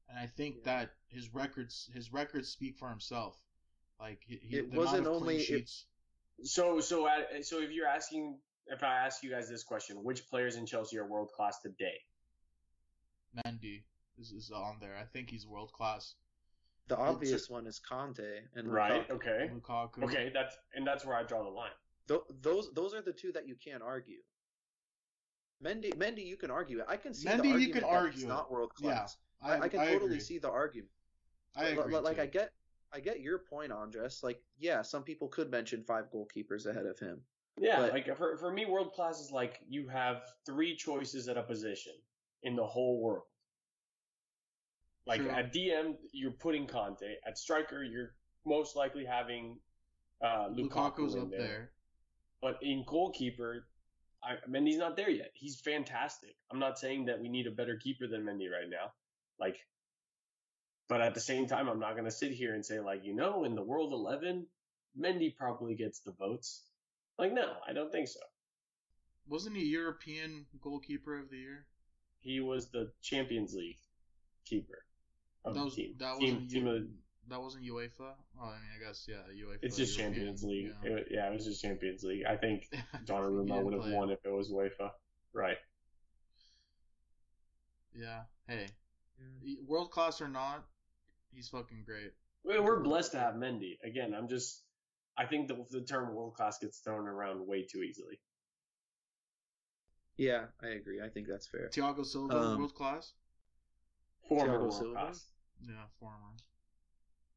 and 0.10 0.18
I 0.20 0.28
think 0.28 0.58
Yeah. 0.58 0.64
that 0.66 0.96
his 1.08 1.34
records 1.34 1.90
his 1.94 2.12
records 2.12 2.50
speak 2.50 2.78
for 2.78 2.90
himself. 2.90 3.42
Like 4.00 4.22
he, 4.28 4.38
he, 4.38 4.58
It 4.58 4.72
the 4.72 4.78
wasn't 4.78 5.08
of 5.08 5.14
clean 5.14 5.22
only- 5.22 5.38
it- 5.38 5.44
sheets. 5.46 5.86
So 6.44 6.80
so 6.82 7.08
at, 7.08 7.46
so 7.46 7.62
if 7.62 7.72
you're 7.72 7.88
asking 7.88 8.40
if 8.68 8.84
I 8.84 8.94
ask 9.06 9.24
you 9.24 9.30
guys 9.32 9.50
this 9.50 9.64
question, 9.64 10.04
which 10.04 10.28
players 10.30 10.56
in 10.56 10.66
Chelsea 10.66 10.98
are 10.98 11.06
world 11.06 11.32
class 11.32 11.60
today? 11.62 12.00
Mendy 13.36 13.84
is, 14.20 14.32
is 14.32 14.52
on 14.52 14.78
there. 14.80 14.96
I 14.98 15.04
think 15.06 15.30
he's 15.30 15.48
world 15.48 15.72
class. 15.72 16.16
The 16.88 16.98
obvious 16.98 17.50
one 17.50 17.66
is 17.68 17.80
Kanté 17.90 18.42
and 18.56 18.72
Right. 18.72 19.08
Lukaku. 19.10 19.16
Okay. 19.16 19.52
Lukaku. 19.54 20.04
Okay. 20.04 20.32
That's 20.34 20.56
and 20.74 20.86
that's 20.86 21.06
where 21.06 21.16
I 21.16 21.24
draw 21.24 21.44
the 21.44 21.50
line. 21.50 21.72
Th- 22.08 22.22
those 22.42 22.72
those 22.74 22.94
are 22.94 23.02
the 23.02 23.14
two 23.14 23.32
that 23.34 23.48
you 23.48 23.56
can't 23.56 23.82
argue. 23.84 24.20
Mendy, 25.64 25.94
Mendy, 25.96 26.26
you 26.26 26.38
can 26.38 26.52
argue 26.52 26.80
it. 26.80 26.86
I 26.88 26.98
can 26.98 27.14
see 27.14 27.28
Mendy, 27.28 27.54
the 27.54 27.60
you 27.62 27.74
can 27.74 27.82
that 27.82 27.88
argue 27.88 28.12
he's 28.14 28.24
it. 28.24 28.28
not 28.28 28.52
world 28.52 28.74
class. 28.76 29.18
I, 29.42 29.54
I, 29.54 29.60
I 29.62 29.68
can 29.70 29.80
I 29.80 29.86
totally 29.86 30.06
agree. 30.06 30.20
see 30.20 30.38
the 30.38 30.50
argument. 30.50 30.92
I 31.56 31.66
agree. 31.66 31.96
li- 31.96 32.02
like 32.02 32.18
too. 32.18 32.22
I 32.22 32.26
get, 32.28 32.52
I 32.94 33.00
get 33.00 33.20
your 33.22 33.40
point, 33.40 33.72
Andres. 33.72 34.22
Like, 34.24 34.42
yeah, 34.60 34.82
some 34.82 35.04
people 35.04 35.28
could 35.28 35.50
mention 35.50 35.84
five 35.84 36.06
goalkeepers 36.14 36.66
ahead 36.68 36.86
of 36.86 37.00
him. 37.00 37.22
Yeah. 37.60 37.78
But- 37.82 37.94
like 37.94 38.18
for 38.18 38.38
for 38.38 38.52
me, 38.52 38.66
world 38.66 38.94
class 38.94 39.20
is 39.20 39.32
like 39.32 39.60
you 39.68 39.88
have 39.88 40.22
three 40.46 40.76
choices 40.76 41.28
at 41.28 41.38
a 41.38 41.44
position 41.44 41.94
in 42.44 42.56
the 42.56 42.66
whole 42.66 43.02
world. 43.02 43.24
Like 45.08 45.22
True. 45.22 45.30
at 45.30 45.54
DM, 45.54 45.96
you're 46.12 46.32
putting 46.32 46.68
Kanté. 46.68 47.14
At 47.26 47.38
striker, 47.38 47.84
you're 47.84 48.12
most 48.46 48.76
likely 48.76 49.06
having 49.06 49.58
uh, 50.22 50.50
Lukaku 50.50 50.70
Lukaku's 50.70 51.16
in 51.16 51.22
up 51.22 51.30
there. 51.32 51.40
there. 51.40 51.72
But 52.42 52.60
in 52.62 52.84
goalkeeper, 52.86 53.66
I, 54.28 54.50
Mendy's 54.50 54.78
not 54.78 54.98
there 54.98 55.10
yet. 55.10 55.32
He's 55.34 55.60
fantastic. 55.62 56.36
I'm 56.52 56.60
not 56.60 56.78
saying 56.78 57.06
that 57.06 57.22
we 57.22 57.30
need 57.30 57.48
a 57.48 57.52
better 57.52 57.78
keeper 57.78 58.08
than 58.08 58.24
Mendy 58.24 58.52
right 58.52 58.70
now. 58.70 58.92
Like, 59.40 59.58
but 60.90 61.02
at 61.02 61.14
the 61.14 61.22
same 61.22 61.48
time, 61.48 61.70
I'm 61.70 61.80
not 61.80 61.94
going 61.94 62.06
to 62.06 62.12
sit 62.12 62.32
here 62.32 62.54
and 62.54 62.66
say 62.66 62.80
like, 62.80 63.04
you 63.04 63.16
know, 63.16 63.46
in 63.46 63.56
the 63.56 63.64
world 63.64 63.94
11, 63.94 64.46
Mendy 65.00 65.36
probably 65.36 65.76
gets 65.76 66.00
the 66.00 66.12
votes. 66.12 66.64
Like, 67.18 67.34
no, 67.34 67.54
I 67.68 67.74
don't 67.74 67.92
think 67.92 68.08
so. 68.08 68.20
Wasn't 69.30 69.56
he 69.56 69.66
European 69.66 70.46
goalkeeper 70.62 71.18
of 71.18 71.30
the 71.30 71.38
year? 71.38 71.66
He 72.20 72.40
was 72.40 72.70
the 72.70 72.92
Champions 73.02 73.54
League 73.54 73.80
keeper 74.46 74.84
of 75.46 75.56
that 75.56 75.64
was 75.64 75.76
the 75.76 75.84
team. 75.84 75.96
that 76.00 76.20
team, 76.20 76.34
wasn't 76.34 76.52
team 76.52 76.68
of, 76.68 76.84
that 77.30 77.42
wasn't 77.42 77.64
UEFA. 77.66 78.14
Oh, 78.40 78.46
I 78.46 78.60
mean, 78.60 78.72
I 78.80 78.86
guess 78.86 79.06
yeah, 79.08 79.16
UEFA. 79.34 79.58
it's 79.62 79.76
just 79.78 79.98
European, 79.98 80.14
Champions 80.16 80.44
League. 80.44 80.72
Yeah. 80.84 80.90
It- 80.92 81.08
yeah, 81.12 81.30
it 81.30 81.34
was 81.34 81.46
just 81.46 81.62
Champions 81.62 82.04
League. 82.04 82.24
I 82.28 82.38
think 82.38 82.68
He 82.72 82.78
Donnarumma 83.06 83.64
would 83.64 83.74
have 83.74 83.82
play. 83.84 83.94
won 83.94 84.10
if 84.12 84.20
it 84.26 84.32
was 84.32 84.50
UEFA. 84.52 84.92
Right. 85.34 85.58
Yeah. 87.96 88.22
Hey, 88.48 88.68
world 89.68 89.92
class 89.92 90.22
or 90.22 90.28
not, 90.28 90.64
he's 91.34 91.50
fucking 91.50 91.84
great. 91.86 92.14
Well, 92.44 92.64
we're 92.64 92.80
blessed 92.82 93.12
to 93.14 93.20
have 93.20 93.34
Mendy. 93.36 93.78
Again, 93.84 94.14
I'm 94.16 94.28
just, 94.30 94.62
I 95.18 95.26
think 95.26 95.48
the, 95.48 95.66
the 95.72 95.82
term 95.82 96.14
world 96.14 96.36
class 96.36 96.60
gets 96.60 96.78
thrown 96.80 97.08
around 97.08 97.46
way 97.46 97.64
too 97.64 97.82
easily. 97.84 98.20
Yeah, 100.16 100.46
I 100.64 100.68
agree. 100.70 101.02
I 101.04 101.10
think 101.10 101.28
that's 101.28 101.48
fair. 101.48 101.70
Thiago 101.74 102.06
Silva, 102.06 102.36
Um, 102.38 102.58
world 102.60 102.74
class. 102.74 103.14
Former 104.30 104.54
Thiago 104.54 104.60
world 104.62 104.74
Silva? 104.74 104.94
class. 104.94 105.26
Yeah, 105.62 105.74
former. 106.00 106.16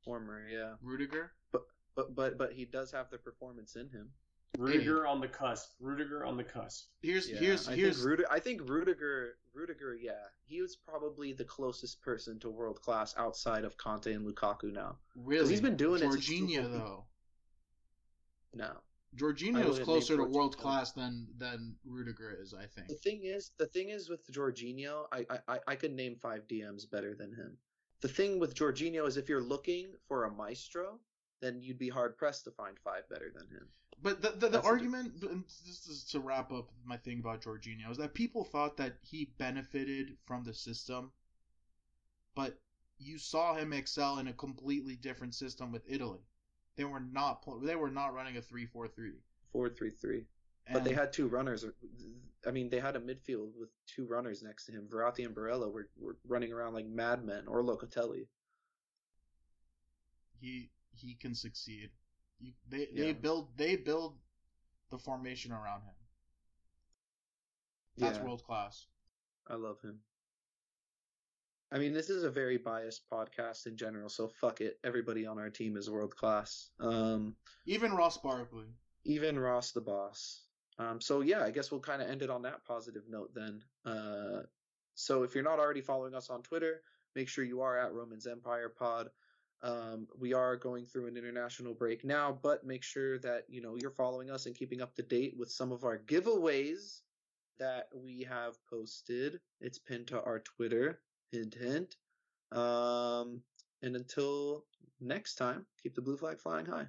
Former, 0.05 0.47
yeah, 0.49 0.75
Rudiger. 0.83 1.33
but 1.53 1.63
but 1.95 2.15
but 2.15 2.39
but 2.39 2.53
he 2.53 2.65
does 2.65 2.91
have 2.93 3.11
the 3.11 3.19
performance 3.19 3.77
in 3.77 3.89
him. 3.91 4.11
Rudiger 4.59 5.07
on 5.07 5.21
the 5.21 5.29
cusp. 5.29 5.71
Rudiger 5.79 6.25
on 6.25 6.37
the 6.37 6.45
cusp. 6.45 6.89
Here's 7.03 7.29
Yeah, 7.31 7.39
here's 7.39 7.69
I 7.69 7.77
here's 7.77 7.97
think 7.97 8.07
Rudiger. 8.07 8.33
I 8.33 8.41
think 8.41 8.69
Rudiger. 8.69 9.37
Rudiger, 9.53 9.95
yeah, 9.95 10.27
he 10.45 10.63
was 10.63 10.77
probably 10.77 11.33
the 11.33 11.45
closest 11.45 12.01
person 12.03 12.39
to 12.41 12.51
world 12.51 12.81
class 12.81 13.15
outside 13.17 13.65
of 13.65 13.77
Kanté 13.77 14.15
and 14.15 14.27
Lukaku 14.27 14.73
now. 14.73 14.97
really 15.15 15.51
he's 15.51 15.61
been 15.61 15.77
doing 15.77 16.03
it 16.03 16.07
Jorginho 16.07 16.71
though. 16.73 17.05
No, 18.55 18.73
I 19.57 19.61
is 19.63 19.79
closer 19.81 20.17
to 20.17 20.25
world 20.25 20.57
class 20.57 20.93
than 20.93 21.27
than 21.37 21.77
Rudiger 21.85 22.37
is, 22.41 22.55
I 22.55 22.67
think. 22.67 22.89
the 22.89 22.95
thing 22.95 23.23
is, 23.25 23.53
the 23.59 23.67
thing 23.67 23.91
is 23.91 24.09
with 24.09 24.29
Jorginho, 24.33 25.07
I 25.13 25.27
I 25.31 25.39
I- 25.55 25.61
I 25.69 25.77
could 25.77 25.93
name 25.93 26.17
five 26.17 26.47
DMs 26.49 26.89
better 26.91 27.15
than 27.15 27.33
him. 27.35 27.59
The 28.01 28.09
thing 28.09 28.39
with 28.39 28.55
Jorginho 28.55 29.07
is 29.07 29.17
if 29.17 29.29
you're 29.29 29.43
looking 29.43 29.93
for 30.09 30.25
a 30.25 30.31
maestro, 30.31 31.01
then 31.41 31.61
you'd 31.61 31.79
be 31.79 31.89
hard 31.89 32.17
pressed 32.17 32.45
to 32.45 32.51
find 32.51 32.79
five 32.79 33.09
better 33.09 33.31
than 33.35 33.47
him. 33.49 33.69
But 34.03 34.23
the 34.23 34.31
the, 34.31 34.49
the 34.49 34.63
argument, 34.63 35.23
and 35.23 35.45
this 35.67 35.87
is 35.87 36.05
to 36.13 36.21
wrap 36.21 36.51
up 36.53 36.71
my 36.85 36.97
thing 36.97 37.19
about 37.19 37.43
Jorginho, 37.43 37.91
is 37.91 37.99
that 37.99 38.15
people 38.15 38.45
thought 38.45 38.79
that 38.79 38.97
he 39.03 39.35
benefited 39.37 40.17
from 40.25 40.45
the 40.45 40.55
system, 40.55 41.13
but 42.35 42.59
you 42.99 43.19
saw 43.19 43.55
him 43.55 43.73
excel 43.73 44.19
in 44.19 44.29
a 44.29 44.33
completely 44.33 44.97
different 44.97 45.35
system 45.35 45.71
with 45.71 45.83
Italy. 45.87 46.21
They 46.77 46.85
were 46.85 47.01
not 47.01 47.45
they 47.63 47.77
were 47.77 47.91
not 47.91 48.15
running 48.15 48.39
a 48.39 48.43
three 48.43 48.67
four 48.67 48.89
three. 48.89 49.21
Four 49.53 49.69
three 49.69 49.91
three. 50.71 50.81
But 50.81 50.85
they 50.85 50.95
had 50.95 51.13
two 51.13 51.29
runners. 51.29 51.65
I 52.47 52.51
mean, 52.51 52.71
they 52.71 52.81
had 52.81 52.97
a 52.97 53.01
midfield 53.01 53.51
with 53.59 53.69
two 53.87 54.07
runners 54.07 54.43
next 54.43 54.67
to 54.67 54.73
him. 54.73 54.89
Verratti 54.91 55.27
and 55.27 55.35
Barella 55.35 55.71
were, 55.71 55.89
were 55.99 56.17
running 56.27 56.53
around 56.53 56.75
like 56.75 56.87
madmen, 56.87 57.47
or 57.47 57.63
Locatelli. 57.63 58.27
he 60.41 60.71
he 60.93 61.15
can 61.15 61.35
succeed. 61.35 61.91
You, 62.41 62.53
they 62.69 62.89
they 62.95 63.13
build 63.13 63.49
they 63.57 63.77
build 63.77 64.17
the 64.91 64.99
formation 64.99 65.53
around 65.53 65.83
him. 65.83 65.95
That's 67.99 68.19
yeah, 68.19 68.25
world 68.25 68.43
class. 68.45 68.87
I 69.47 69.55
love 69.55 69.81
him. 69.83 69.99
I 71.73 71.79
mean, 71.79 71.93
this 71.93 72.11
is 72.11 72.25
a 72.25 72.31
very 72.31 72.59
biased 72.59 73.03
podcast 73.13 73.67
in 73.67 73.77
general, 73.77 74.09
so 74.09 74.29
fuck 74.41 74.61
it. 74.61 74.79
Everybody 74.83 75.27
on 75.27 75.39
our 75.39 75.51
team 75.51 75.77
is 75.77 75.89
world 75.89 76.17
class. 76.17 76.71
Um, 76.81 77.37
Even 77.67 77.93
Ross 77.93 78.19
Barkley. 78.19 78.67
even 79.05 79.39
Ross 79.39 79.71
the 79.73 79.81
boss. 79.81 80.43
Um, 80.81 81.01
so 81.01 81.21
yeah, 81.21 81.43
I 81.43 81.51
guess 81.51 81.71
we'll 81.71 81.81
kind 81.81 82.01
of 82.01 82.09
end 82.09 82.23
it 82.23 82.31
on 82.31 82.43
that 82.43 82.65
positive 82.65 83.03
note 83.09 83.35
then. 83.35 83.63
Uh, 83.85 84.43
so 84.95 85.23
if 85.23 85.35
you're 85.35 85.45
not 85.45 85.59
already 85.59 85.83
following 85.83 86.15
us 86.15 86.31
on 86.31 86.43
Twitter, 86.43 86.83
make 87.15 87.29
sure 87.29 87.45
you 87.45 87.61
are 87.61 87.79
at 87.79 87.93
Romans 87.93 88.27
Empire 88.27 88.71
Pod. 88.71 89.11
Um, 89.63 90.09
we 90.19 90.33
are 90.33 90.57
going 90.57 90.87
through 90.87 91.09
an 91.09 91.19
international 91.19 91.75
break 91.75 92.03
now, 92.03 92.39
but 92.43 92.65
make 92.65 92.83
sure 92.83 93.19
that 93.19 93.45
you 93.49 93.61
know 93.61 93.77
you're 93.77 93.91
following 93.91 94.31
us 94.31 94.47
and 94.47 94.55
keeping 94.55 94.81
up 94.81 94.95
to 94.95 95.03
date 95.03 95.35
with 95.37 95.51
some 95.51 95.71
of 95.71 95.85
our 95.85 95.99
giveaways 95.99 97.01
that 97.59 97.89
we 97.95 98.27
have 98.29 98.55
posted. 98.71 99.39
It's 99.61 99.79
pinned 99.79 100.07
to 100.09 100.23
our 100.23 100.39
Twitter. 100.41 101.01
Hint, 101.31 101.55
hint. 101.55 101.97
Um, 102.53 103.43
and 103.83 103.97
until 103.97 104.65
next 104.99 105.35
time, 105.35 105.67
keep 105.83 105.95
the 105.95 106.03
blue 106.03 106.17
flag 106.17 106.41
flying 106.41 106.65
high. 106.65 106.87